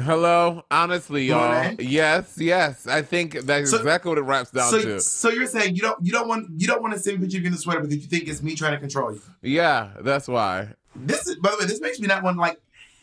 [0.00, 1.74] Hello, honestly, y'all.
[1.78, 2.86] Yes, yes.
[2.86, 5.00] I think that's So- exactly what it wraps down So, to.
[5.00, 7.42] so you're saying you don't you don't want you don't want to send picture of
[7.42, 9.20] you in the sweater because you think it's me trying to control you.
[9.42, 10.68] Yeah, that's why.
[10.96, 12.58] This is by the way, this makes me not want like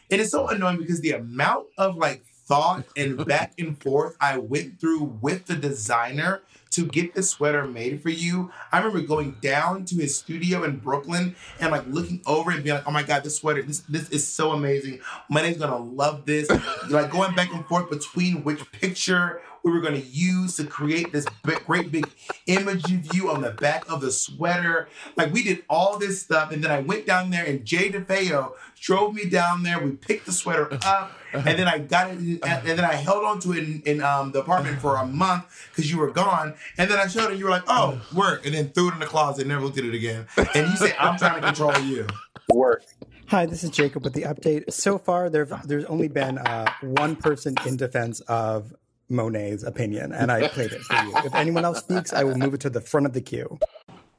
[0.10, 4.40] it is so annoying because the amount of like thought and back and forth I
[4.40, 6.42] went through with the designer
[6.72, 8.52] to get this sweater made for you.
[8.72, 12.76] I remember going down to his studio in Brooklyn and like looking over and being
[12.76, 15.00] like, oh my God, this sweater, this this is so amazing.
[15.30, 16.50] Money's gonna love this.
[16.90, 21.26] like going back and forth between which picture we were to use to create this
[21.44, 22.10] big, great big
[22.48, 24.88] image of you on the back of the sweater.
[25.16, 28.54] Like we did all this stuff, and then I went down there, and Jay DeFeo
[28.80, 29.80] drove me down there.
[29.80, 33.40] We picked the sweater up, and then I got it, and then I held on
[33.42, 36.56] to it in, in um, the apartment for a month because you were gone.
[36.78, 38.94] And then I showed it, and you were like, "Oh, work," and then threw it
[38.94, 40.28] in the closet, and never looked at it again.
[40.38, 42.08] And you said, "I'm trying to control you."
[42.54, 42.84] Work.
[43.28, 44.74] Hi, this is Jacob with the update.
[44.74, 48.74] So far, there there's only been uh, one person in defense of
[49.10, 51.14] Monet's opinion, and I played it for you.
[51.18, 53.60] If anyone else speaks, I will move it to the front of the queue.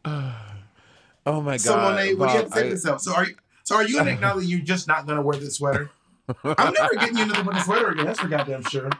[1.27, 1.61] Oh my god.
[1.61, 3.01] So Monet, what do you have to say Bob, to yourself?
[3.03, 3.35] So are you?
[3.65, 5.91] So are you gonna acknowledge you're just not gonna wear this sweater?
[6.44, 8.07] I'm never getting you another sweater again.
[8.07, 8.90] That's for goddamn sure.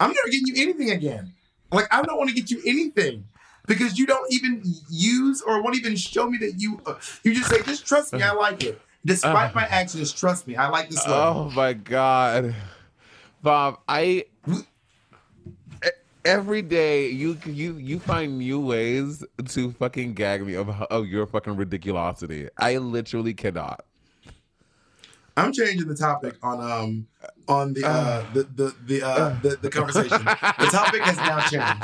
[0.00, 1.32] I'm never getting you anything again.
[1.72, 3.24] Like I don't want to get you anything
[3.66, 6.80] because you don't even use or won't even show me that you.
[6.86, 6.94] Uh,
[7.24, 8.80] you just say, just trust me, I like it.
[9.04, 11.20] Despite my actions, trust me, I like this sweater.
[11.20, 12.54] Oh my god,
[13.40, 13.78] Bob!
[13.88, 14.24] I
[16.26, 21.26] every day you you you find new ways to fucking gag me of of your
[21.26, 22.48] fucking ridiculosity.
[22.58, 23.85] I literally cannot.
[25.36, 27.06] I'm changing the topic on um
[27.48, 30.24] on the uh the the the uh the, the conversation.
[30.58, 31.82] The topic has now changed.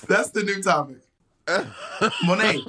[0.08, 0.98] That's the new topic.
[2.22, 2.64] Monet,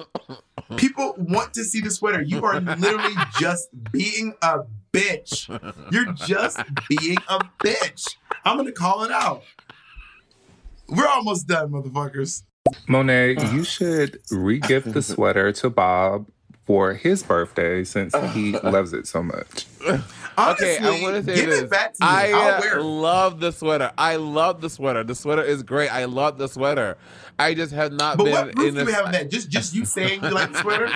[0.78, 2.22] people want to see the sweater.
[2.22, 4.60] You are literally just being a
[4.92, 5.48] bitch.
[5.92, 6.60] You're just
[6.90, 8.16] being a bitch.
[8.44, 9.44] I'm gonna call it out.
[10.88, 12.44] We're almost done, motherfuckers.
[12.88, 16.28] Monet, you should re-gift the sweater to Bob
[16.66, 19.68] for his birthday since he loves it so much.
[19.88, 21.70] okay, I want to say give it this.
[21.70, 22.08] back to me.
[22.10, 23.92] I I'll wear love the sweater.
[23.98, 25.04] I love the sweater.
[25.04, 25.90] The sweater is great.
[25.90, 26.98] I love the sweater.
[27.38, 29.30] I just have not But been what proof in do a we have of that?
[29.30, 30.90] Just just you saying you like the sweater?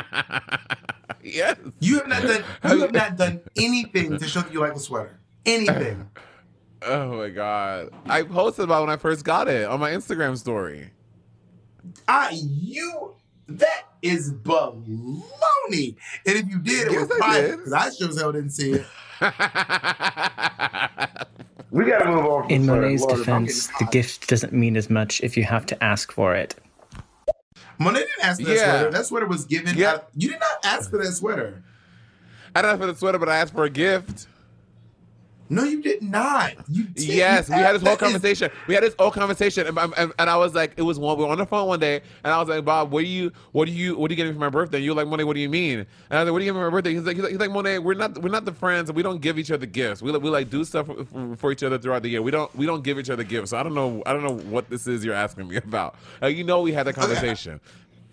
[1.23, 1.55] yes.
[1.79, 4.79] You have not done you have not done anything to show that you like the
[4.79, 5.19] sweater.
[5.45, 6.09] Anything.
[6.81, 7.89] Oh my god!
[8.05, 10.89] I posted about when I first got it on my Instagram story.
[12.07, 13.15] I you
[13.47, 15.95] that is baloney.
[16.25, 18.51] And if you did, it Yes, was I private because I sure as hell didn't
[18.51, 18.85] see it.
[21.71, 22.49] we gotta move on.
[22.51, 22.65] In.
[22.65, 26.35] Monet's Lord, defense, the gift doesn't mean as much if you have to ask for
[26.35, 26.55] it.
[27.79, 28.71] Monet didn't ask for that Yeah.
[28.71, 28.91] sweater.
[28.91, 29.77] That sweater was given.
[29.77, 29.91] Yeah.
[29.93, 31.63] out- you did not ask for that sweater.
[32.55, 34.27] I didn't ask for the sweater, but I asked for a gift.
[35.51, 36.53] No, you did not.
[36.69, 37.03] You did.
[37.05, 38.51] Yes, we had this whole asked- that is- conversation.
[38.67, 41.17] We had this whole conversation, and, and, and I was like, it was one.
[41.17, 43.31] We were on the phone one day, and I was like, Bob, what do you,
[43.51, 44.77] what do you, what are you getting for my birthday?
[44.77, 45.79] And you were like, Monet, what do you mean?
[45.79, 46.93] And I was like, what do you get for my birthday?
[46.93, 49.01] He's like, he's like, he's like, Monet, we're not, we're not the friends, and we
[49.01, 50.01] don't give each other gifts.
[50.03, 52.21] We like, we like do stuff for, for- for each other throughout the year.
[52.21, 53.49] We don't, we don't give each other gifts.
[53.49, 55.95] So I don't know, I don't know what this is you're asking me about.
[56.21, 57.59] Like, you know, we had that conversation.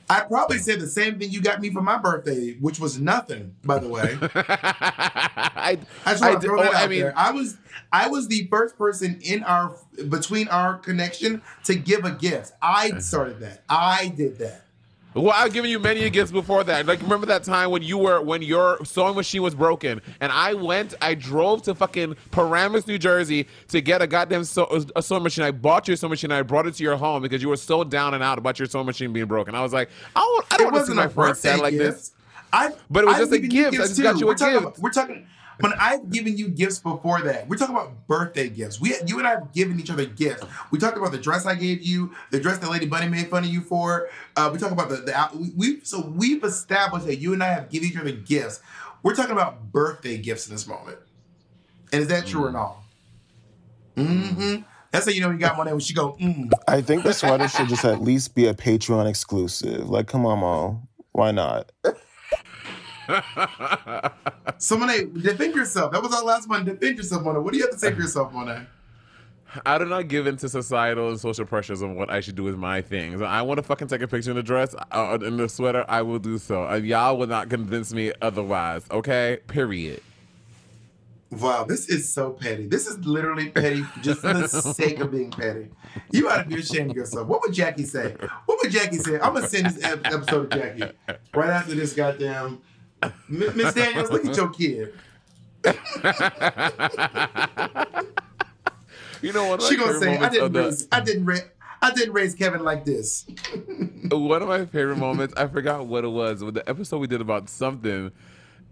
[0.08, 3.56] I probably said the same thing you got me for my birthday, which was nothing,
[3.64, 4.16] by the way.
[4.22, 7.14] I, just want to throw oh, that oh, I mean- there.
[7.16, 7.56] I was
[7.92, 9.76] I was the first person in our
[10.08, 12.52] between our connection to give a gift.
[12.62, 13.62] I started that.
[13.68, 14.65] I did that.
[15.16, 16.84] Well, I've given you many gifts before that.
[16.84, 20.52] Like, remember that time when you were when your sewing machine was broken, and I
[20.52, 25.22] went, I drove to fucking Paramus, New Jersey, to get a goddamn sew, a sewing
[25.22, 25.44] machine.
[25.44, 26.32] I bought your sewing machine.
[26.32, 28.68] I brought it to your home because you were so down and out about your
[28.68, 29.54] sewing machine being broken.
[29.54, 31.78] I was like, I don't, I don't want to see my a friends sad like
[31.78, 32.12] this.
[32.52, 33.74] I But it was I've just a gift.
[33.74, 34.18] I just got too.
[34.18, 34.66] you a we're talking gift.
[34.66, 35.26] About, we're talking
[35.60, 37.48] when I've given you gifts before that.
[37.48, 38.80] We're talking about birthday gifts.
[38.80, 40.44] We you and I have given each other gifts.
[40.70, 43.44] We talked about the dress I gave you, the dress that Lady Bunny made fun
[43.44, 44.08] of you for.
[44.36, 47.70] Uh, we talk about the, the we, so we've established that you and I have
[47.70, 48.60] given each other gifts.
[49.02, 50.98] We're talking about birthday gifts in this moment.
[51.92, 52.78] And is that true or not?
[53.96, 54.62] Mm-hmm.
[54.90, 56.50] That's how you know you got money when she go, mm.
[56.66, 59.88] I think the sweater should just at least be a Patreon exclusive.
[59.88, 60.82] Like, come on, Mo.
[61.12, 61.70] Why not?
[64.58, 65.92] So Monet, defend yourself.
[65.92, 66.64] That was our last one.
[66.64, 67.40] Defend yourself, Monet.
[67.40, 68.66] What do you have to say for yourself, Monet?
[69.64, 72.42] I do not give in to societal and social pressures on what I should do
[72.42, 73.22] with my things.
[73.22, 75.84] I want to fucking take a picture in the dress, uh, in the sweater.
[75.88, 76.66] I will do so.
[76.66, 78.84] And y'all will not convince me otherwise.
[78.90, 79.38] Okay.
[79.46, 80.02] Period.
[81.30, 82.66] Wow, this is so petty.
[82.68, 85.70] This is literally petty just for the sake of being petty.
[86.12, 87.26] You ought to be ashamed of yourself.
[87.26, 88.14] What would Jackie say?
[88.46, 89.14] What would Jackie say?
[89.14, 90.96] I'm gonna send this episode to Jackie
[91.34, 92.60] right after this goddamn.
[93.28, 94.92] Miss Daniels, look at your kid.
[99.22, 99.62] You know what?
[99.62, 101.42] She gonna say, "I didn't the- raise, I didn't raise,
[101.82, 103.26] I didn't raise Kevin like this."
[104.10, 107.20] One of my favorite moments, I forgot what it was, with the episode we did
[107.20, 108.12] about something,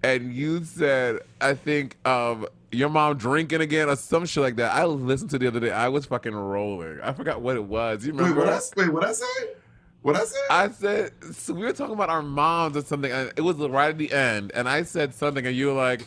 [0.03, 4.73] and you said, I think, um, your mom drinking again or some shit like that.
[4.75, 5.71] I listened to the other day.
[5.71, 7.01] I was fucking rolling.
[7.03, 8.05] I forgot what it was.
[8.07, 8.41] You Wait, remember?
[8.45, 9.27] what I, wait, what I say?
[10.05, 10.41] What I said?
[10.51, 13.11] I said so we were talking about our moms or something.
[13.11, 16.07] And it was right at the end, and I said something, and you were like,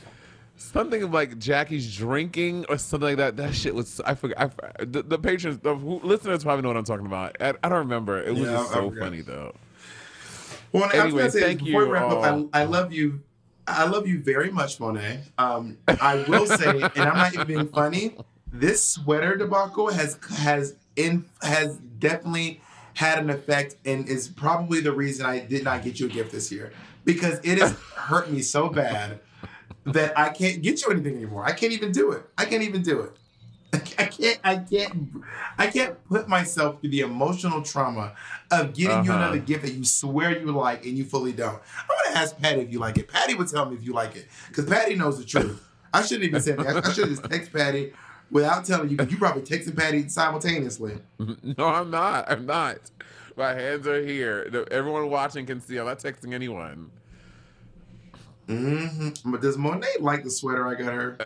[0.56, 3.38] something of like Jackie's drinking or something like that.
[3.38, 4.54] That shit was I forgot.
[4.80, 7.38] I, the, the patrons, the who, listeners probably know what I'm talking about.
[7.42, 8.22] I, I don't remember.
[8.22, 9.56] It was Yeah, just I- so funny though.
[10.74, 12.50] Well, I was gonna say thank before we you wrap up.
[12.54, 13.22] I, I love you.
[13.66, 15.22] I love you very much, Monet.
[15.40, 18.16] Um, I will say, and I'm not even being funny.
[18.52, 22.62] This sweater debacle has has in has definitely
[22.98, 26.32] had an effect, and is probably the reason I did not get you a gift
[26.32, 26.74] this year
[27.06, 29.20] because it has hurt me so bad
[29.86, 31.46] that I can't get you anything anymore.
[31.46, 32.24] I can't even do it.
[32.40, 33.12] I can't even do it.
[34.00, 34.40] I can't.
[34.44, 35.10] I can't.
[35.60, 38.16] I can't put myself through the emotional trauma
[38.50, 39.22] of getting you Uh-huh.
[39.24, 41.54] another gift that you swear you like and you fully don't.
[41.90, 43.08] I'm gonna ask Patty if you like it.
[43.10, 45.64] Patty would tell me if you like it because Patty knows the truth.
[45.94, 46.84] I shouldn't even say that.
[46.84, 47.94] I should just text Patty
[48.32, 51.00] without telling you, You probably texted Patty simultaneously.
[51.58, 52.30] No, I'm not.
[52.32, 52.78] I'm not.
[53.36, 54.66] My hands are here.
[54.72, 55.78] Everyone watching can see.
[55.78, 56.92] I'm not texting anyone.
[58.48, 61.18] hmm But does Monet like the sweater I got her?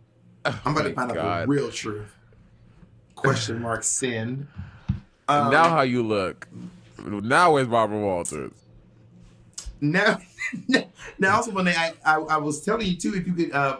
[0.44, 2.14] I'm about to find out the real truth.
[3.14, 4.46] Question mark sin.
[5.28, 6.46] Um, now how you look?
[7.04, 8.52] Now where's Barbara Walters?
[9.80, 10.20] Now,
[11.18, 13.52] now also Monet, I, I I was telling you too if you could.
[13.52, 13.78] uh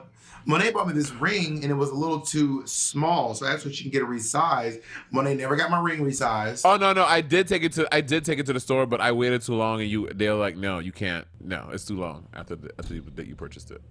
[0.48, 3.64] Monet bought me this ring and it was a little too small, so I asked
[3.64, 4.81] her she can get a resize.
[5.10, 6.62] Monet never got my ring resized.
[6.64, 8.86] Oh no, no, I did take it to I did take it to the store,
[8.86, 11.27] but I waited too long, and you they're like, no, you can't.
[11.40, 13.82] No, it's too long after the, after you, that you purchased it.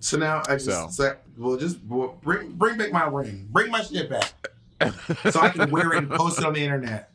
[0.00, 0.88] So now I just So.
[0.88, 4.32] so, well just well, bring bring back my ring, bring my shit back,
[5.30, 7.10] so I can wear it and post it on the internet.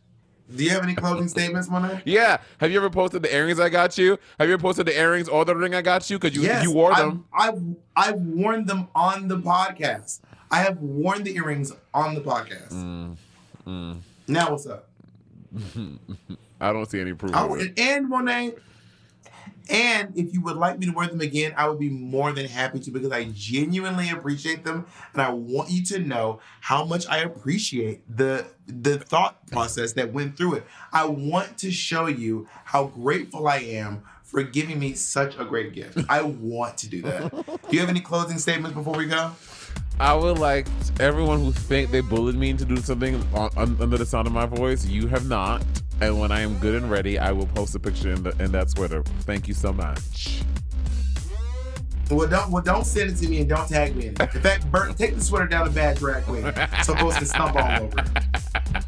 [0.56, 2.02] Do you have any closing statements, Monet?
[2.06, 2.38] Yeah.
[2.60, 4.18] Have you ever posted the earrings I got you?
[4.40, 6.20] Have you ever posted the earrings or the ring I got you?
[6.20, 7.26] Because you yes, you wore I've- them.
[7.34, 7.62] I've,
[7.96, 10.20] I've worn them on the podcast.
[10.50, 12.72] I have worn the earrings on the podcast.
[12.74, 13.16] Mm,
[13.66, 13.98] mm.
[14.28, 14.88] Now what's up?
[16.60, 17.34] I don't see any proof.
[17.36, 17.80] I of it.
[17.80, 18.54] and Monet,
[19.72, 22.46] and if you would like me to wear them again, I would be more than
[22.46, 27.08] happy to because I genuinely appreciate them, and I want you to know how much
[27.08, 30.66] I appreciate the the thought process that went through it.
[30.92, 35.74] I want to show you how grateful I am for giving me such a great
[35.74, 35.98] gift.
[36.10, 37.32] I want to do that.
[37.46, 39.32] Do you have any closing statements before we go?
[40.00, 40.68] I would like
[41.00, 44.34] everyone who think they bullied me into doing something on, un, under the sound of
[44.34, 44.86] my voice.
[44.86, 45.64] You have not.
[46.02, 48.52] And when I am good and ready, I will post a picture in, the, in
[48.54, 49.04] that sweater.
[49.22, 50.42] Thank you so much.
[52.10, 54.36] Well, don't well don't send it to me and don't tag me in it.
[54.36, 56.44] In fact, Bert, take the sweater down to bad drag queen
[56.84, 58.00] so folks can stump all over.
[58.00, 58.86] it.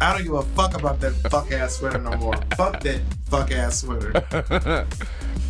[0.00, 2.34] I don't give a fuck about that fuck ass sweater no more.
[2.56, 4.12] Fuck that fuck ass sweater.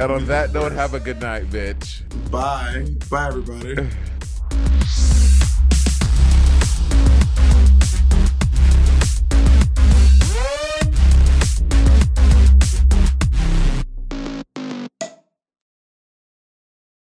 [0.00, 2.02] and on that note, have a good night, bitch.
[2.30, 2.86] Bye.
[3.08, 3.88] Bye, everybody.